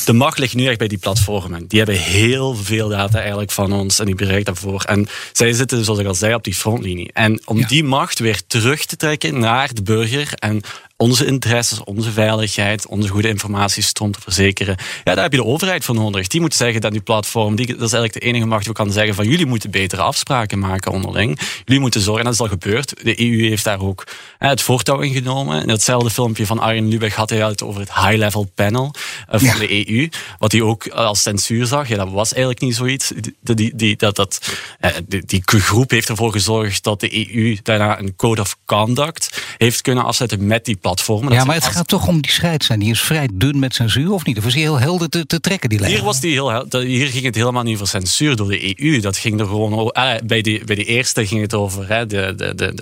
de 0.05 0.13
macht 0.13 0.39
ligt 0.39 0.55
nu 0.55 0.67
echt 0.67 0.77
bij 0.77 0.87
die 0.87 0.97
platformen. 0.97 1.67
Die 1.67 1.77
hebben 1.77 1.97
heel 1.97 2.55
veel 2.55 2.89
data 2.89 3.19
eigenlijk 3.19 3.51
van 3.51 3.73
ons 3.73 3.99
en 3.99 4.05
die 4.05 4.15
bereikt 4.15 4.45
daarvoor. 4.45 4.83
En 4.83 5.07
zij 5.33 5.53
zitten, 5.53 5.83
zoals 5.83 5.99
ik 5.99 6.05
al 6.05 6.15
zei, 6.15 6.33
op 6.33 6.43
die 6.43 6.53
frontlinie. 6.53 7.09
En 7.13 7.41
om 7.45 7.65
die 7.65 7.83
macht 7.83 8.19
weer 8.19 8.41
terug 8.47 8.85
te 8.85 8.95
trekken 8.95 9.39
naar 9.39 9.73
de 9.73 9.83
burger 9.83 10.33
en 10.33 10.61
onze 11.01 11.25
interesses, 11.25 11.83
onze 11.83 12.11
veiligheid, 12.11 12.87
onze 12.87 13.07
goede 13.07 13.27
informatiestroom 13.27 14.11
te 14.11 14.21
verzekeren. 14.21 14.75
Ja, 15.03 15.13
daar 15.13 15.23
heb 15.23 15.31
je 15.31 15.37
de 15.37 15.45
overheid 15.45 15.85
voor 15.85 15.95
nodig. 15.95 16.27
Die 16.27 16.41
moet 16.41 16.53
zeggen 16.53 16.81
dat 16.81 16.91
die 16.91 17.01
platform, 17.01 17.55
die, 17.55 17.65
dat 17.65 17.75
is 17.75 17.93
eigenlijk 17.93 18.13
de 18.13 18.19
enige 18.19 18.45
macht 18.45 18.65
die 18.65 18.73
kan 18.73 18.91
zeggen 18.91 19.15
van 19.15 19.27
jullie 19.27 19.45
moeten 19.45 19.71
betere 19.71 20.01
afspraken 20.01 20.59
maken 20.59 20.91
onderling. 20.91 21.39
Jullie 21.65 21.81
moeten 21.81 22.01
zorgen, 22.01 22.19
en 22.19 22.25
dat 22.25 22.33
is 22.33 22.39
al 22.39 22.57
gebeurd. 22.59 22.93
De 23.03 23.21
EU 23.21 23.47
heeft 23.49 23.63
daar 23.63 23.81
ook 23.81 24.07
het 24.37 24.61
voortouw 24.61 24.99
in 24.99 25.13
genomen. 25.13 25.61
In 25.61 25.69
hetzelfde 25.69 26.09
filmpje 26.09 26.45
van 26.45 26.59
Arjen 26.59 26.87
Lubach 26.87 27.15
had 27.15 27.29
hij 27.29 27.39
het 27.39 27.63
over 27.63 27.79
het 27.79 27.93
high-level 27.93 28.51
panel 28.55 28.93
eh, 29.27 29.39
van 29.39 29.59
de 29.59 29.89
EU. 29.89 30.09
Wat 30.37 30.51
hij 30.51 30.61
ook 30.61 30.87
als 30.87 31.21
censuur 31.21 31.65
zag. 31.65 31.87
Ja, 31.87 31.97
dat 31.97 32.11
was 32.11 32.33
eigenlijk 32.33 32.61
niet 32.61 32.75
zoiets. 32.75 33.11
Die, 33.41 33.55
die, 33.55 33.75
die, 33.75 33.95
dat, 33.95 34.15
dat, 34.15 34.57
eh, 34.79 34.91
die, 35.07 35.23
die 35.25 35.41
groep 35.45 35.91
heeft 35.91 36.09
ervoor 36.09 36.31
gezorgd 36.31 36.83
dat 36.83 36.99
de 36.99 37.35
EU 37.35 37.57
daarna 37.63 37.99
een 37.99 38.15
code 38.15 38.41
of 38.41 38.57
conduct 38.65 39.41
heeft 39.57 39.81
kunnen 39.81 40.03
afzetten 40.03 40.47
met 40.47 40.65
die 40.65 40.75
platform 40.75 40.87
platformen. 40.89 41.33
Ja, 41.33 41.43
maar 41.43 41.55
het 41.55 41.65
gaat 41.65 41.87
toch 41.87 42.07
om 42.07 42.21
die 42.21 42.31
scheid 42.31 42.63
zijn. 42.63 42.79
Die 42.79 42.91
is 42.91 43.01
vrij 43.01 43.29
dun 43.33 43.59
met 43.59 43.75
censuur, 43.75 44.11
of 44.11 44.25
niet? 44.25 44.37
Of 44.37 44.43
was 44.43 44.53
die 44.53 44.61
heel 44.61 44.79
helder 44.79 45.09
te, 45.09 45.25
te 45.25 45.39
trekken, 45.39 45.69
die 45.69 45.79
lijn? 45.79 45.91
Hier, 45.91 46.03
was 46.03 46.19
die 46.19 46.31
heel, 46.31 46.65
hier 46.69 47.07
ging 47.07 47.23
het 47.23 47.35
helemaal 47.35 47.63
niet 47.63 47.75
over 47.75 47.87
censuur 47.87 48.35
door 48.35 48.47
de 48.47 48.81
EU. 48.81 48.99
Dat 48.99 49.17
ging 49.17 49.39
er 49.39 49.45
gewoon. 49.45 49.91
Ah, 49.91 50.17
bij, 50.25 50.41
die, 50.41 50.63
bij 50.65 50.75
de 50.75 50.85
eerste 50.85 51.27
ging 51.27 51.41
het 51.41 51.53
over 51.53 51.87
hè, 51.87 52.05
de, 52.05 52.33
de, 52.35 52.55
de, 52.55 52.73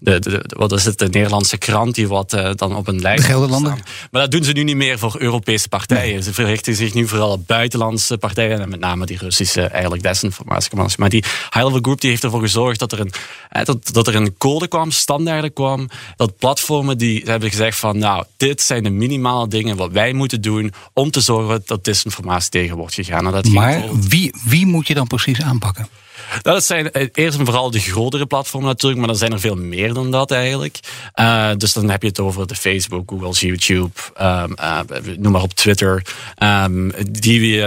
de, 0.00 0.20
de, 0.20 0.44
wat 0.48 0.72
is 0.72 0.84
het, 0.84 0.98
de 0.98 1.08
Nederlandse 1.08 1.56
krant 1.56 1.94
die 1.94 2.08
wat 2.08 2.34
uh, 2.34 2.50
dan 2.54 2.76
op 2.76 2.88
een 2.88 3.00
lijst... 3.00 3.22
De 3.22 3.28
Gelderlander. 3.28 3.78
Maar 4.10 4.22
dat 4.22 4.30
doen 4.30 4.44
ze 4.44 4.52
nu 4.52 4.62
niet 4.62 4.76
meer 4.76 4.98
voor 4.98 5.14
Europese 5.18 5.68
partijen. 5.68 6.22
Ze 6.22 6.32
verrichten 6.32 6.74
zich 6.74 6.94
nu 6.94 7.08
vooral 7.08 7.30
op 7.30 7.46
buitenlandse 7.46 8.18
partijen 8.18 8.60
en 8.60 8.68
met 8.68 8.80
name 8.80 9.06
die 9.06 9.18
Russische 9.18 9.62
eigenlijk 9.62 10.02
desinformatie. 10.02 10.70
Maar 10.96 11.08
die 11.08 11.24
high-level 11.50 11.80
group 11.80 12.00
die 12.00 12.10
heeft 12.10 12.24
ervoor 12.24 12.40
gezorgd 12.40 12.78
dat 12.78 12.92
er 12.92 13.00
een, 13.00 13.12
dat, 13.64 13.92
dat 13.92 14.06
er 14.06 14.14
een 14.14 14.36
code 14.36 14.68
kwam, 14.68 14.90
standaarden 14.90 15.52
kwam, 15.52 15.88
dat 16.16 16.36
platformen 16.36 16.98
die 16.98 17.22
hebben 17.24 17.48
gezegd 17.54 17.78
van 17.78 17.98
nou, 17.98 18.24
dit 18.36 18.62
zijn 18.62 18.82
de 18.82 18.90
minimale 18.90 19.48
dingen 19.48 19.76
wat 19.76 19.90
wij 19.90 20.12
moeten 20.12 20.40
doen 20.40 20.72
om 20.92 21.10
te 21.10 21.20
zorgen 21.20 21.62
dat 21.66 21.84
disinformatie 21.84 22.50
tegen 22.50 22.76
wordt 22.76 22.94
gegaan. 22.94 23.32
Dat 23.32 23.48
maar 23.48 23.82
wie, 24.08 24.34
wie 24.44 24.66
moet 24.66 24.86
je 24.86 24.94
dan 24.94 25.06
precies 25.06 25.40
aanpakken? 25.40 25.88
Nou, 26.30 26.56
dat 26.56 26.64
zijn 26.64 26.92
eh, 26.92 27.08
eerst 27.12 27.38
en 27.38 27.44
vooral 27.44 27.70
de 27.70 27.78
grotere 27.78 28.26
platformen 28.26 28.68
natuurlijk, 28.68 29.00
maar 29.00 29.10
er 29.10 29.16
zijn 29.16 29.32
er 29.32 29.40
veel 29.40 29.56
meer 29.56 29.94
dan 29.94 30.10
dat 30.10 30.30
eigenlijk. 30.30 30.78
Uh, 31.14 31.50
dus 31.56 31.72
dan 31.72 31.90
heb 31.90 32.02
je 32.02 32.08
het 32.08 32.20
over 32.20 32.46
de 32.46 32.54
Facebook, 32.54 33.10
Google, 33.10 33.48
YouTube, 33.48 33.90
um, 34.20 34.54
uh, 34.60 34.80
noem 35.18 35.32
maar 35.32 35.42
op 35.42 35.54
Twitter. 35.54 36.06
Um, 36.38 36.92
die, 37.10 37.56
uh, 37.56 37.66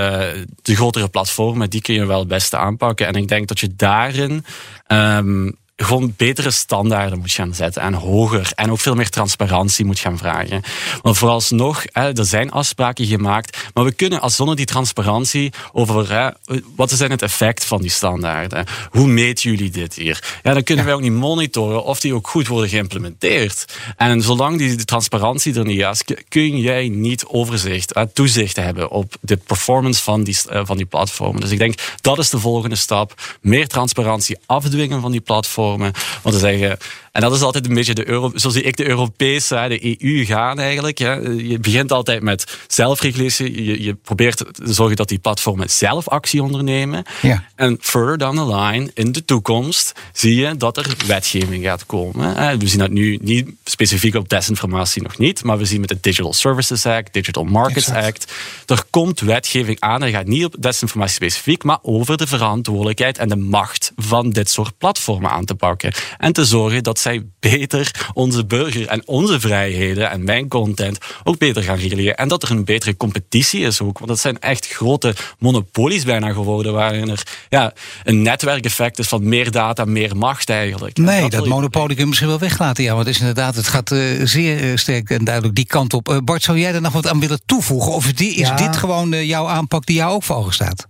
de 0.62 0.75
grotere 0.75 1.08
platformen, 1.08 1.70
die 1.70 1.82
kun 1.82 1.94
je 1.94 2.06
wel 2.06 2.20
het 2.20 2.27
beste 2.27 2.58
aanpakken. 2.58 3.08
En 3.08 3.15
ik 3.15 3.27
denk 3.27 3.48
dat 3.48 3.60
je 3.60 3.75
daarin 3.75 4.46
um, 4.88 5.56
gewoon 5.84 6.13
betere 6.17 6.51
standaarden 6.51 7.19
moet 7.19 7.31
gaan 7.31 7.53
zetten 7.53 7.81
en 7.81 7.93
hoger. 7.93 8.51
En 8.55 8.72
ook 8.72 8.79
veel 8.79 8.96
meer 8.96 9.10
transparantie 9.10 9.86
moet 9.86 10.00
gaan 10.00 10.17
vragen. 10.17 10.62
Want 11.01 11.17
vooralsnog, 11.17 11.84
hè, 11.91 12.17
er 12.17 12.25
zijn 12.25 12.51
afspraken 12.51 13.05
gemaakt, 13.05 13.57
maar 13.74 13.84
we 13.84 13.91
kunnen 13.91 14.22
als 14.22 14.36
zonder 14.36 14.55
die 14.55 14.65
transparantie 14.65 15.53
over 15.72 16.36
wat 16.75 16.91
is 16.91 17.00
het 17.00 17.22
effect 17.22 17.65
van 17.65 17.81
die 17.81 17.89
standaarden? 17.89 18.65
Hoe 18.89 19.07
meten 19.07 19.50
jullie 19.50 19.69
dit 19.69 19.93
hier? 19.93 20.39
Ja, 20.43 20.53
dan 20.53 20.63
kunnen 20.63 20.86
wij 20.86 20.93
ook 20.93 21.01
niet 21.01 21.12
monitoren 21.12 21.84
of 21.84 22.00
die 22.00 22.13
ook 22.13 22.27
goed 22.27 22.48
worden 22.48 22.69
geïmplementeerd. 22.69 23.65
En 23.98 24.22
zolang 24.22 24.57
die, 24.57 24.86
transparantie 24.86 25.55
er 25.55 25.65
niet 25.65 25.81
is, 25.81 26.03
kun 26.27 26.57
jij 26.57 26.88
niet 26.89 27.25
overzicht, 27.25 27.93
toezicht 28.13 28.55
hebben 28.55 28.89
op 28.89 29.15
de 29.22 29.38
performance 29.38 30.03
van 30.03 30.24
die, 30.24 30.38
eh, 30.50 30.62
van 30.65 30.77
die 30.77 30.86
platformen. 30.86 31.41
Dus 31.41 31.51
ik 31.51 31.57
denk 31.57 31.79
dat 32.01 32.17
is 32.17 32.29
de 32.29 32.39
volgende 32.39 32.75
stap. 32.75 33.38
Meer 33.41 33.67
transparantie 33.67 34.38
afdwingen 34.46 35.01
van 35.01 35.12
die 35.12 35.22
platformen 35.22 35.66
want 35.75 36.36
te 36.36 36.39
zeggen, 36.39 36.77
en 37.17 37.24
dat 37.24 37.33
is 37.33 37.41
altijd 37.41 37.67
een 37.67 37.74
beetje 37.74 37.93
de 37.93 38.07
Euro, 38.07 38.31
zo 38.36 38.50
zie 38.50 38.62
ik 38.62 38.77
de 38.77 38.88
Europese, 38.88 39.65
de 39.67 40.03
EU 40.03 40.25
gaan 40.25 40.59
eigenlijk. 40.59 40.97
Je 40.97 41.57
begint 41.62 41.91
altijd 41.91 42.21
met 42.21 42.57
zelfregulatie. 42.67 43.63
Je, 43.63 43.83
je 43.83 43.93
probeert 43.93 44.38
te 44.38 44.74
zorgen 44.74 44.95
dat 44.95 45.07
die 45.07 45.19
platformen 45.19 45.69
zelf 45.69 46.07
actie 46.07 46.43
ondernemen. 46.43 47.03
Ja. 47.21 47.43
En 47.55 47.77
further 47.81 48.17
down 48.17 48.36
the 48.36 48.55
line, 48.55 48.91
in 48.93 49.12
de 49.12 49.25
toekomst, 49.25 49.91
zie 50.13 50.36
je 50.36 50.57
dat 50.57 50.77
er 50.77 50.95
wetgeving 51.07 51.63
gaat 51.63 51.86
komen. 51.86 52.59
We 52.59 52.67
zien 52.67 52.79
dat 52.79 52.89
nu 52.89 53.19
niet 53.21 53.50
specifiek 53.63 54.15
op 54.15 54.29
desinformatie 54.29 55.01
nog 55.01 55.17
niet, 55.17 55.43
maar 55.43 55.57
we 55.57 55.65
zien 55.65 55.79
met 55.79 55.89
de 55.89 55.97
Digital 56.01 56.33
Services 56.33 56.86
Act, 56.86 57.13
Digital 57.13 57.43
Markets 57.43 57.89
Act, 57.89 58.33
er 58.65 58.84
komt 58.89 59.19
wetgeving 59.19 59.80
aan. 59.80 60.03
Er 60.03 60.10
gaat 60.10 60.27
niet 60.27 60.45
op 60.45 60.56
desinformatie 60.60 61.15
specifiek, 61.15 61.63
maar 61.63 61.80
over 61.82 62.17
de 62.17 62.27
verantwoordelijkheid 62.27 63.17
en 63.17 63.30
de 63.30 63.36
macht 63.36 63.91
van 63.95 64.30
dit 64.30 64.49
soort 64.49 64.77
platformen 64.77 65.32
aan 65.32 65.45
te 65.45 65.56
pakken. 65.58 65.91
En 66.17 66.34
te 66.34 66.46
zorgen 66.46 66.84
dat 66.84 67.00
zij 67.00 67.26
beter 67.39 67.91
onze 68.13 68.46
burger 68.46 68.88
en 68.88 69.02
onze 69.06 69.39
vrijheden 69.39 70.10
en 70.10 70.24
mijn 70.24 70.48
content 70.48 70.98
ook 71.24 71.38
beter 71.38 71.63
gaan 71.63 71.78
reguleren. 71.78 72.17
En 72.17 72.28
dat 72.28 72.43
er 72.43 72.52
een 72.52 72.65
betere 72.65 72.98
competitie 72.98 73.62
is 73.62 73.82
ook. 73.82 73.98
Want 73.98 74.10
dat 74.10 74.20
zijn 74.20 74.39
echt 74.39 74.67
grote 74.67 75.15
monopolies 75.39 76.04
bijna 76.04 76.32
geworden, 76.32 76.74
waarin 76.74 77.10
er 77.10 77.24
ja, 77.50 77.74
een 78.04 78.22
netwerkeffect 78.22 79.00
is 79.00 79.08
van 79.08 79.30
meer 79.30 79.52
data, 79.52 79.86
meer 79.86 80.17
macht 80.17 80.50
eigenlijk. 80.50 80.98
Nee, 80.98 81.22
dat, 81.22 81.32
dat 81.32 81.48
monopolie 81.48 81.96
kun 81.96 82.04
je 82.04 82.06
misschien 82.06 82.30
wel 82.30 82.39
weglaten. 82.39 82.84
Ja, 82.84 82.93
want 82.93 83.06
het 83.06 83.15
is 83.15 83.22
inderdaad, 83.22 83.56
het 83.56 83.67
gaat 83.67 83.91
uh, 83.91 84.26
zeer 84.26 84.63
uh, 84.63 84.78
sterk 84.78 85.10
en 85.10 85.24
duidelijk 85.24 85.56
die 85.56 85.65
kant 85.65 85.93
op. 85.93 86.10
Uh, 86.10 86.17
Bart, 86.24 86.43
zou 86.43 86.60
jij 86.60 86.74
er 86.74 86.82
nog 86.82 86.93
wat 86.93 87.08
aan 87.08 87.20
willen 87.20 87.41
toevoegen? 87.46 87.91
Of 87.91 88.06
is, 88.06 88.15
die, 88.15 88.36
is 88.36 88.48
ja. 88.48 88.56
dit 88.56 88.78
gewoon 88.78 89.26
jouw 89.26 89.48
aanpak 89.48 89.86
die 89.86 89.96
jou 89.96 90.12
ook 90.12 90.24
voor 90.24 90.36
ogen 90.36 90.54
staat? 90.54 90.88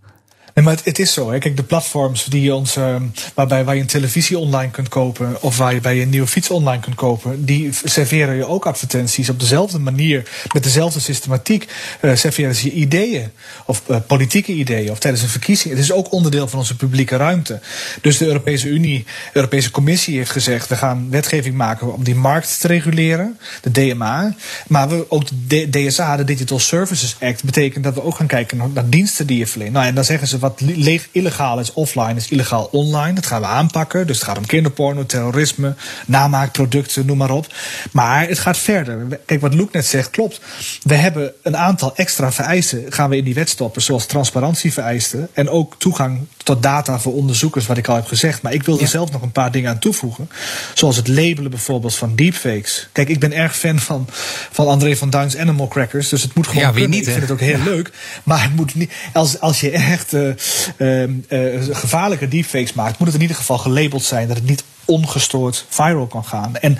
Nee, 0.57 0.65
maar 0.65 0.77
het, 0.83 0.99
is 0.99 1.13
zo. 1.13 1.31
Hè. 1.31 1.37
Kijk, 1.37 1.57
de 1.57 1.63
platforms 1.63 2.25
die 2.25 2.53
ons, 2.53 2.77
uh, 2.77 2.95
waarbij 3.33 3.63
waar 3.63 3.75
je 3.75 3.81
een 3.81 3.87
televisie 3.87 4.37
online 4.37 4.71
kunt 4.71 4.89
kopen 4.89 5.41
of 5.41 5.57
waar 5.57 5.73
je 5.73 5.81
bij 5.81 5.95
je 5.95 6.01
een 6.01 6.09
nieuwe 6.09 6.27
fiets 6.27 6.49
online 6.49 6.81
kunt 6.81 6.95
kopen, 6.95 7.45
die 7.45 7.69
serveren 7.83 8.35
je 8.35 8.47
ook 8.47 8.65
advertenties 8.65 9.29
op 9.29 9.39
dezelfde 9.39 9.79
manier, 9.79 10.29
met 10.53 10.63
dezelfde 10.63 10.99
systematiek. 10.99 11.67
Uh, 12.01 12.15
serveren 12.15 12.55
ze 12.55 12.65
je 12.65 12.71
ideeën 12.71 13.31
of 13.65 13.83
uh, 13.87 13.97
politieke 14.07 14.51
ideeën 14.51 14.91
of 14.91 14.99
tijdens 14.99 15.23
een 15.23 15.29
verkiezing. 15.29 15.73
Het 15.73 15.83
is 15.83 15.91
ook 15.91 16.11
onderdeel 16.11 16.47
van 16.47 16.59
onze 16.59 16.75
publieke 16.75 17.15
ruimte. 17.15 17.59
Dus 18.01 18.17
de 18.17 18.25
Europese 18.25 18.67
Unie, 18.67 19.03
de 19.03 19.29
Europese 19.33 19.71
Commissie 19.71 20.17
heeft 20.17 20.31
gezegd: 20.31 20.67
we 20.67 20.75
gaan 20.75 21.09
wetgeving 21.09 21.55
maken 21.55 21.93
om 21.93 22.03
die 22.03 22.15
markt 22.15 22.59
te 22.61 22.67
reguleren, 22.67 23.39
de 23.61 23.71
DMA. 23.71 24.35
Maar 24.67 24.89
we, 24.89 25.05
ook 25.09 25.23
de 25.47 25.69
DSA, 25.69 26.17
de 26.17 26.23
Digital 26.23 26.59
Services 26.59 27.15
Act, 27.19 27.43
betekent 27.43 27.83
dat 27.83 27.93
we 27.93 28.03
ook 28.03 28.15
gaan 28.15 28.27
kijken 28.27 28.71
naar 28.73 28.89
diensten 28.89 29.27
die 29.27 29.37
je 29.37 29.47
verleent. 29.47 29.73
Nou, 29.73 29.85
en 29.85 29.95
dan 29.95 30.03
zeggen 30.03 30.27
ze 30.27 30.45
wat 30.47 30.62
illegaal 31.12 31.60
is 31.60 31.73
offline, 31.73 32.15
is 32.15 32.29
illegaal 32.29 32.69
online. 32.71 33.13
Dat 33.13 33.25
gaan 33.25 33.41
we 33.41 33.47
aanpakken. 33.47 34.07
Dus 34.07 34.15
het 34.15 34.25
gaat 34.25 34.38
om 34.38 34.45
kinderporno, 34.45 35.05
terrorisme, 35.05 35.75
namaakproducten, 36.05 37.05
noem 37.05 37.17
maar 37.17 37.31
op. 37.31 37.47
Maar 37.91 38.27
het 38.27 38.39
gaat 38.39 38.57
verder. 38.57 39.19
Kijk, 39.25 39.41
wat 39.41 39.53
Luke 39.53 39.69
net 39.71 39.86
zegt, 39.86 40.10
klopt. 40.10 40.41
We 40.83 40.95
hebben 40.95 41.33
een 41.41 41.57
aantal 41.57 41.95
extra 41.95 42.31
vereisten, 42.31 42.86
gaan 42.89 43.10
we 43.10 43.17
in 43.17 43.23
die 43.23 43.33
wet 43.33 43.49
stoppen, 43.49 43.81
zoals 43.81 44.05
transparantievereisten 44.05 45.29
en 45.33 45.49
ook 45.49 45.75
toegang 45.77 46.27
tot 46.47 46.63
data 46.63 46.99
voor 46.99 47.13
onderzoekers, 47.13 47.65
wat 47.65 47.77
ik 47.77 47.88
al 47.88 47.95
heb 47.95 48.05
gezegd. 48.05 48.41
Maar 48.41 48.53
ik 48.53 48.63
wil 48.63 48.79
er 48.79 48.88
zelf 48.88 49.12
nog 49.12 49.21
een 49.21 49.31
paar 49.31 49.51
dingen 49.51 49.69
aan 49.69 49.79
toevoegen. 49.79 50.29
Zoals 50.73 50.95
het 50.95 51.07
labelen 51.07 51.51
bijvoorbeeld 51.51 51.95
van 51.95 52.15
deepfakes. 52.15 52.88
Kijk, 52.91 53.10
ik 53.10 53.19
ben 53.19 53.33
erg 53.33 53.57
fan 53.57 53.79
van, 53.79 54.07
van 54.51 54.67
André 54.67 54.95
van 54.95 55.10
Duins 55.10 55.38
Animal 55.38 55.67
Crackers. 55.67 56.10
Dus 56.10 56.21
het 56.21 56.33
moet 56.33 56.47
gewoon. 56.47 56.63
Ja, 56.63 56.73
wie 56.73 56.88
niet, 56.88 57.07
ik 57.07 57.12
vind 57.12 57.21
het 57.21 57.31
ook 57.31 57.39
heel 57.39 57.60
leuk. 57.63 57.91
Maar 58.23 58.43
het 58.43 58.55
moet 58.55 58.75
niet. 58.75 58.91
Als, 59.13 59.39
als 59.39 59.60
je 59.60 59.71
echt 59.71 60.13
uh, 60.13 60.33
uh, 60.77 61.07
gevaarlijke 61.71 62.27
deepfakes 62.27 62.73
maakt, 62.73 62.99
moet 62.99 63.07
het 63.07 63.15
in 63.15 63.21
ieder 63.21 63.38
geval 63.38 63.57
gelabeld 63.57 64.03
zijn 64.03 64.27
dat 64.27 64.38
het 64.38 64.47
niet 64.47 64.63
ongestoord 64.88 65.65
viral 65.69 66.08
kan 66.08 66.26
gaan. 66.26 66.56
En 66.56 66.78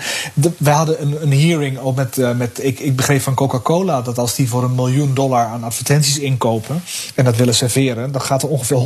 we 0.56 0.70
hadden 0.70 1.02
een, 1.02 1.22
een 1.22 1.40
hearing 1.40 1.78
ook 1.78 1.96
met, 1.96 2.18
uh, 2.18 2.36
met 2.36 2.64
ik, 2.64 2.80
ik 2.80 2.96
begreep 2.96 3.22
van 3.22 3.34
Coca-Cola 3.34 4.02
dat 4.02 4.18
als 4.18 4.34
die 4.34 4.48
voor 4.48 4.64
een 4.64 4.74
miljoen 4.74 5.14
dollar 5.14 5.46
aan 5.46 5.64
advertenties 5.64 6.18
inkopen 6.18 6.82
en 7.14 7.24
dat 7.24 7.36
willen 7.36 7.54
serveren, 7.54 8.12
dan 8.12 8.20
gaat 8.20 8.42
er 8.42 8.48
ongeveer 8.48 8.76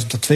150.000 0.00 0.06
tot 0.06 0.28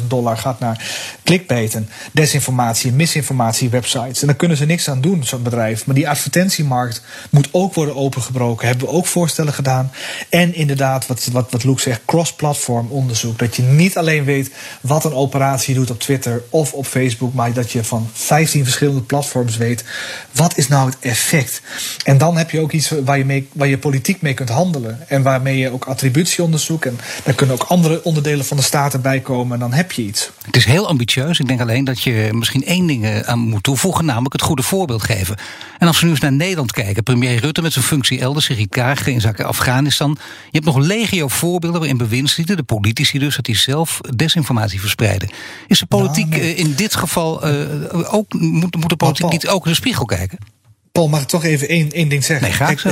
200.000 0.00 0.06
dollar 0.06 0.36
gaat 0.36 0.58
naar 0.60 0.84
clickbaiten, 1.24 1.88
desinformatie, 2.12 2.92
misinformatie, 2.92 3.70
websites. 3.70 4.20
En 4.20 4.26
daar 4.26 4.36
kunnen 4.36 4.56
ze 4.56 4.64
niks 4.64 4.88
aan 4.88 5.00
doen, 5.00 5.24
zo'n 5.24 5.42
bedrijf. 5.42 5.86
Maar 5.86 5.94
die 5.94 6.08
advertentiemarkt 6.08 7.02
moet 7.30 7.48
ook 7.50 7.74
worden 7.74 7.96
opengebroken. 7.96 8.66
Hebben 8.66 8.86
we 8.86 8.92
ook 8.92 9.06
voorstellen 9.06 9.52
gedaan. 9.52 9.90
En 10.28 10.54
inderdaad, 10.54 11.06
wat, 11.06 11.28
wat, 11.32 11.50
wat 11.50 11.64
Luke 11.64 11.80
zegt, 11.80 12.00
cross-platform 12.04 12.86
onderzoek. 12.90 13.38
Dat 13.38 13.56
je 13.56 13.62
niet 13.62 13.96
alleen 13.96 14.24
weet 14.24 14.50
wat 14.80 15.04
een 15.04 15.14
operatie 15.14 15.74
doet 15.74 15.90
op 15.90 16.00
Twitter 16.00 16.42
of 16.50 16.72
op 16.72 16.86
Facebook, 16.86 17.34
maar 17.34 17.53
dat 17.54 17.72
je 17.72 17.84
van 17.84 18.08
15 18.12 18.64
verschillende 18.64 19.00
platforms 19.00 19.56
weet 19.56 19.84
wat 20.32 20.58
is 20.58 20.68
nou 20.68 20.88
het 20.88 20.98
effect. 21.00 21.62
En 22.04 22.18
dan 22.18 22.36
heb 22.36 22.50
je 22.50 22.60
ook 22.60 22.72
iets 22.72 22.92
waar 23.04 23.18
je, 23.18 23.24
mee, 23.24 23.48
waar 23.52 23.68
je 23.68 23.78
politiek 23.78 24.20
mee 24.20 24.34
kunt 24.34 24.48
handelen. 24.48 25.08
En 25.08 25.22
waarmee 25.22 25.58
je 25.58 25.70
ook 25.70 25.84
attributieonderzoek. 25.84 26.84
En 26.84 26.98
daar 27.24 27.34
kunnen 27.34 27.54
ook 27.54 27.62
andere 27.62 28.04
onderdelen 28.04 28.44
van 28.44 28.56
de 28.56 28.62
staat 28.62 28.92
erbij 28.92 29.20
komen. 29.20 29.54
En 29.54 29.60
dan 29.60 29.72
heb 29.72 29.92
je 29.92 30.02
iets. 30.02 30.30
Het 30.46 30.56
is 30.56 30.64
heel 30.64 30.88
ambitieus. 30.88 31.38
Ik 31.38 31.48
denk 31.48 31.60
alleen 31.60 31.84
dat 31.84 32.02
je 32.02 32.28
misschien 32.32 32.64
één 32.64 32.86
ding 32.86 33.04
eh, 33.04 33.20
aan 33.20 33.38
moet 33.38 33.62
toevoegen, 33.62 34.04
namelijk 34.04 34.32
het 34.32 34.42
goede 34.42 34.62
voorbeeld 34.62 35.02
geven. 35.02 35.36
En 35.78 35.86
als 35.86 35.98
we 35.98 36.04
nu 36.04 36.10
eens 36.12 36.20
naar 36.20 36.32
Nederland 36.32 36.72
kijken, 36.72 37.02
premier 37.02 37.40
Rutte 37.40 37.62
met 37.62 37.72
zijn 37.72 37.84
functie 37.84 38.20
elders, 38.20 38.44
Sigrid 38.44 38.68
Kaag 38.68 39.06
in 39.06 39.20
zaken 39.20 39.46
Afghanistan. 39.46 40.18
Je 40.44 40.58
hebt 40.58 40.64
nog 40.64 40.78
legio 40.78 41.28
voorbeelden 41.28 41.80
waarin 41.80 41.98
bewindslieden, 41.98 42.56
de 42.56 42.62
politici 42.62 43.18
dus, 43.18 43.36
dat 43.36 43.44
die 43.44 43.56
zelf 43.56 44.00
desinformatie 44.16 44.80
verspreiden. 44.80 45.30
Is 45.66 45.78
de 45.78 45.86
politiek 45.86 46.28
nou, 46.28 46.42
eh, 46.42 46.58
in 46.58 46.74
dit 46.74 46.94
geval 46.94 47.43
ook, 48.10 48.32
moet, 48.32 48.76
moet 48.76 48.88
de 48.88 48.96
politiek 48.96 49.30
niet 49.30 49.48
ook 49.48 49.64
in 49.64 49.70
de 49.70 49.76
spiegel 49.76 50.04
kijken? 50.04 50.38
Paul, 50.98 51.08
mag 51.08 51.20
ik 51.20 51.28
toch 51.28 51.44
even 51.44 51.68
één, 51.68 51.90
één 51.90 52.08
ding 52.08 52.24
zeggen? 52.24 52.46
Nee, 52.46 52.54
graag 52.54 52.82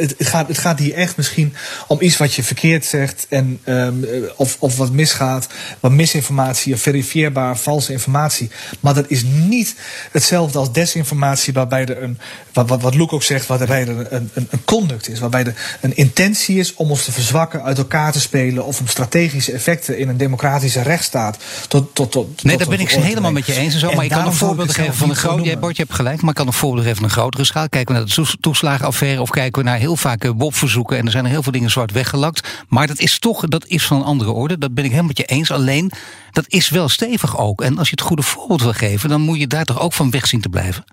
het, 0.00 0.14
het, 0.18 0.28
gaat, 0.28 0.48
het 0.48 0.58
gaat 0.58 0.78
hier 0.78 0.94
echt 0.94 1.16
misschien 1.16 1.54
om 1.86 2.00
iets 2.00 2.16
wat 2.16 2.34
je 2.34 2.42
verkeerd 2.42 2.84
zegt... 2.84 3.26
En, 3.28 3.60
um, 3.64 4.06
of, 4.36 4.56
of 4.58 4.76
wat 4.76 4.92
misgaat, 4.92 5.48
wat 5.80 5.90
misinformatie 5.90 6.74
of 6.74 6.80
verifieerbaar 6.80 7.56
valse 7.56 7.92
informatie. 7.92 8.50
Maar 8.80 8.94
dat 8.94 9.04
is 9.08 9.22
niet 9.22 9.74
hetzelfde 10.10 10.58
als 10.58 10.72
desinformatie... 10.72 11.52
waarbij 11.52 11.86
er 11.86 12.02
een, 12.02 12.18
wat, 12.52 12.68
wat, 12.68 12.82
wat 12.82 12.94
Luke 12.94 13.14
ook 13.14 13.22
zegt, 13.22 13.46
waarbij 13.46 13.80
er 13.80 14.12
een, 14.12 14.30
een, 14.34 14.48
een 14.50 14.64
conduct 14.64 15.08
is... 15.08 15.18
waarbij 15.18 15.44
er 15.44 15.78
een 15.80 15.96
intentie 15.96 16.58
is 16.58 16.74
om 16.74 16.90
ons 16.90 17.04
te 17.04 17.12
verzwakken, 17.12 17.62
uit 17.62 17.78
elkaar 17.78 18.12
te 18.12 18.20
spelen... 18.20 18.64
of 18.64 18.80
om 18.80 18.86
strategische 18.86 19.52
effecten 19.52 19.98
in 19.98 20.08
een 20.08 20.16
democratische 20.16 20.82
rechtsstaat 20.82 21.38
tot... 21.68 21.94
tot, 21.94 22.12
tot 22.12 22.44
nee, 22.44 22.56
daar 22.56 22.68
ben 22.68 22.80
ik 22.80 22.90
helemaal 22.90 23.32
met 23.32 23.46
je 23.46 23.54
eens. 23.54 23.74
En 23.74 23.80
zo, 23.80 23.92
maar 23.94 24.04
ik 24.04 24.10
kan 24.10 24.26
een 24.26 24.32
voorbeeld 24.32 24.74
geven 24.74 24.94
van 24.94 25.10
een 25.10 25.16
groot... 25.16 25.44
Je 25.44 25.58
hebt 25.72 25.94
gelijk, 25.94 26.20
maar 26.20 26.30
ik 26.30 26.36
kan 26.36 26.46
een 26.46 26.52
voorbeeld 26.52 26.86
geven 26.86 26.98
van 26.98 27.04
een 27.04 27.10
grotere 27.44 27.44
schaal. 27.44 27.68
Kijken 27.68 27.94
we 27.94 28.00
naar 28.00 28.26
de 28.32 28.38
toeslagenaffaire 28.40 29.20
of 29.20 29.30
kijken 29.30 29.62
we 29.62 29.68
naar 29.68 29.78
heel 29.78 29.96
vaak 29.96 30.24
eh, 30.24 30.30
WOP-verzoeken... 30.36 30.98
en 30.98 31.04
er 31.04 31.10
zijn 31.10 31.24
er 31.24 31.30
heel 31.30 31.42
veel 31.42 31.52
dingen 31.52 31.70
zwart 31.70 31.92
weggelakt. 31.92 32.64
Maar 32.68 32.86
dat 32.86 32.98
is 32.98 33.18
toch 33.18 33.48
dat 33.48 33.66
is 33.66 33.86
van 33.86 33.96
een 33.96 34.04
andere 34.04 34.30
orde. 34.30 34.58
Dat 34.58 34.74
ben 34.74 34.84
ik 34.84 34.90
helemaal 34.90 35.08
met 35.08 35.18
je 35.18 35.24
eens. 35.24 35.50
Alleen, 35.50 35.92
dat 36.32 36.44
is 36.48 36.68
wel 36.68 36.88
stevig 36.88 37.38
ook. 37.38 37.62
En 37.62 37.78
als 37.78 37.88
je 37.88 37.96
het 37.96 38.04
goede 38.04 38.22
voorbeeld 38.22 38.62
wil 38.62 38.72
geven... 38.72 39.08
dan 39.08 39.20
moet 39.20 39.38
je 39.38 39.46
daar 39.46 39.64
toch 39.64 39.80
ook 39.80 39.92
van 39.92 40.10
weg 40.10 40.26
zien 40.26 40.40
te 40.40 40.48
blijven. 40.48 40.84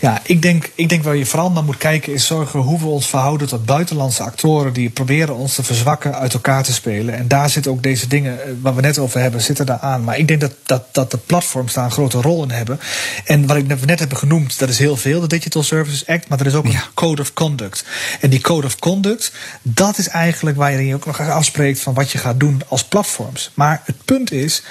Ja, 0.00 0.20
ik 0.24 0.42
denk, 0.42 0.70
ik 0.74 0.88
denk 0.88 1.02
waar 1.02 1.16
je 1.16 1.26
vooral 1.26 1.50
naar 1.50 1.64
moet 1.64 1.76
kijken 1.76 2.12
is 2.12 2.26
zorgen 2.26 2.60
hoe 2.60 2.78
we 2.78 2.86
ons 2.86 3.06
verhouden 3.06 3.48
tot 3.48 3.66
buitenlandse 3.66 4.22
actoren 4.22 4.72
die 4.72 4.90
proberen 4.90 5.36
ons 5.36 5.54
te 5.54 5.62
verzwakken, 5.62 6.14
uit 6.14 6.34
elkaar 6.34 6.62
te 6.62 6.72
spelen. 6.72 7.14
En 7.14 7.28
daar 7.28 7.50
zitten 7.50 7.72
ook 7.72 7.82
deze 7.82 8.08
dingen 8.08 8.42
eh, 8.42 8.50
waar 8.60 8.74
we 8.74 8.80
net 8.80 8.98
over 8.98 9.20
hebben, 9.20 9.40
zitten 9.40 9.66
daar 9.66 9.78
aan. 9.78 10.04
Maar 10.04 10.18
ik 10.18 10.28
denk 10.28 10.40
dat, 10.40 10.52
dat, 10.62 10.84
dat 10.92 11.10
de 11.10 11.18
platforms 11.18 11.72
daar 11.72 11.84
een 11.84 11.90
grote 11.90 12.20
rol 12.20 12.42
in 12.42 12.50
hebben. 12.50 12.80
En 13.24 13.46
wat 13.46 13.56
ik 13.56 13.86
net 13.86 14.00
heb 14.00 14.14
genoemd, 14.14 14.58
dat 14.58 14.68
is 14.68 14.78
heel 14.78 14.96
veel, 14.96 15.20
de 15.20 15.26
Digital 15.26 15.62
Services 15.62 16.06
Act, 16.06 16.28
maar 16.28 16.40
er 16.40 16.46
is 16.46 16.54
ook 16.54 16.64
een 16.64 16.78
Code 16.94 17.22
of 17.22 17.32
Conduct. 17.32 17.84
En 18.20 18.30
die 18.30 18.40
Code 18.40 18.66
of 18.66 18.78
Conduct, 18.78 19.32
dat 19.62 19.98
is 19.98 20.08
eigenlijk 20.08 20.56
waar 20.56 20.82
je 20.82 20.94
ook 20.94 21.06
nog 21.06 21.20
afspreekt 21.20 21.80
van 21.80 21.94
wat 21.94 22.10
je 22.10 22.18
gaat 22.18 22.40
doen 22.40 22.62
als 22.68 22.84
platforms. 22.84 23.50
Maar 23.54 23.82
het 23.84 24.04
punt 24.04 24.32
is, 24.32 24.62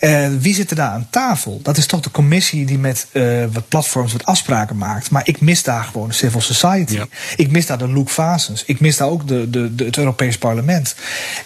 uh, 0.00 0.28
wie 0.40 0.54
zit 0.54 0.70
er 0.70 0.76
daar 0.76 0.90
aan 0.90 1.06
tafel? 1.10 1.60
Dat 1.62 1.76
is 1.76 1.86
toch 1.86 2.00
de 2.00 2.10
commissie 2.10 2.66
die 2.66 2.78
met 2.78 3.06
uh, 3.12 3.44
wat 3.52 3.68
platforms 3.68 4.12
wat 4.12 4.24
afspraken 4.46 4.76
maakt. 4.76 5.10
Maar 5.10 5.22
ik 5.24 5.40
mis 5.40 5.62
daar 5.62 5.84
gewoon 5.84 6.12
civil 6.12 6.40
society. 6.40 7.00
Ik 7.36 7.50
mis 7.50 7.66
daar 7.66 7.78
de 7.78 7.88
Luke 7.88 8.10
Fasens. 8.10 8.64
Ik 8.66 8.80
mis 8.80 8.96
daar 8.96 9.08
ook 9.08 9.28
de, 9.28 9.50
de, 9.50 9.74
de 9.74 9.84
het 9.84 9.96
Europees 9.96 10.38
Parlement. 10.38 10.94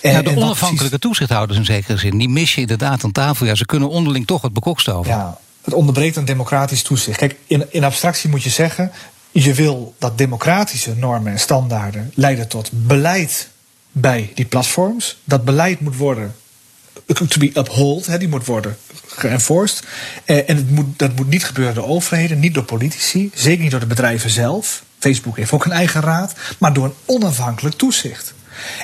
En, 0.01 0.25
de 0.25 0.37
onafhankelijke 0.37 0.99
toezichthouders 0.99 1.59
in 1.59 1.65
zekere 1.65 1.97
zin. 1.97 2.19
Die 2.19 2.29
mis 2.29 2.55
je 2.55 2.61
inderdaad 2.61 3.05
aan 3.05 3.13
tafel. 3.13 3.47
Ja, 3.47 3.55
ze 3.55 3.67
kunnen 3.67 3.89
onderling 3.89 4.27
toch 4.27 4.43
wat 4.43 4.53
bekokstoven. 4.53 5.11
Ja, 5.13 5.39
het 5.65 5.75
onderbreekt 5.75 6.17
een 6.17 6.25
democratisch 6.25 6.83
toezicht. 6.83 7.19
Kijk, 7.19 7.37
in, 7.47 7.67
in 7.71 7.85
abstractie 7.85 8.31
moet 8.31 8.43
je 8.43 8.51
zeggen... 8.51 8.93
je 9.31 9.55
wil 9.55 9.95
dat 9.99 10.19
democratische 10.19 10.95
normen 10.97 11.33
en 11.33 11.41
standaarden 11.41 12.13
leiden 12.15 12.49
tot 12.49 12.71
beleid 12.73 13.49
bij 13.93 14.31
die 14.35 14.45
platforms. 14.45 15.19
Dat 15.25 15.45
beleid 15.45 15.81
moet 15.81 15.97
worden 15.97 16.35
to 17.15 17.39
be 17.39 17.51
upheld, 17.55 18.07
hè, 18.07 18.19
die 18.19 18.29
moet 18.29 18.47
worden 18.47 18.77
geënforced. 19.07 19.83
Eh, 20.25 20.49
en 20.49 20.57
het 20.57 20.71
moet, 20.71 20.99
dat 20.99 21.17
moet 21.17 21.29
niet 21.29 21.45
gebeuren 21.45 21.75
door 21.75 21.87
overheden, 21.87 22.41
niet 22.41 22.55
door 22.55 22.65
politici, 22.65 23.31
zeker 23.35 23.63
niet 23.63 23.71
door 23.71 23.81
de 23.81 23.87
bedrijven 23.87 24.31
zelf. 24.31 24.83
Facebook 24.99 25.37
heeft 25.37 25.53
ook 25.53 25.65
een 25.65 25.73
eigen 25.73 26.01
raad, 26.01 26.35
maar 26.59 26.73
door 26.73 26.85
een 26.85 26.95
onafhankelijk 27.05 27.77
toezicht. 27.77 28.35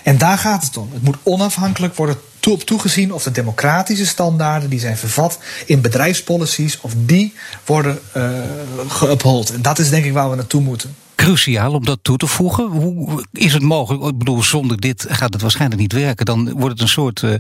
En 0.03 0.19
daar 0.19 0.39
gaat 0.39 0.65
het 0.65 0.77
om. 0.77 0.91
Het 0.93 1.03
moet 1.03 1.17
onafhankelijk 1.23 1.95
worden 1.95 2.17
toe, 2.41 2.59
toegezien 2.59 3.13
of 3.13 3.23
de 3.23 3.31
democratische 3.31 4.07
standaarden 4.07 4.71
die 4.71 4.81
zijn 4.81 4.97
vervat 4.97 5.39
in 5.67 5.81
bedrijfspolicies, 5.81 6.81
of 6.81 6.93
die 6.97 7.35
worden 7.65 7.99
uh, 8.17 9.53
En 9.55 9.63
dat 9.63 9.79
is 9.79 9.91
denk 9.91 10.05
ik 10.05 10.13
waar 10.13 10.31
we 10.31 10.37
naartoe 10.37 10.61
moeten 10.61 10.95
cruciaal 11.17 11.73
om 11.73 11.85
dat 11.85 11.99
toe 12.03 12.17
te 12.17 12.27
voegen. 12.27 12.65
Hoe 12.65 13.25
is 13.33 13.53
het 13.53 13.63
mogelijk? 13.63 14.05
Ik 14.05 14.19
bedoel, 14.19 14.43
zonder 14.43 14.81
dit 14.81 15.07
gaat 15.09 15.33
het 15.33 15.43
waarschijnlijk 15.43 15.81
niet 15.81 15.93
werken. 15.93 16.27
Dan 16.27 16.53
wordt 16.53 16.73
het 16.73 16.81
een 16.81 16.89
soort. 16.89 17.23
Uh, 17.23 17.35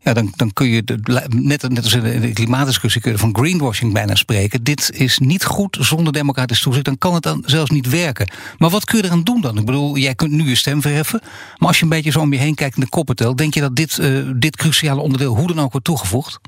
ja, 0.00 0.12
dan, 0.12 0.32
dan 0.36 0.52
kun 0.52 0.68
je, 0.68 0.82
net, 1.28 1.68
net 1.68 1.82
als 1.84 1.94
in 1.94 2.20
de 2.20 2.32
klimaatdiscussie, 2.32 3.00
kun 3.00 3.12
je 3.12 3.18
van 3.18 3.36
greenwashing 3.36 3.92
bijna 3.92 4.14
spreken. 4.14 4.62
Dit 4.62 4.90
is 4.94 5.18
niet 5.18 5.44
goed 5.44 5.76
zonder 5.80 6.12
democratisch 6.12 6.60
toezicht. 6.60 6.84
Dan 6.84 6.98
kan 6.98 7.14
het 7.14 7.22
dan 7.22 7.42
zelfs 7.46 7.70
niet 7.70 7.88
werken. 7.88 8.30
Maar 8.58 8.70
wat 8.70 8.84
kun 8.84 8.98
je 8.98 9.04
eraan 9.04 9.24
doen 9.24 9.40
dan? 9.40 9.58
Ik 9.58 9.64
bedoel, 9.64 9.96
jij 9.96 10.14
kunt 10.14 10.32
nu 10.32 10.48
je 10.48 10.54
stem 10.54 10.80
verheffen. 10.80 11.20
Maar 11.58 11.68
als 11.68 11.76
je 11.76 11.82
een 11.82 11.88
beetje 11.88 12.10
zo 12.10 12.20
om 12.20 12.32
je 12.32 12.38
heen 12.38 12.54
kijkt 12.54 12.74
in 12.74 12.82
de 12.82 12.88
koppen 12.88 13.16
telt, 13.16 13.38
denk 13.38 13.54
je 13.54 13.60
dat 13.60 13.76
dit, 13.76 13.98
uh, 13.98 14.30
dit 14.36 14.56
cruciale 14.56 15.00
onderdeel 15.00 15.36
hoe 15.36 15.46
dan 15.46 15.60
ook 15.60 15.72
wordt 15.72 15.86
toegevoegd? 15.86 16.40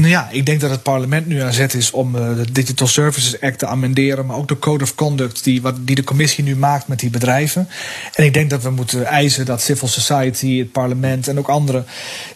Nou 0.00 0.08
ja, 0.08 0.28
ik 0.30 0.46
denk 0.46 0.60
dat 0.60 0.70
het 0.70 0.82
parlement 0.82 1.26
nu 1.26 1.40
aan 1.40 1.52
zet 1.52 1.74
is 1.74 1.90
om 1.90 2.14
uh, 2.14 2.36
de 2.36 2.52
Digital 2.52 2.86
Services 2.86 3.40
Act 3.40 3.58
te 3.58 3.66
amenderen, 3.66 4.26
maar 4.26 4.36
ook 4.36 4.48
de 4.48 4.58
Code 4.58 4.84
of 4.84 4.94
Conduct 4.94 5.44
die, 5.44 5.62
wat, 5.62 5.74
die 5.80 5.94
de 5.94 6.04
commissie 6.04 6.44
nu 6.44 6.56
maakt 6.56 6.88
met 6.88 6.98
die 6.98 7.10
bedrijven. 7.10 7.68
En 8.14 8.24
ik 8.24 8.34
denk 8.34 8.50
dat 8.50 8.62
we 8.62 8.70
moeten 8.70 9.04
eisen 9.04 9.46
dat 9.46 9.62
civil 9.62 9.88
society, 9.88 10.58
het 10.58 10.72
parlement 10.72 11.28
en 11.28 11.38
ook 11.38 11.48
anderen 11.48 11.86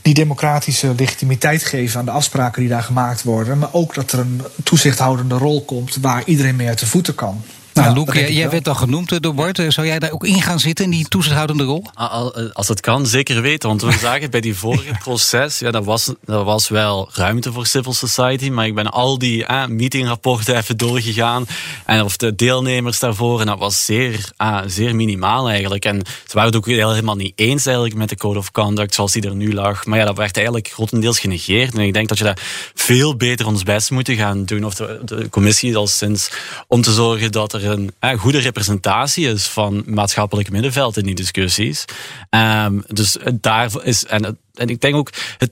die 0.02 0.14
democratische 0.14 0.94
legitimiteit 0.96 1.64
geven 1.64 1.98
aan 1.98 2.04
de 2.04 2.10
afspraken 2.10 2.60
die 2.60 2.70
daar 2.70 2.82
gemaakt 2.82 3.22
worden, 3.22 3.58
maar 3.58 3.72
ook 3.72 3.94
dat 3.94 4.12
er 4.12 4.18
een 4.18 4.42
toezichthoudende 4.64 5.34
rol 5.34 5.64
komt 5.64 5.96
waar 6.00 6.22
iedereen 6.26 6.56
mee 6.56 6.68
uit 6.68 6.78
de 6.78 6.86
voeten 6.86 7.14
kan. 7.14 7.42
Nou, 7.80 7.94
Loek, 7.94 8.14
jij, 8.14 8.32
jij 8.32 8.50
werd 8.50 8.68
al 8.68 8.74
genoemd 8.74 9.12
eh, 9.12 9.18
door 9.20 9.34
Bart. 9.34 9.58
Eh, 9.58 9.70
zou 9.70 9.86
jij 9.86 9.98
daar 9.98 10.10
ook 10.10 10.24
in 10.24 10.42
gaan 10.42 10.60
zitten, 10.60 10.84
in 10.84 10.90
die 10.90 11.08
toezichthoudende 11.08 11.64
rol? 11.64 11.84
Eh, 11.94 12.26
als 12.52 12.68
het 12.68 12.80
kan, 12.80 13.06
zeker 13.06 13.42
weten. 13.42 13.68
Want 13.68 13.82
we 13.82 13.92
zagen 14.08 14.30
bij 14.30 14.40
die 14.40 14.56
vorige 14.56 14.92
proces, 14.98 15.58
ja, 15.58 15.70
dat 15.70 15.84
was, 15.84 16.12
dat 16.24 16.44
was 16.44 16.68
wel 16.68 17.08
ruimte 17.12 17.52
voor 17.52 17.66
civil 17.66 17.92
society. 17.92 18.50
Maar 18.50 18.66
ik 18.66 18.74
ben 18.74 18.90
al 18.90 19.18
die 19.18 19.44
eh, 19.44 19.66
meetingrapporten 19.66 20.56
even 20.56 20.76
doorgegaan. 20.76 21.46
En 21.86 22.02
of 22.02 22.16
de 22.16 22.34
deelnemers 22.34 22.98
daarvoor. 22.98 23.40
En 23.40 23.46
dat 23.46 23.58
was 23.58 23.84
zeer, 23.84 24.30
ah, 24.36 24.62
zeer 24.66 24.94
minimaal 24.94 25.48
eigenlijk. 25.48 25.84
En 25.84 26.02
ze 26.26 26.34
waren 26.34 26.48
het 26.48 26.58
ook 26.58 26.66
helemaal 26.66 27.16
niet 27.16 27.32
eens 27.36 27.66
eigenlijk 27.66 27.96
met 27.96 28.08
de 28.08 28.16
Code 28.16 28.38
of 28.38 28.50
Conduct 28.50 28.94
zoals 28.94 29.12
die 29.12 29.22
er 29.22 29.34
nu 29.34 29.54
lag. 29.54 29.86
Maar 29.86 29.98
ja, 29.98 30.04
dat 30.04 30.16
werd 30.16 30.36
eigenlijk 30.36 30.68
grotendeels 30.68 31.18
genegeerd. 31.18 31.74
En 31.74 31.80
ik 31.80 31.92
denk 31.92 32.08
dat 32.08 32.18
je 32.18 32.24
daar 32.24 32.38
veel 32.74 33.16
beter 33.16 33.46
ons 33.46 33.62
best 33.62 33.90
moeten 33.90 34.16
gaan 34.16 34.44
doen. 34.44 34.64
Of 34.64 34.74
de, 34.74 35.00
de 35.04 35.28
commissie 35.28 35.76
al 35.76 35.86
sinds 35.86 36.30
om 36.68 36.82
te 36.82 36.92
zorgen 36.92 37.32
dat 37.32 37.52
er 37.52 37.69
een 37.70 38.18
goede 38.18 38.38
representatie 38.38 39.28
is 39.28 39.46
van 39.46 39.82
maatschappelijk 39.86 40.50
middenveld 40.50 40.96
in 40.96 41.04
die 41.04 41.14
discussies. 41.14 41.84
Um, 42.30 42.84
dus 42.86 43.16
daar 43.32 43.70
is, 43.82 44.04
en, 44.04 44.38
en 44.54 44.68
ik 44.68 44.80
denk 44.80 44.94
ook, 44.94 45.10
het, 45.38 45.50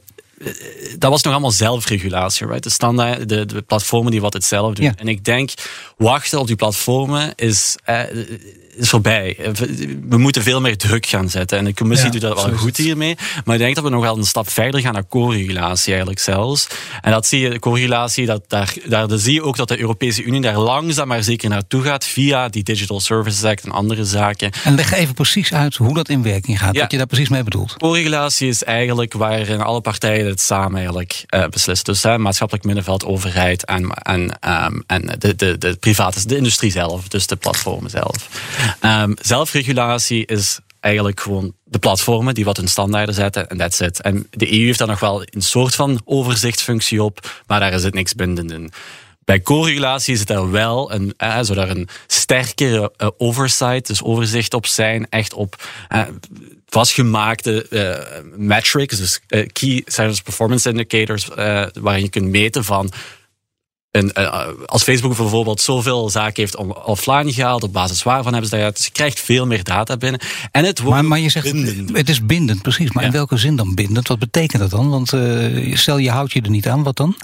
dat 0.99 1.11
was 1.11 1.23
nog 1.23 1.33
allemaal 1.33 1.51
zelfregulatie, 1.51 2.47
right? 2.47 2.63
De 2.63 2.71
standaard, 2.71 3.29
de, 3.29 3.47
de 3.47 3.63
platformen 3.63 4.11
die 4.11 4.21
wat 4.21 4.33
het 4.33 4.45
zelf 4.45 4.75
doen. 4.75 4.95
En 4.97 5.09
ik 5.09 5.25
denk, 5.25 5.51
wachten 5.97 6.39
op 6.39 6.47
die 6.47 6.57
platformen 6.57 7.35
is, 7.35 7.77
eh, 7.85 8.01
is 8.79 8.89
voorbij. 8.89 9.37
We 10.09 10.19
moeten 10.19 10.43
veel 10.43 10.61
meer 10.61 10.77
druk 10.77 11.07
gaan 11.07 11.31
zetten. 11.31 11.59
En 11.59 11.65
de 11.65 11.75
commissie 11.75 12.11
doet 12.11 12.21
dat 12.21 12.45
wel 12.45 12.57
goed 12.57 12.77
hiermee. 12.77 13.17
Maar 13.45 13.55
ik 13.55 13.61
denk 13.61 13.75
dat 13.75 13.85
we 13.85 13.91
nog 13.91 14.03
wel 14.03 14.17
een 14.17 14.25
stap 14.25 14.51
verder 14.51 14.81
gaan 14.81 14.93
naar 14.93 15.07
co-regulatie 15.09 15.89
eigenlijk 15.89 16.21
zelfs. 16.21 16.67
En 17.01 17.11
dat 17.11 17.27
zie 17.27 17.41
je, 17.41 17.59
co-regulatie, 17.59 18.27
dat, 18.27 18.43
daar, 18.49 18.75
daar 18.89 19.09
zie 19.11 19.33
je 19.33 19.43
ook 19.43 19.57
dat 19.57 19.69
de 19.69 19.81
Europese 19.81 20.23
Unie 20.23 20.41
daar 20.41 20.59
langzaam 20.59 21.09
maar 21.09 21.23
zeker 21.23 21.49
naartoe 21.49 21.83
gaat 21.83 22.05
via 22.05 22.49
die 22.49 22.63
Digital 22.63 23.01
Services 23.01 23.45
Act 23.45 23.65
en 23.65 23.71
andere 23.71 24.05
zaken. 24.05 24.51
En 24.65 24.75
leg 24.75 24.93
even 24.93 25.15
precies 25.15 25.53
uit 25.53 25.77
hoe 25.77 25.95
dat 25.95 26.09
in 26.09 26.23
werking 26.23 26.59
gaat, 26.59 26.77
wat 26.77 26.91
je 26.91 26.97
daar 26.97 27.07
precies 27.07 27.29
mee 27.29 27.43
bedoelt. 27.43 27.77
Co-regulatie 27.77 28.49
is 28.49 28.65
eigenlijk 28.65 29.13
waarin 29.13 29.61
alle 29.61 29.81
partijen 29.81 30.27
het 30.27 30.41
samen 30.41 30.77
eigenlijk 30.77 31.25
uh, 31.35 31.47
beslissen. 31.47 31.85
Dus 31.85 32.03
hè, 32.03 32.19
maatschappelijk 32.19 32.67
middenveld, 32.67 33.05
overheid 33.05 33.65
en, 33.65 33.91
en, 33.91 34.21
um, 34.65 34.83
en 34.87 35.15
de, 35.19 35.37
de, 35.37 35.59
de 35.59 35.77
private, 35.77 36.27
de 36.27 36.37
industrie 36.37 36.71
zelf, 36.71 37.09
dus 37.09 37.27
de 37.27 37.37
platformen 37.37 37.91
zelf. 37.91 38.29
Um, 38.85 39.15
zelfregulatie 39.21 40.27
is 40.27 40.59
eigenlijk 40.81 41.21
gewoon 41.21 41.55
de 41.65 41.79
platformen 41.79 42.35
die 42.35 42.45
wat 42.45 42.57
hun 42.57 42.69
standaarden 42.69 43.15
zetten 43.15 43.49
en 43.49 43.57
that's 43.57 43.81
it. 43.81 44.01
En 44.01 44.27
de 44.31 44.53
EU 44.53 44.65
heeft 44.65 44.79
daar 44.79 44.89
nog 44.89 45.01
wel 45.01 45.23
een 45.25 45.43
soort 45.43 45.75
van 45.75 46.01
overzichtsfunctie 46.05 47.03
op, 47.03 47.43
maar 47.47 47.61
daar 47.61 47.73
is 47.73 47.85
het 47.85 47.95
niks 47.95 48.15
bindend 48.15 48.51
in. 48.53 48.73
Bij 49.25 49.43
co-regulatie 49.43 50.19
het 50.19 50.31
er 50.31 50.51
wel 50.51 50.93
een, 50.93 51.15
eh, 51.17 51.43
daar 51.43 51.71
een 51.71 51.89
sterkere 52.07 52.93
uh, 52.97 53.09
oversight, 53.17 53.87
dus 53.87 54.03
overzicht 54.03 54.55
op 54.55 54.67
zijn, 54.67 55.07
echt 55.09 55.33
op 55.35 55.63
eh, 55.89 56.03
vastgemaakte 56.67 57.67
uh, 57.71 58.31
metrics, 58.37 58.97
dus 58.97 59.21
uh, 59.29 59.47
key 59.53 59.83
service 59.85 60.23
performance 60.23 60.69
indicators, 60.69 61.29
waarin 61.81 62.03
je 62.03 62.09
kunt 62.09 62.29
meten 62.29 62.65
van 62.65 62.93
en, 63.99 64.67
als 64.67 64.83
Facebook 64.83 65.17
bijvoorbeeld 65.17 65.61
zoveel 65.61 66.11
zaken 66.11 66.43
heeft 66.43 66.57
offline 66.85 67.33
gehaald, 67.33 67.63
op 67.63 67.73
basis 67.73 68.03
waarvan 68.03 68.33
hebben 68.33 68.51
ze 68.51 68.57
dat? 68.57 68.77
Dus 68.77 68.85
je 68.85 68.93
krijgt 68.93 69.21
veel 69.21 69.47
meer 69.47 69.65
data 69.65 69.97
binnen. 69.97 70.21
En 70.51 70.65
het 70.65 70.79
wordt 70.79 70.95
maar, 70.95 71.05
maar 71.05 71.19
je 71.19 71.29
zegt, 71.29 71.53
bindend. 71.53 71.97
het 71.97 72.09
is 72.09 72.27
bindend, 72.27 72.63
precies. 72.63 72.93
Maar 72.93 73.05
in 73.05 73.11
welke 73.11 73.37
zin 73.37 73.57
dan 73.57 73.75
bindend? 73.75 74.09
Wat 74.09 74.19
betekent 74.19 74.61
dat 74.61 74.71
dan? 74.71 74.91
Want 74.91 75.09
stel 75.73 75.99
je 75.99 76.11
houdt 76.11 76.33
je 76.33 76.41
er 76.41 76.51
niet 76.51 76.69
aan, 76.69 76.83
wat 76.83 76.97
dan? 76.97 77.17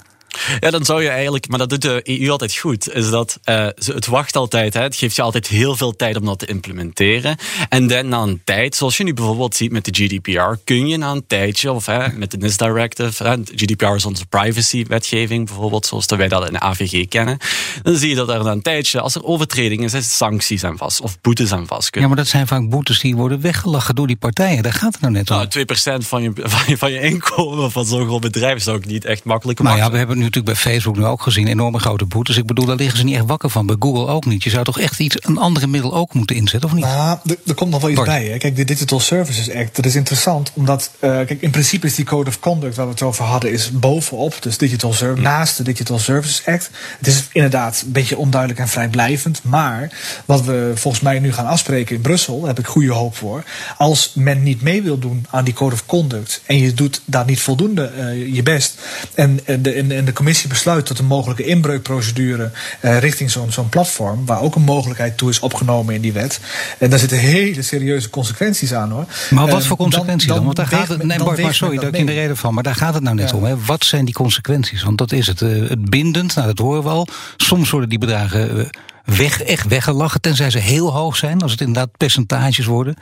Ja, 0.59 0.69
dan 0.71 0.85
zou 0.85 1.03
je 1.03 1.09
eigenlijk, 1.09 1.47
maar 1.47 1.59
dat 1.59 1.69
doet 1.69 1.81
de 1.81 2.01
EU 2.03 2.29
altijd 2.29 2.55
goed, 2.55 2.93
is 2.93 3.09
dat 3.09 3.39
uh, 3.45 3.67
het 3.75 4.07
wacht 4.07 4.35
altijd. 4.35 4.73
Hè, 4.73 4.81
het 4.81 4.95
geeft 4.95 5.15
je 5.15 5.21
altijd 5.21 5.47
heel 5.47 5.75
veel 5.75 5.95
tijd 5.95 6.15
om 6.15 6.25
dat 6.25 6.39
te 6.39 6.45
implementeren. 6.45 7.37
En 7.69 7.87
dan 7.87 8.07
na 8.07 8.21
een 8.21 8.41
tijd, 8.43 8.75
zoals 8.75 8.97
je 8.97 9.03
nu 9.03 9.13
bijvoorbeeld 9.13 9.55
ziet 9.55 9.71
met 9.71 9.85
de 9.85 9.91
GDPR, 10.03 10.55
kun 10.63 10.87
je 10.87 10.97
na 10.97 11.11
een 11.11 11.27
tijdje, 11.27 11.71
of 11.71 11.85
hè, 11.85 12.07
met 12.13 12.31
de 12.31 12.37
NIS 12.37 12.57
Directive, 12.57 13.23
hè, 13.23 13.35
GDPR 13.55 13.85
is 13.85 14.05
onze 14.05 14.25
privacy-wetgeving 14.25 15.45
bijvoorbeeld, 15.45 15.85
zoals 15.85 16.05
wij 16.05 16.27
dat 16.27 16.47
in 16.47 16.53
de 16.53 16.59
AVG 16.59 17.07
kennen. 17.07 17.37
Dan 17.83 17.95
zie 17.95 18.09
je 18.09 18.15
dat 18.15 18.29
er 18.29 18.43
na 18.43 18.51
een 18.51 18.61
tijdje, 18.61 19.01
als 19.01 19.15
er 19.15 19.23
overtredingen 19.23 19.89
zijn, 19.89 20.03
sancties 20.03 20.63
aan 20.63 20.77
vast, 20.77 21.01
of 21.01 21.21
boetes 21.21 21.51
aan 21.51 21.67
vast 21.67 21.89
kunnen. 21.89 22.09
Ja, 22.09 22.15
maar 22.15 22.23
dat 22.23 22.33
zijn 22.33 22.47
vaak 22.47 22.69
boetes 22.69 22.99
die 22.99 23.15
worden 23.15 23.41
weggelachen 23.41 23.95
door 23.95 24.07
die 24.07 24.15
partijen. 24.15 24.63
Daar 24.63 24.73
gaat 24.73 24.91
het 24.91 25.01
nou 25.01 25.13
net 25.13 25.31
om. 25.31 25.37
Nou, 25.37 26.01
2% 26.03 26.07
van 26.07 26.21
je, 26.21 26.31
van 26.43 26.63
je, 26.67 26.77
van 26.77 26.91
je 26.91 27.01
inkomen 27.01 27.71
van 27.71 27.85
zo'n 27.85 28.05
groot 28.05 28.21
bedrijf 28.21 28.55
is 28.55 28.67
ook 28.67 28.85
niet 28.85 29.05
echt 29.05 29.23
makkelijk. 29.23 29.59
Maar 29.59 29.77
ja, 29.77 29.91
we 29.91 29.97
hebben 29.97 30.17
nu 30.17 30.29
natuurlijk 30.35 30.63
bij 30.63 30.73
Facebook 30.73 30.97
nu 30.97 31.05
ook 31.05 31.21
gezien 31.21 31.47
enorme 31.47 31.79
grote 31.79 32.05
boetes. 32.05 32.37
Ik 32.37 32.45
bedoel, 32.45 32.65
daar 32.65 32.75
liggen 32.75 32.97
ze 32.97 33.03
niet 33.03 33.15
echt 33.15 33.25
wakker 33.25 33.49
van. 33.49 33.65
Bij 33.65 33.75
Google 33.79 34.07
ook 34.07 34.25
niet. 34.25 34.43
Je 34.43 34.49
zou 34.49 34.63
toch 34.63 34.79
echt 34.79 34.99
iets, 34.99 35.15
een 35.19 35.37
andere 35.37 35.67
middel 35.67 35.95
ook 35.95 36.13
moeten 36.13 36.35
inzetten, 36.35 36.69
of 36.69 36.75
niet? 36.75 36.85
Nou, 36.85 37.17
er, 37.45 37.53
komt 37.53 37.71
nog 37.71 37.81
wel 37.81 37.89
iets 37.89 38.03
bij. 38.03 38.25
Hè. 38.25 38.37
Kijk, 38.37 38.55
de 38.55 38.63
Digital 38.63 38.99
Services 38.99 39.51
Act, 39.51 39.75
dat 39.75 39.85
is 39.85 39.95
interessant. 39.95 40.51
Omdat, 40.53 40.91
uh, 40.99 40.99
kijk, 40.99 41.41
in 41.41 41.49
principe 41.49 41.85
is 41.87 41.95
die 41.95 42.05
Code 42.05 42.29
of 42.29 42.39
Conduct 42.39 42.75
waar 42.75 42.85
we 42.85 42.91
het 42.91 43.01
over 43.01 43.23
hadden, 43.23 43.51
is 43.51 43.71
bovenop. 43.71 44.37
Dus 44.39 44.57
Digital 44.57 44.93
Service, 44.93 45.21
naast 45.21 45.57
de 45.57 45.63
Digital 45.63 45.99
Services 45.99 46.45
Act. 46.45 46.69
Het 46.97 47.07
is 47.07 47.23
inderdaad 47.31 47.83
een 47.85 47.91
beetje 47.91 48.17
onduidelijk 48.17 48.59
en 48.61 48.67
vrijblijvend. 48.67 49.41
Maar 49.43 49.91
wat 50.25 50.45
we 50.45 50.71
volgens 50.75 51.03
mij 51.03 51.19
nu 51.19 51.33
gaan 51.33 51.45
afspreken 51.47 51.95
in 51.95 52.01
Brussel, 52.01 52.39
daar 52.39 52.47
heb 52.47 52.59
ik 52.59 52.65
goede 52.65 52.91
hoop 52.91 53.15
voor. 53.15 53.43
Als 53.77 54.11
men 54.15 54.43
niet 54.43 54.61
mee 54.61 54.81
wil 54.81 54.99
doen 54.99 55.25
aan 55.29 55.43
die 55.43 55.53
Code 55.53 55.73
of 55.73 55.85
Conduct 55.85 56.41
en 56.45 56.57
je 56.57 56.73
doet 56.73 57.01
daar 57.05 57.25
niet 57.25 57.39
voldoende 57.39 57.91
uh, 57.97 58.35
je 58.35 58.43
best. 58.43 58.79
En, 59.13 59.39
en, 59.45 59.61
de, 59.61 59.71
en 59.71 60.05
de 60.05 60.13
commissie 60.25 60.49
besluit 60.49 60.85
tot 60.85 60.99
een 60.99 61.05
mogelijke 61.05 61.43
inbreukprocedure 61.43 62.51
uh, 62.81 62.99
richting 62.99 63.31
zo'n 63.31 63.51
zo'n 63.51 63.69
platform, 63.69 64.25
waar 64.25 64.41
ook 64.41 64.55
een 64.55 64.61
mogelijkheid 64.61 65.17
toe 65.17 65.29
is 65.29 65.39
opgenomen 65.39 65.93
in 65.93 66.01
die 66.01 66.13
wet. 66.13 66.39
En 66.77 66.89
daar 66.89 66.99
zitten 66.99 67.17
hele 67.17 67.61
serieuze 67.61 68.09
consequenties 68.09 68.73
aan 68.73 68.91
hoor. 68.91 69.05
Maar 69.29 69.47
wat 69.47 69.65
voor 69.65 69.77
consequenties 69.77 70.27
dan? 70.27 70.35
dan? 70.35 70.45
Want 70.45 70.57
daar 70.57 70.67
gaat 70.67 70.87
het. 70.87 71.03
Nee, 71.03 71.23
Bart, 71.23 71.41
maar 71.41 71.53
sorry 71.53 71.75
dat 71.77 71.87
ik 71.87 71.95
in 71.95 72.05
de 72.05 72.13
reden 72.13 72.37
van, 72.37 72.53
maar 72.53 72.63
daar 72.63 72.75
gaat 72.75 72.93
het 72.93 73.03
nou 73.03 73.15
net 73.15 73.33
om. 73.33 73.43
Hè. 73.43 73.57
Wat 73.65 73.83
zijn 73.83 74.05
die 74.05 74.13
consequenties? 74.13 74.83
Want 74.83 74.97
dat 74.97 75.11
is 75.11 75.27
het. 75.27 75.41
Uh, 75.41 75.69
het 75.69 75.89
bindend, 75.89 76.35
nou 76.35 76.47
dat 76.47 76.57
horen 76.57 76.83
we 76.83 76.89
al. 76.89 77.07
Soms 77.37 77.69
worden 77.69 77.89
die 77.89 77.99
bedragen 77.99 78.57
uh, 78.57 78.65
weg, 79.05 79.41
echt 79.41 79.67
weggelachen, 79.67 80.21
tenzij 80.21 80.49
ze 80.49 80.59
heel 80.59 80.93
hoog 80.93 81.15
zijn, 81.15 81.41
als 81.41 81.51
het 81.51 81.61
inderdaad 81.61 81.97
percentages 81.97 82.65
worden. 82.65 82.95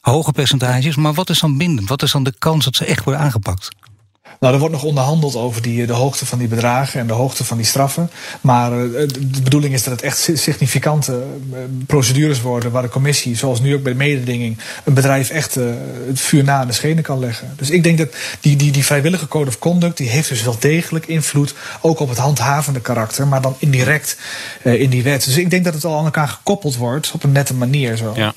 Hoge 0.00 0.32
percentages, 0.32 0.96
maar 0.96 1.14
wat 1.14 1.30
is 1.30 1.40
dan 1.40 1.58
bindend? 1.58 1.88
Wat 1.88 2.02
is 2.02 2.12
dan 2.12 2.24
de 2.24 2.34
kans 2.38 2.64
dat 2.64 2.76
ze 2.76 2.84
echt 2.84 3.04
worden 3.04 3.22
aangepakt? 3.22 3.68
Nou, 4.40 4.52
er 4.52 4.58
wordt 4.58 4.74
nog 4.74 4.84
onderhandeld 4.84 5.36
over 5.36 5.62
die, 5.62 5.86
de 5.86 5.92
hoogte 5.92 6.26
van 6.26 6.38
die 6.38 6.48
bedragen 6.48 7.00
en 7.00 7.06
de 7.06 7.12
hoogte 7.12 7.44
van 7.44 7.56
die 7.56 7.66
straffen. 7.66 8.10
Maar 8.40 8.72
uh, 8.72 9.08
de 9.30 9.42
bedoeling 9.42 9.74
is 9.74 9.82
dat 9.82 9.92
het 9.92 10.02
echt 10.02 10.30
significante 10.34 11.22
uh, 11.52 11.58
procedures 11.86 12.40
worden 12.40 12.70
waar 12.70 12.82
de 12.82 12.88
commissie, 12.88 13.36
zoals 13.36 13.60
nu 13.60 13.74
ook 13.74 13.82
bij 13.82 13.92
de 13.92 13.98
mededinging, 13.98 14.58
een 14.84 14.94
bedrijf 14.94 15.30
echt 15.30 15.54
het 15.54 16.20
vuur 16.20 16.44
na 16.44 16.58
aan 16.58 16.66
de 16.66 16.72
schenen 16.72 17.02
kan 17.02 17.18
leggen. 17.18 17.52
Dus 17.56 17.70
ik 17.70 17.82
denk 17.82 17.98
dat 17.98 18.08
die, 18.40 18.56
die, 18.56 18.72
die 18.72 18.84
vrijwillige 18.84 19.28
code 19.28 19.48
of 19.48 19.58
conduct, 19.58 19.96
die 19.96 20.08
heeft 20.08 20.28
dus 20.28 20.42
wel 20.42 20.56
degelijk 20.58 21.06
invloed 21.06 21.54
ook 21.80 22.00
op 22.00 22.08
het 22.08 22.18
handhavende 22.18 22.80
karakter, 22.80 23.26
maar 23.26 23.40
dan 23.40 23.56
indirect 23.58 24.16
in 24.62 24.90
die 24.90 25.02
wet. 25.02 25.24
Dus 25.24 25.36
ik 25.36 25.50
denk 25.50 25.64
dat 25.64 25.74
het 25.74 25.84
al 25.84 25.98
aan 25.98 26.04
elkaar 26.04 26.28
gekoppeld 26.28 26.76
wordt 26.76 27.12
op 27.14 27.24
een 27.24 27.32
nette 27.32 27.54
manier. 27.54 27.96
Zo. 27.96 28.12
Ja. 28.16 28.34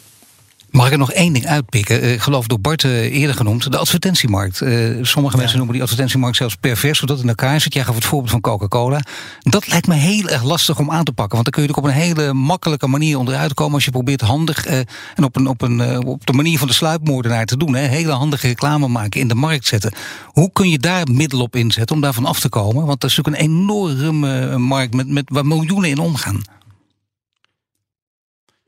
Mag 0.72 0.86
ik 0.86 0.92
er 0.92 0.98
nog 0.98 1.12
één 1.12 1.34
ding 1.34 1.46
uitpikken? 1.46 2.04
Uh, 2.04 2.14
ik 2.14 2.22
geloof 2.22 2.48
door 2.48 2.60
Bart 2.60 2.84
uh, 2.84 2.92
eerder 2.92 3.36
genoemd, 3.36 3.72
de 3.72 3.78
advertentiemarkt. 3.78 4.62
Uh, 4.62 5.04
sommige 5.04 5.34
ja. 5.34 5.40
mensen 5.40 5.58
noemen 5.58 5.74
die 5.74 5.84
advertentiemarkt 5.84 6.38
zelfs 6.38 6.56
pervers, 6.56 7.00
zodat 7.00 7.16
het 7.16 7.26
in 7.26 7.32
elkaar 7.32 7.62
zit. 7.62 7.74
Jij 7.74 7.84
gaf 7.84 7.96
het 7.96 8.06
voorbeeld 8.06 8.32
van 8.32 8.42
Coca-Cola. 8.42 9.02
Dat 9.40 9.68
lijkt 9.68 9.88
me 9.88 9.94
heel 9.94 10.28
erg 10.28 10.44
lastig 10.44 10.80
om 10.80 10.92
aan 10.92 11.04
te 11.04 11.12
pakken. 11.12 11.34
Want 11.40 11.44
dan 11.44 11.54
kun 11.54 11.64
je 11.64 11.70
ook 11.70 11.78
op 11.78 11.84
een 11.84 12.02
hele 12.02 12.34
makkelijke 12.34 12.88
manier 12.88 13.18
onderuit 13.18 13.54
komen 13.54 13.74
als 13.74 13.86
je 13.86 13.92
probeert 13.92 14.22
handig 14.22 14.66
en 14.66 15.24
op, 15.24 15.36
een, 15.36 15.48
op, 15.48 15.62
een, 15.62 16.06
op 16.06 16.26
de 16.26 16.34
manier 16.34 16.58
van 16.58 16.68
de 16.68 16.74
sluipmoordenaar 16.74 17.46
te 17.46 17.58
doen. 17.58 17.76
Hè, 17.76 17.82
hele 17.82 18.12
handige 18.12 18.48
reclame 18.48 18.88
maken, 18.88 19.20
in 19.20 19.28
de 19.28 19.36
markt 19.36 19.68
zetten. 19.68 19.94
Hoe 20.26 20.52
kun 20.54 20.70
je 20.70 20.80
daar 20.80 21.08
middel 21.12 21.42
op 21.42 21.56
inzetten 21.56 21.96
om 21.96 22.02
daarvan 22.02 22.26
af 22.26 22.40
te 22.40 22.50
komen? 22.50 22.86
Want 22.86 23.02
dat 23.02 23.10
is 23.10 23.18
natuurlijk 23.18 23.44
een 23.44 23.52
enorme 23.52 24.58
markt 24.58 24.94
met, 24.94 25.08
met 25.08 25.30
waar 25.30 25.46
miljoenen 25.46 25.90
in 25.90 26.00
omgaan. 26.00 26.42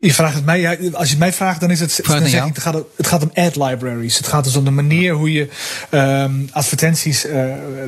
Je 0.01 0.13
vraagt 0.13 0.35
het 0.35 0.45
mij, 0.45 0.59
ja, 0.59 0.69
als 0.69 1.05
je 1.05 1.09
het 1.09 1.19
mij 1.19 1.33
vraagt, 1.33 1.59
dan 1.59 1.71
is 1.71 1.79
het. 1.79 1.99
Dan 2.07 2.27
zeg 2.27 2.45
ik, 2.45 2.55
het, 2.55 2.63
gaat, 2.63 2.83
het 2.95 3.07
gaat 3.07 3.21
om 3.21 3.31
ad 3.33 3.55
libraries. 3.55 4.17
Het 4.17 4.27
gaat 4.27 4.43
dus 4.43 4.55
om 4.55 4.63
de 4.63 4.71
manier 4.71 5.13
hoe 5.13 5.31
je 5.31 5.49
um, 5.91 6.49
advertenties 6.51 7.25
uh, 7.25 7.31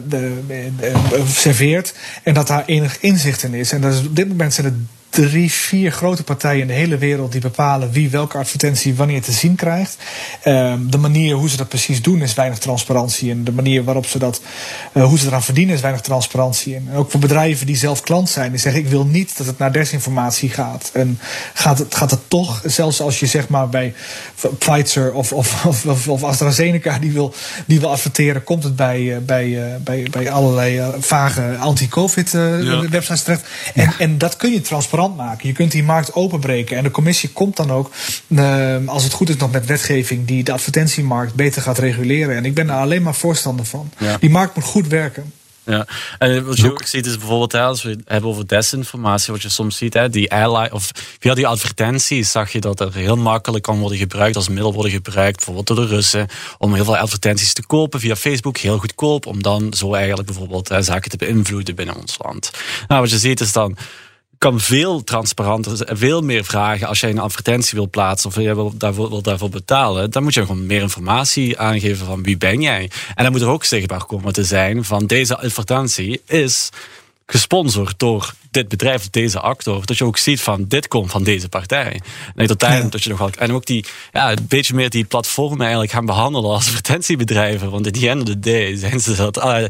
de, 0.08 0.39
de, 0.47 0.71
de, 0.80 1.24
serveert. 1.28 1.93
En 2.24 2.34
dat 2.34 2.47
daar 2.47 2.63
enig 2.65 3.00
inzicht 3.00 3.43
in 3.43 3.54
is. 3.54 3.71
En 3.71 3.82
dat 3.82 3.93
is, 3.93 4.06
op 4.06 4.15
dit 4.15 4.28
moment 4.28 4.54
zijn 4.54 4.65
het 4.65 4.76
drie, 5.12 5.52
vier 5.52 5.91
grote 5.91 6.24
partijen 6.24 6.62
in 6.62 6.67
de 6.67 6.74
hele 6.74 6.97
wereld 6.97 7.32
die 7.32 7.41
bepalen 7.41 7.91
wie 7.91 8.10
welke 8.10 8.38
advertentie 8.38 8.95
wanneer 8.95 9.21
te 9.21 9.32
zien 9.32 9.56
krijgt. 9.56 9.97
Um, 10.45 10.91
de 10.91 10.97
manier 10.97 11.36
hoe 11.36 11.50
ze 11.50 11.58
dat 11.58 11.67
precies 11.67 12.02
doen 12.02 12.21
is 12.21 12.34
weinig 12.34 12.60
transparantie. 12.60 13.32
En 13.32 13.43
de 13.43 13.52
manier 13.52 13.84
waarop 13.84 14.06
ze 14.06 14.19
dat, 14.19 14.41
uh, 14.93 15.04
hoe 15.04 15.17
ze 15.17 15.28
eraan 15.28 15.43
verdienen 15.43 15.76
is 15.76 15.82
weinig 15.82 16.02
transparantie. 16.02 16.76
En 16.76 16.89
ook 16.95 17.12
voor 17.12 17.19
bedrijven 17.19 17.65
die 17.65 17.76
zelf 17.76 18.02
klant 18.02 18.30
zijn, 18.30 18.52
die 18.52 18.60
zeggen 18.60 18.82
ik 18.82 18.88
wil 18.88 19.06
niet 19.06 19.38
dat 19.38 19.47
het 19.47 19.58
naar 19.58 19.71
desinformatie 19.71 20.50
gaat. 20.50 20.89
En 20.93 21.19
gaat 21.54 21.78
het, 21.80 21.95
gaat 21.95 22.12
het 22.12 22.30
toch, 22.30 22.62
zelfs 22.65 23.02
als 23.02 23.19
je 23.19 23.26
zeg 23.26 23.47
maar 23.47 23.69
bij 23.69 23.93
Pfizer 24.58 25.13
of, 25.13 25.34
of, 25.34 25.65
of, 25.86 26.08
of 26.08 26.24
AstraZeneca 26.24 27.00
die 27.00 27.12
wil, 27.12 27.34
die 27.65 27.80
wil 27.80 27.91
adverteren, 27.91 28.43
komt 28.43 28.63
het 28.63 28.76
bij, 28.76 29.00
uh, 29.00 29.17
bij, 29.17 29.47
uh, 29.47 29.63
bij, 29.84 30.08
bij 30.12 30.32
allerlei 30.32 30.82
vage 31.00 31.56
anti-covid 31.60 32.32
ja. 32.32 32.89
websites 32.89 33.24
terecht. 33.24 33.45
En, 33.74 33.84
ja. 33.84 33.93
en 33.97 34.17
dat 34.17 34.36
kun 34.36 34.52
je 34.52 34.62
transparant 34.62 35.00
maken. 35.10 35.48
Je 35.48 35.54
kunt 35.54 35.72
die 35.72 35.84
markt 35.84 36.14
openbreken. 36.14 36.78
En 36.78 36.84
de 36.84 36.92
commissie 36.92 37.30
komt 37.30 37.56
dan 37.56 37.72
ook, 37.72 37.92
uh, 38.28 38.76
als 38.86 39.04
het 39.04 39.14
goed 39.14 39.30
is, 39.30 39.38
nog 39.38 39.52
met 39.52 39.66
wetgeving 39.66 40.28
die 40.28 40.44
de 40.44 40.52
advertentiemarkt 40.52 41.36
beter 41.36 41.62
gaat 41.62 41.78
reguleren. 41.78 42.36
En 42.36 42.46
ik 42.46 42.54
ben 42.54 42.68
daar 42.68 42.82
alleen 42.82 43.04
maar 43.04 43.16
voorstander 43.16 43.66
van. 43.66 43.92
Ja. 43.98 44.18
Die 44.18 44.30
markt 44.30 44.56
moet 44.56 44.66
goed 44.66 44.88
werken. 44.88 45.32
Ja, 45.66 45.88
en 46.18 46.46
wat 46.46 46.58
je 46.58 46.72
ook 46.72 46.86
ziet 46.86 47.06
is 47.06 47.18
bijvoorbeeld, 47.18 47.52
hè, 47.52 47.62
als 47.62 47.84
we 47.84 47.90
het 47.90 48.02
hebben 48.06 48.30
over 48.30 48.48
desinformatie, 48.48 49.34
wat 49.34 49.42
je 49.42 49.50
soms 49.50 49.78
ziet, 49.78 49.94
hè, 49.94 50.10
die 50.10 50.32
ally, 50.32 50.70
of 50.72 50.92
via 51.20 51.34
die 51.34 51.48
advertenties 51.48 52.32
zag 52.32 52.52
je 52.52 52.60
dat 52.60 52.80
er 52.80 52.94
heel 52.94 53.18
makkelijk 53.18 53.64
kan 53.64 53.80
worden 53.80 53.98
gebruikt, 53.98 54.36
als 54.36 54.50
middel 54.50 54.74
worden 54.74 54.92
gebruikt, 54.92 55.36
bijvoorbeeld 55.36 55.68
door 55.68 55.76
de 55.76 55.86
Russen, 55.86 56.28
om 56.58 56.74
heel 56.74 56.84
veel 56.84 56.98
advertenties 56.98 57.54
te 57.54 57.66
kopen 57.66 58.00
via 58.00 58.16
Facebook, 58.16 58.58
heel 58.58 58.78
goedkoop, 58.78 59.26
om 59.26 59.42
dan 59.44 59.74
zo 59.74 59.94
eigenlijk 59.94 60.28
bijvoorbeeld 60.28 60.70
hè, 60.70 60.82
zaken 60.82 61.12
te 61.12 61.18
beïnvloeden 61.18 61.76
binnen 61.76 61.96
ons 61.96 62.18
land. 62.22 62.52
Nou, 62.88 63.02
wat 63.02 63.10
je 63.10 63.18
ziet 63.18 63.40
is 63.40 63.52
dan, 63.52 63.78
kan 64.41 64.60
veel 64.60 65.04
transparanter, 65.04 65.97
veel 65.97 66.21
meer 66.21 66.43
vragen. 66.45 66.88
Als 66.88 66.99
jij 66.99 67.10
een 67.10 67.19
advertentie 67.19 67.77
wil 67.77 67.89
plaatsen 67.89 68.30
of 68.30 68.36
je 68.36 68.56
wil 68.56 68.77
daarvoor, 68.77 69.10
wil 69.10 69.21
daarvoor 69.21 69.49
betalen, 69.49 70.12
dan 70.12 70.23
moet 70.23 70.34
je 70.34 70.41
gewoon 70.41 70.65
meer 70.65 70.82
informatie 70.82 71.60
aangeven 71.60 72.06
van 72.06 72.23
wie 72.23 72.38
ben 72.38 72.62
jij. 72.62 72.89
En 73.15 73.23
dan 73.23 73.32
moet 73.32 73.41
er 73.41 73.47
ook 73.47 73.63
zichtbaar 73.63 74.06
komen 74.06 74.34
te 74.34 74.43
zijn 74.43 74.84
van 74.84 75.06
deze 75.06 75.38
advertentie 75.38 76.21
is 76.25 76.69
gesponsord 77.25 77.99
door 77.99 78.34
dit 78.52 78.68
bedrijf, 78.68 79.10
deze 79.10 79.40
actor, 79.40 79.86
dat 79.86 79.98
je 79.98 80.06
ook 80.06 80.18
ziet 80.18 80.42
van 80.42 80.66
dit 80.68 80.88
komt 80.88 81.12
van 81.12 81.24
deze 81.24 81.50
partij. 81.50 82.02
En 82.36 82.48
dat, 82.48 82.62
ja. 82.62 82.82
dat 82.82 83.04
je 83.04 83.10
nog 83.10 83.20
wel, 83.20 83.30
en 83.38 83.52
ook 83.52 83.66
die, 83.66 83.86
ja, 84.12 84.32
een 84.32 84.46
beetje 84.48 84.74
meer 84.74 84.90
die 84.90 85.06
platformen 85.06 85.62
eigenlijk 85.62 85.92
gaan 85.92 86.06
behandelen 86.06 86.52
als 86.52 86.66
advertentiebedrijven. 86.68 87.72
Want 87.72 87.86
in 87.86 87.92
the 87.92 88.10
end 88.10 88.22
of 88.22 88.28
the 88.28 88.40
day 88.40 88.76
zijn 88.76 89.00
ze 89.00 89.16
dat 89.16 89.38
uh, 89.38 89.64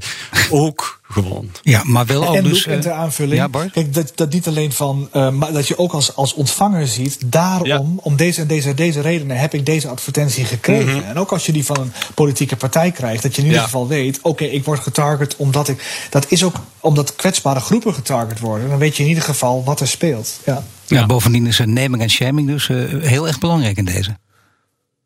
ook 0.50 1.02
gewoon. 1.12 1.50
Ja, 1.62 1.82
maar 1.86 2.06
wel 2.06 2.28
ook 2.28 2.36
en 2.36 2.44
dus... 2.44 2.65
En 2.65 2.82
de 2.82 2.91
aanvulling. 2.91 3.36
Ja, 3.36 3.50
Bart? 3.50 3.72
Kijk, 3.72 3.94
dat, 3.94 4.12
dat 4.15 4.34
niet 4.34 4.48
alleen 4.48 4.72
van... 4.72 5.10
Uh, 5.13 5.30
maar 5.30 5.54
dat 5.54 5.67
je 5.67 5.78
ook 5.78 5.94
als, 5.94 6.15
als 6.15 6.34
ontvanger 6.34 6.88
ziet... 6.88 7.17
daarom, 7.26 8.00
om 8.04 8.15
deze 8.15 8.41
en 8.41 8.48
deze, 8.48 8.74
deze 8.74 9.02
redenen... 9.02 9.38
heb 9.38 9.54
ik 9.54 9.65
deze 9.65 9.88
advertentie 9.88 10.46
gekregen. 10.46 10.96
Mhm. 10.96 11.04
En 11.04 11.17
ook 11.17 11.32
als 11.32 11.46
je 11.46 11.52
die 11.52 11.65
van 11.65 11.80
een 11.80 11.94
politieke 12.13 12.56
partij 12.56 12.91
krijgt... 12.91 13.24
dat 13.24 13.36
je 13.36 13.41
in 13.41 13.48
ieder 13.48 13.63
geval 13.63 13.88
weet... 13.88 14.20
oké, 14.22 14.44
ik 14.44 14.65
word 14.65 14.80
getarget 14.80 15.36
omdat 15.36 15.67
ik... 15.67 16.08
dat 16.10 16.26
is 16.32 16.44
ook 16.44 16.56
omdat 16.80 17.15
kwetsbare 17.15 17.60
groepen 17.60 17.94
getarget 17.94 18.39
worden. 18.39 18.70
Dan 18.71 18.79
weet 18.79 18.97
je 18.97 19.03
in 19.03 19.10
ieder 19.10 19.23
geval 19.23 19.63
wat 19.63 19.79
er 19.79 19.88
speelt. 19.88 20.39
Ja, 20.45 20.63
ja 20.88 21.05
bovendien 21.05 21.47
is 21.47 21.60
naming 21.65 22.01
en 22.01 22.10
shaming 22.10 22.47
dus 22.47 22.67
uh, 22.67 23.03
heel 23.03 23.27
erg 23.27 23.39
belangrijk 23.39 23.77
in 23.77 23.86
deze. 23.86 24.17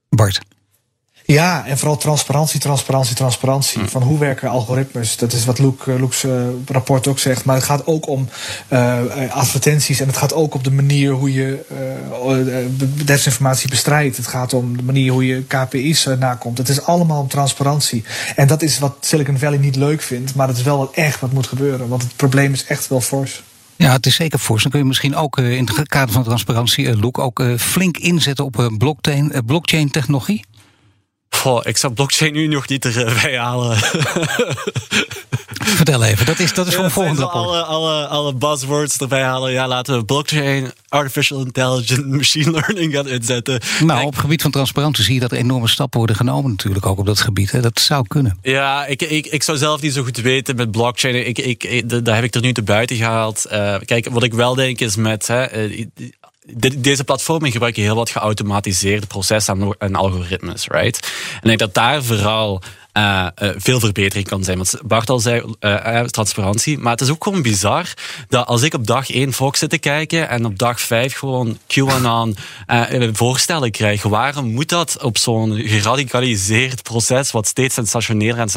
Bart. 0.10 0.40
Ja, 1.26 1.66
en 1.66 1.78
vooral 1.78 1.98
transparantie, 1.98 2.60
transparantie, 2.60 3.16
transparantie. 3.16 3.82
Hm. 3.82 3.88
Van 3.88 4.02
hoe 4.02 4.20
werken 4.20 4.50
algoritmes? 4.50 5.18
Dat 5.18 5.34
is 5.34 5.46
wat 5.46 5.60
Luke, 5.60 5.92
uh, 5.92 6.00
Luke's 6.00 6.24
uh, 6.24 6.34
rapport 6.66 7.08
ook 7.08 7.20
zegt. 7.20 7.46
Maar 7.46 7.56
het 7.56 7.66
gaat 7.66 7.88
ook 7.88 8.08
om 8.08 8.30
uh, 8.70 9.00
advertenties 9.30 10.00
en 10.00 10.08
het 10.08 10.18
gaat 10.18 10.34
ook 10.34 10.54
op 10.54 10.64
de 10.64 10.72
manier 10.72 11.12
hoe 11.12 11.34
je 11.34 11.66
desinformatie 13.06 13.70
bestrijdt. 13.70 14.18
Het 14.18 14.28
gaat 14.28 14.54
om 14.54 14.78
de 14.78 14.84
manier 14.84 15.12
hoe 15.12 15.26
je 15.26 15.44
KPI's 15.44 16.08
nakomt. 16.20 16.58
Het 16.58 16.70
is 16.70 16.82
allemaal 16.82 17.22
om 17.22 17.28
transparantie. 17.28 18.04
En 18.36 18.48
dat 18.48 18.62
is 18.62 18.80
wat 18.80 18.98
Silicon 19.00 19.38
Valley 19.38 19.58
niet 19.58 19.76
leuk 19.76 20.02
vindt, 20.02 20.36
maar 20.36 20.48
het 20.48 20.58
is 20.58 20.64
wel 20.64 20.78
wat 20.78 20.94
echt 20.94 21.20
wat 21.20 21.32
moet 21.32 21.48
gebeuren. 21.48 21.88
Want 21.88 22.02
het 22.02 22.16
probleem 22.16 22.54
is 22.54 22.66
echt 22.66 22.88
wel 22.88 23.02
fors. 23.02 23.44
Ja, 23.76 23.92
het 23.92 24.06
is 24.06 24.16
zeker 24.16 24.40
fors. 24.40 24.62
Dan 24.62 24.72
kun 24.72 24.80
je 24.80 24.86
misschien 24.86 25.16
ook 25.16 25.38
in 25.38 25.70
het 25.76 25.88
kader 25.88 26.14
van 26.14 26.24
transparantie, 26.24 26.98
Luke, 26.98 27.22
ook 27.22 27.44
flink 27.58 27.98
inzetten 27.98 28.46
op 28.46 28.72
blockchain, 28.78 29.32
blockchain 29.46 29.92
technologie. 29.92 30.46
Goh, 31.36 31.62
ik 31.64 31.78
zou 31.78 31.94
blockchain 31.94 32.34
nu 32.34 32.48
nog 32.48 32.68
niet 32.68 32.86
erbij 32.86 33.38
halen. 33.38 33.78
Vertel 35.76 36.04
even, 36.04 36.26
dat 36.26 36.40
is, 36.40 36.54
dat 36.54 36.68
is 36.68 36.76
voor 36.76 36.84
een 36.84 36.92
volgende 36.92 37.22
rapport. 37.22 37.46
Alle, 37.46 37.64
alle, 37.64 38.08
alle 38.08 38.34
buzzwords 38.34 38.98
erbij 38.98 39.22
halen. 39.22 39.52
Ja, 39.52 39.68
laten 39.68 39.98
we 39.98 40.06
blockchain, 40.06 40.72
artificial 40.90 41.40
intelligence, 41.40 42.06
machine 42.18 42.52
learning 42.52 42.94
gaan 42.94 43.08
inzetten. 43.08 43.62
Nou, 43.80 44.06
op 44.06 44.12
het 44.12 44.22
gebied 44.22 44.42
van 44.42 44.52
transparantie 44.52 45.04
zie 45.04 45.14
je 45.14 45.20
dat 45.20 45.32
er 45.32 45.38
enorme 45.38 45.68
stappen 45.68 45.98
worden 45.98 46.16
genomen 46.16 46.52
natuurlijk 46.52 46.86
ook 46.86 47.00
op 47.00 47.06
dat 47.06 47.20
gebied. 47.20 47.52
Hè. 47.52 47.62
Dat 47.62 47.80
zou 47.80 48.08
kunnen. 48.08 48.38
Ja, 48.42 48.86
ik, 48.86 49.02
ik, 49.02 49.26
ik 49.26 49.44
zou 49.44 49.58
zelf 49.58 49.82
niet 49.82 49.94
zo 49.94 50.04
goed 50.04 50.18
weten 50.18 50.56
met 50.56 50.72
blockchain. 50.72 51.28
Ik, 51.28 51.38
ik, 51.40 51.90
daar 52.06 52.16
heb 52.16 52.24
ik 52.24 52.36
er 52.36 52.42
nu 52.42 52.54
te 52.54 52.64
buiten 52.64 52.96
gehaald. 52.96 53.46
Uh, 53.52 53.76
kijk, 53.86 54.10
wat 54.10 54.24
ik 54.24 54.34
wel 54.34 54.56
denk 54.56 54.80
is 54.80 54.96
met... 54.96 55.28
Hè, 55.28 55.44
eh, 55.44 55.86
de, 56.46 56.82
deze 56.82 57.04
platformen 57.04 57.52
gebruiken 57.52 57.84
heel 57.84 57.96
wat 57.96 58.10
geautomatiseerde 58.10 59.08
processen 59.08 59.76
en 59.78 59.96
algoritmes, 59.96 60.68
right? 60.68 61.12
En 61.34 61.38
ik 61.42 61.48
denk 61.48 61.60
dat 61.60 61.74
daar 61.74 62.04
vooral 62.04 62.62
uh, 62.98 63.28
uh, 63.42 63.50
veel 63.58 63.80
verbetering 63.80 64.28
kan 64.28 64.44
zijn. 64.44 64.58
Want 64.58 64.76
Bart 64.84 65.10
al 65.10 65.20
zei, 65.20 65.44
uh, 65.60 66.02
transparantie. 66.02 66.78
Maar 66.78 66.92
het 66.92 67.02
is 67.02 67.10
ook 67.10 67.24
gewoon 67.24 67.42
bizar 67.42 67.94
dat 68.28 68.48
als 68.48 68.62
ik 68.62 68.74
op 68.74 68.88
dag 68.88 69.10
1 69.10 69.34
Fox 69.34 69.60
zit 69.60 69.70
te 69.70 69.78
kijken 69.78 70.30
en 70.30 70.46
op 70.46 70.58
dag 70.58 70.82
5 70.82 71.14
gewoon 71.14 71.58
QAnon 71.68 72.36
voorstellen 73.14 73.72
krijg, 73.72 74.04
waarom 74.04 74.54
moet 74.54 74.70
dat 74.70 74.98
op 75.02 75.18
zo'n 75.18 75.54
geradicaliseerd 75.56 76.84
proces 76.84 77.32
wat 77.32 77.48
steeds 77.48 77.74
sensationeler 77.74 78.40
en 78.40 78.50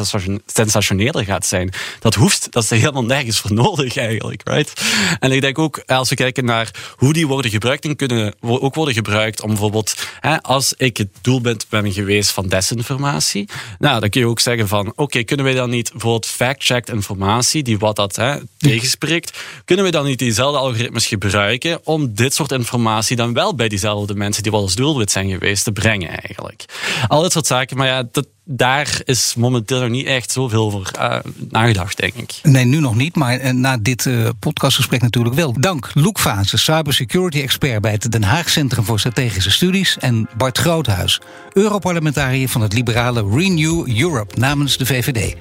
sensationeler 0.45 1.23
gaat 1.23 1.45
zijn? 1.45 1.73
Dat 1.99 2.15
hoeft, 2.15 2.47
dat 2.51 2.63
is 2.63 2.71
er 2.71 2.77
helemaal 2.77 3.05
nergens 3.05 3.39
voor 3.39 3.53
nodig 3.53 3.97
eigenlijk, 3.97 4.41
right? 4.43 4.81
En 5.19 5.31
ik 5.31 5.41
denk 5.41 5.59
ook, 5.59 5.83
als 5.85 6.09
we 6.09 6.15
kijken 6.15 6.45
naar 6.45 6.71
hoe 6.95 7.13
die 7.13 7.27
worden 7.27 7.51
gebruikt 7.51 7.85
en 7.85 7.95
kunnen 7.95 8.33
ook 8.41 8.75
worden 8.75 8.93
gebruikt 8.93 9.41
om 9.41 9.49
bijvoorbeeld, 9.49 9.95
als 10.41 10.73
ik 10.77 10.97
het 10.97 11.09
doelpunt 11.21 11.65
ben 11.69 11.91
geweest 11.91 12.31
van 12.31 12.47
desinformatie, 12.47 13.49
nou, 13.79 13.99
dan 13.99 14.09
kun 14.09 14.21
je 14.21 14.28
ook 14.29 14.39
zeggen 14.39 14.67
van, 14.67 14.93
oké, 14.95 15.23
kunnen 15.23 15.45
wij 15.45 15.53
dan 15.53 15.69
niet 15.69 15.91
bijvoorbeeld 15.91 16.25
fact-checked 16.25 16.89
informatie, 16.89 17.63
die 17.63 17.79
wat 17.79 17.95
dat 17.95 18.15
hè, 18.15 18.37
tegenspreekt, 18.57 19.37
kunnen 19.65 19.85
we 19.85 19.91
dan 19.91 20.05
niet 20.05 20.19
diezelfde 20.19 20.59
algoritmes 20.59 21.07
gebruiken 21.07 21.79
om 21.83 22.13
dit 22.13 22.33
soort 22.33 22.51
informatie 22.51 23.15
dan 23.15 23.33
wel 23.33 23.55
bij 23.55 23.69
diezelfde 23.69 24.15
mensen 24.15 24.43
die 24.43 24.51
wel 24.51 24.61
als 24.61 24.75
doelwit 24.75 25.11
zijn 25.11 25.29
geweest 25.29 25.63
te 25.63 25.71
brengen 25.71 26.09
eigenlijk. 26.09 26.65
Al 27.07 27.21
dat 27.21 27.31
soort 27.31 27.47
zaken, 27.47 27.77
maar 27.77 27.87
ja, 27.87 28.03
dat, 28.11 28.27
daar 28.51 29.01
is 29.05 29.35
momenteel 29.37 29.79
nog 29.79 29.89
niet 29.89 30.05
echt 30.05 30.31
zoveel 30.31 30.65
over 30.65 30.91
uh, 30.99 31.15
nagedacht, 31.49 31.97
denk 31.97 32.13
ik. 32.13 32.39
Nee, 32.43 32.65
nu 32.65 32.79
nog 32.79 32.95
niet, 32.95 33.15
maar 33.15 33.41
uh, 33.41 33.51
na 33.51 33.77
dit 33.77 34.05
uh, 34.05 34.29
podcastgesprek 34.39 35.01
natuurlijk 35.01 35.35
wel. 35.35 35.53
Dank 35.59 35.89
Loek 35.93 36.19
Fase, 36.19 36.57
cybersecurity 36.57 37.41
expert 37.41 37.81
bij 37.81 37.91
het 37.91 38.11
Den 38.11 38.23
Haag 38.23 38.49
Centrum 38.49 38.83
voor 38.83 38.99
Strategische 38.99 39.51
Studies... 39.51 39.97
en 39.97 40.29
Bart 40.37 40.57
Groothuis, 40.57 41.19
Europarlementariër 41.53 42.49
van 42.49 42.61
het 42.61 42.73
liberale 42.73 43.27
Renew 43.31 43.99
Europe 43.99 44.39
namens 44.39 44.77
de 44.77 44.85
VVD. 44.85 45.35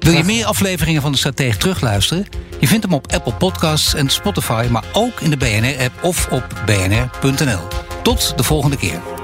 Wil 0.00 0.12
je 0.12 0.24
meer 0.24 0.44
afleveringen 0.44 1.02
van 1.02 1.12
de 1.12 1.18
Stratege 1.18 1.58
terugluisteren? 1.58 2.26
Je 2.60 2.66
vindt 2.66 2.84
hem 2.84 2.94
op 2.94 3.12
Apple 3.12 3.34
Podcasts 3.34 3.94
en 3.94 4.08
Spotify, 4.08 4.66
maar 4.70 4.84
ook 4.92 5.20
in 5.20 5.30
de 5.30 5.36
BNR-app 5.36 6.04
of 6.04 6.28
op 6.30 6.62
bnr.nl. 6.66 7.62
Tot 8.02 8.32
de 8.36 8.42
volgende 8.42 8.76
keer. 8.76 9.19